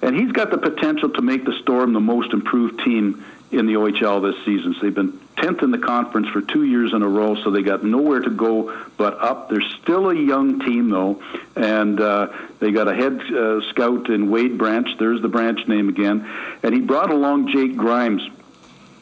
And 0.01 0.15
he's 0.15 0.31
got 0.31 0.51
the 0.51 0.59
potential 0.59 1.11
to 1.11 1.23
make 1.23 1.45
the 1.45 1.59
Storm 1.63 1.93
the 1.93 2.01
most 2.01 2.33
improved 2.33 2.85
team 2.85 3.25
in 3.51 3.67
the 3.67 3.75
OHL 3.75 4.23
this 4.23 4.45
season. 4.45 4.75
So 4.75 4.81
they've 4.83 4.95
been 4.95 5.19
10th 5.37 5.63
in 5.63 5.71
the 5.71 5.79
conference 5.79 6.29
for 6.29 6.41
two 6.43 6.65
years 6.65 6.93
in 6.93 7.03
a 7.03 7.09
row, 7.09 7.35
so 7.43 7.51
they 7.51 7.63
got 7.63 7.85
nowhere 7.85 8.21
to 8.21 8.31
go 8.31 8.77
but 8.97 9.19
up. 9.21 9.49
They're 9.49 9.63
still 9.83 10.11
a 10.11 10.15
young 10.15 10.61
team, 10.61 10.91
though, 10.91 11.23
and 11.57 12.01
uh, 12.01 12.29
they 12.59 12.73
got 12.73 12.89
a 12.89 12.95
head 12.95 13.21
uh, 13.33 13.61
scout 13.71 14.11
in 14.11 14.31
Wade 14.31 14.59
Branch. 14.59 14.89
There's 14.99 15.23
the 15.23 15.29
branch 15.29 15.67
name 15.67 15.89
again. 15.89 16.29
And 16.63 16.75
he 16.75 16.81
brought 16.81 17.11
along 17.11 17.49
Jake 17.49 17.77
Grimes 17.77 18.23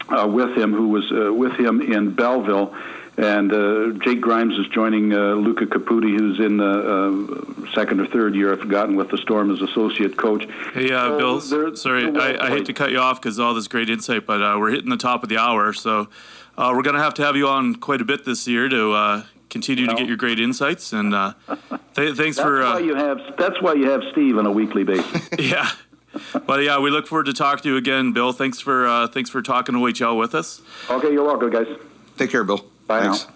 uh, 0.08 0.28
with 0.28 0.56
him, 0.56 0.72
who 0.72 0.88
was 0.88 1.10
uh, 1.10 1.32
with 1.32 1.54
him 1.54 1.80
in 1.80 2.14
Belleville. 2.14 2.74
And 3.18 3.50
uh, 3.52 3.90
Jake 4.04 4.20
Grimes 4.20 4.58
is 4.58 4.66
joining 4.68 5.12
uh, 5.14 5.34
Luca 5.34 5.64
Caputi, 5.64 6.18
who's 6.18 6.38
in 6.38 6.58
the 6.58 7.64
uh, 7.66 7.72
second 7.72 8.00
or 8.00 8.06
third 8.06 8.34
year, 8.34 8.52
I've 8.52 8.60
forgotten, 8.60 8.94
with 8.94 9.08
the 9.10 9.16
Storm 9.16 9.50
as 9.50 9.62
associate 9.62 10.18
coach. 10.18 10.46
Hey, 10.74 10.92
uh, 10.92 11.18
So 11.18 11.18
Bill, 11.18 11.76
sorry, 11.76 12.14
I, 12.14 12.46
I 12.46 12.50
hate 12.50 12.66
to 12.66 12.74
cut 12.74 12.90
you 12.90 12.98
off 12.98 13.20
because 13.20 13.38
all 13.40 13.54
this 13.54 13.68
great 13.68 13.88
insight, 13.88 14.26
but 14.26 14.42
uh, 14.42 14.56
we're 14.58 14.70
hitting 14.70 14.90
the 14.90 14.98
top 14.98 15.22
of 15.22 15.30
the 15.30 15.38
hour. 15.38 15.72
So 15.72 16.08
uh, 16.58 16.72
we're 16.76 16.82
going 16.82 16.96
to 16.96 17.02
have 17.02 17.14
to 17.14 17.22
have 17.24 17.36
you 17.36 17.48
on 17.48 17.76
quite 17.76 18.02
a 18.02 18.04
bit 18.04 18.26
this 18.26 18.46
year 18.46 18.68
to 18.68 18.92
uh, 18.92 19.22
continue 19.48 19.86
to 19.86 19.94
get 19.94 20.06
your 20.08 20.18
great 20.18 20.38
insights. 20.38 20.92
And 20.92 21.14
uh, 21.14 21.32
th- 21.94 22.16
thanks 22.16 22.36
That's 22.36 22.40
for. 22.40 22.60
why 22.60 22.72
Uh, 22.74 22.78
you 22.78 22.94
have. 22.96 23.18
That's 23.38 23.62
why 23.62 23.72
you 23.74 23.88
have 23.90 24.02
Steve 24.12 24.36
on 24.36 24.44
a 24.44 24.52
weekly 24.52 24.84
basis. 24.84 25.26
yeah. 25.38 25.70
But 26.46 26.62
yeah, 26.64 26.78
we 26.80 26.90
look 26.90 27.06
forward 27.06 27.26
to 27.26 27.32
talking 27.32 27.62
to 27.62 27.68
you 27.70 27.76
again, 27.78 28.12
Bill. 28.12 28.32
Thanks 28.32 28.60
for 28.60 28.86
uh, 28.86 29.06
thanks 29.08 29.30
for 29.30 29.40
talking 29.40 29.74
OHL 29.74 30.18
with 30.18 30.34
us. 30.34 30.60
okay, 30.90 31.12
you're 31.12 31.24
welcome, 31.24 31.48
guys. 31.50 31.66
Take 32.18 32.30
care, 32.30 32.44
Bill. 32.44 32.64
Bye 32.86 33.04
now. 33.04 33.14
Thanks. 33.14 33.32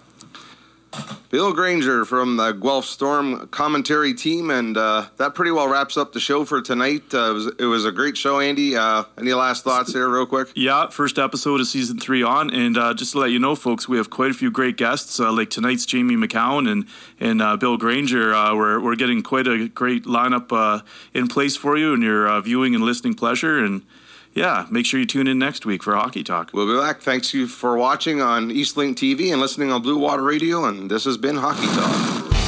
Bill 1.29 1.53
Granger 1.53 2.03
from 2.03 2.35
the 2.35 2.51
Guelph 2.51 2.83
Storm 2.83 3.47
commentary 3.47 4.13
team, 4.13 4.49
and 4.49 4.75
uh, 4.75 5.05
that 5.15 5.33
pretty 5.33 5.51
well 5.51 5.69
wraps 5.69 5.95
up 5.95 6.11
the 6.11 6.19
show 6.19 6.43
for 6.43 6.61
tonight. 6.61 7.03
Uh, 7.13 7.29
it, 7.29 7.33
was, 7.33 7.47
it 7.59 7.65
was 7.65 7.85
a 7.85 7.91
great 7.91 8.17
show, 8.17 8.41
Andy. 8.41 8.75
Uh, 8.75 9.05
any 9.17 9.33
last 9.33 9.63
thoughts 9.63 9.93
here, 9.93 10.09
real 10.09 10.25
quick? 10.25 10.49
Yeah, 10.53 10.89
first 10.89 11.17
episode 11.17 11.61
of 11.61 11.67
season 11.67 11.97
three 11.97 12.21
on, 12.21 12.53
and 12.53 12.77
uh, 12.77 12.93
just 12.93 13.13
to 13.13 13.19
let 13.19 13.31
you 13.31 13.39
know, 13.39 13.55
folks, 13.55 13.87
we 13.87 13.95
have 13.95 14.09
quite 14.09 14.31
a 14.31 14.33
few 14.33 14.51
great 14.51 14.75
guests. 14.75 15.21
Uh, 15.21 15.31
like 15.31 15.49
tonight's 15.49 15.85
Jamie 15.85 16.17
Macoun 16.17 16.69
and 16.69 16.85
and 17.19 17.41
uh, 17.41 17.55
Bill 17.55 17.77
Granger. 17.77 18.33
Uh, 18.33 18.53
we're 18.53 18.81
we're 18.81 18.97
getting 18.97 19.23
quite 19.23 19.47
a 19.47 19.69
great 19.69 20.03
lineup 20.03 20.51
uh, 20.51 20.83
in 21.13 21.29
place 21.29 21.55
for 21.55 21.77
you 21.77 21.93
and 21.93 22.03
your 22.03 22.27
uh, 22.27 22.41
viewing 22.41 22.75
and 22.75 22.83
listening 22.83 23.13
pleasure. 23.13 23.63
And 23.63 23.83
yeah, 24.33 24.65
make 24.69 24.85
sure 24.85 24.99
you 24.99 25.05
tune 25.05 25.27
in 25.27 25.39
next 25.39 25.65
week 25.65 25.83
for 25.83 25.95
Hockey 25.95 26.23
Talk. 26.23 26.51
We'll 26.53 26.67
be 26.67 26.79
back. 26.79 27.01
Thanks 27.01 27.33
you 27.33 27.47
for 27.47 27.77
watching 27.77 28.21
on 28.21 28.49
Eastlink 28.49 28.95
TV 28.95 29.31
and 29.31 29.41
listening 29.41 29.71
on 29.71 29.81
Blue 29.81 29.97
Water 29.97 30.23
Radio, 30.23 30.65
and 30.65 30.89
this 30.89 31.05
has 31.05 31.17
been 31.17 31.37
Hockey 31.37 31.67
Talk. 31.67 32.40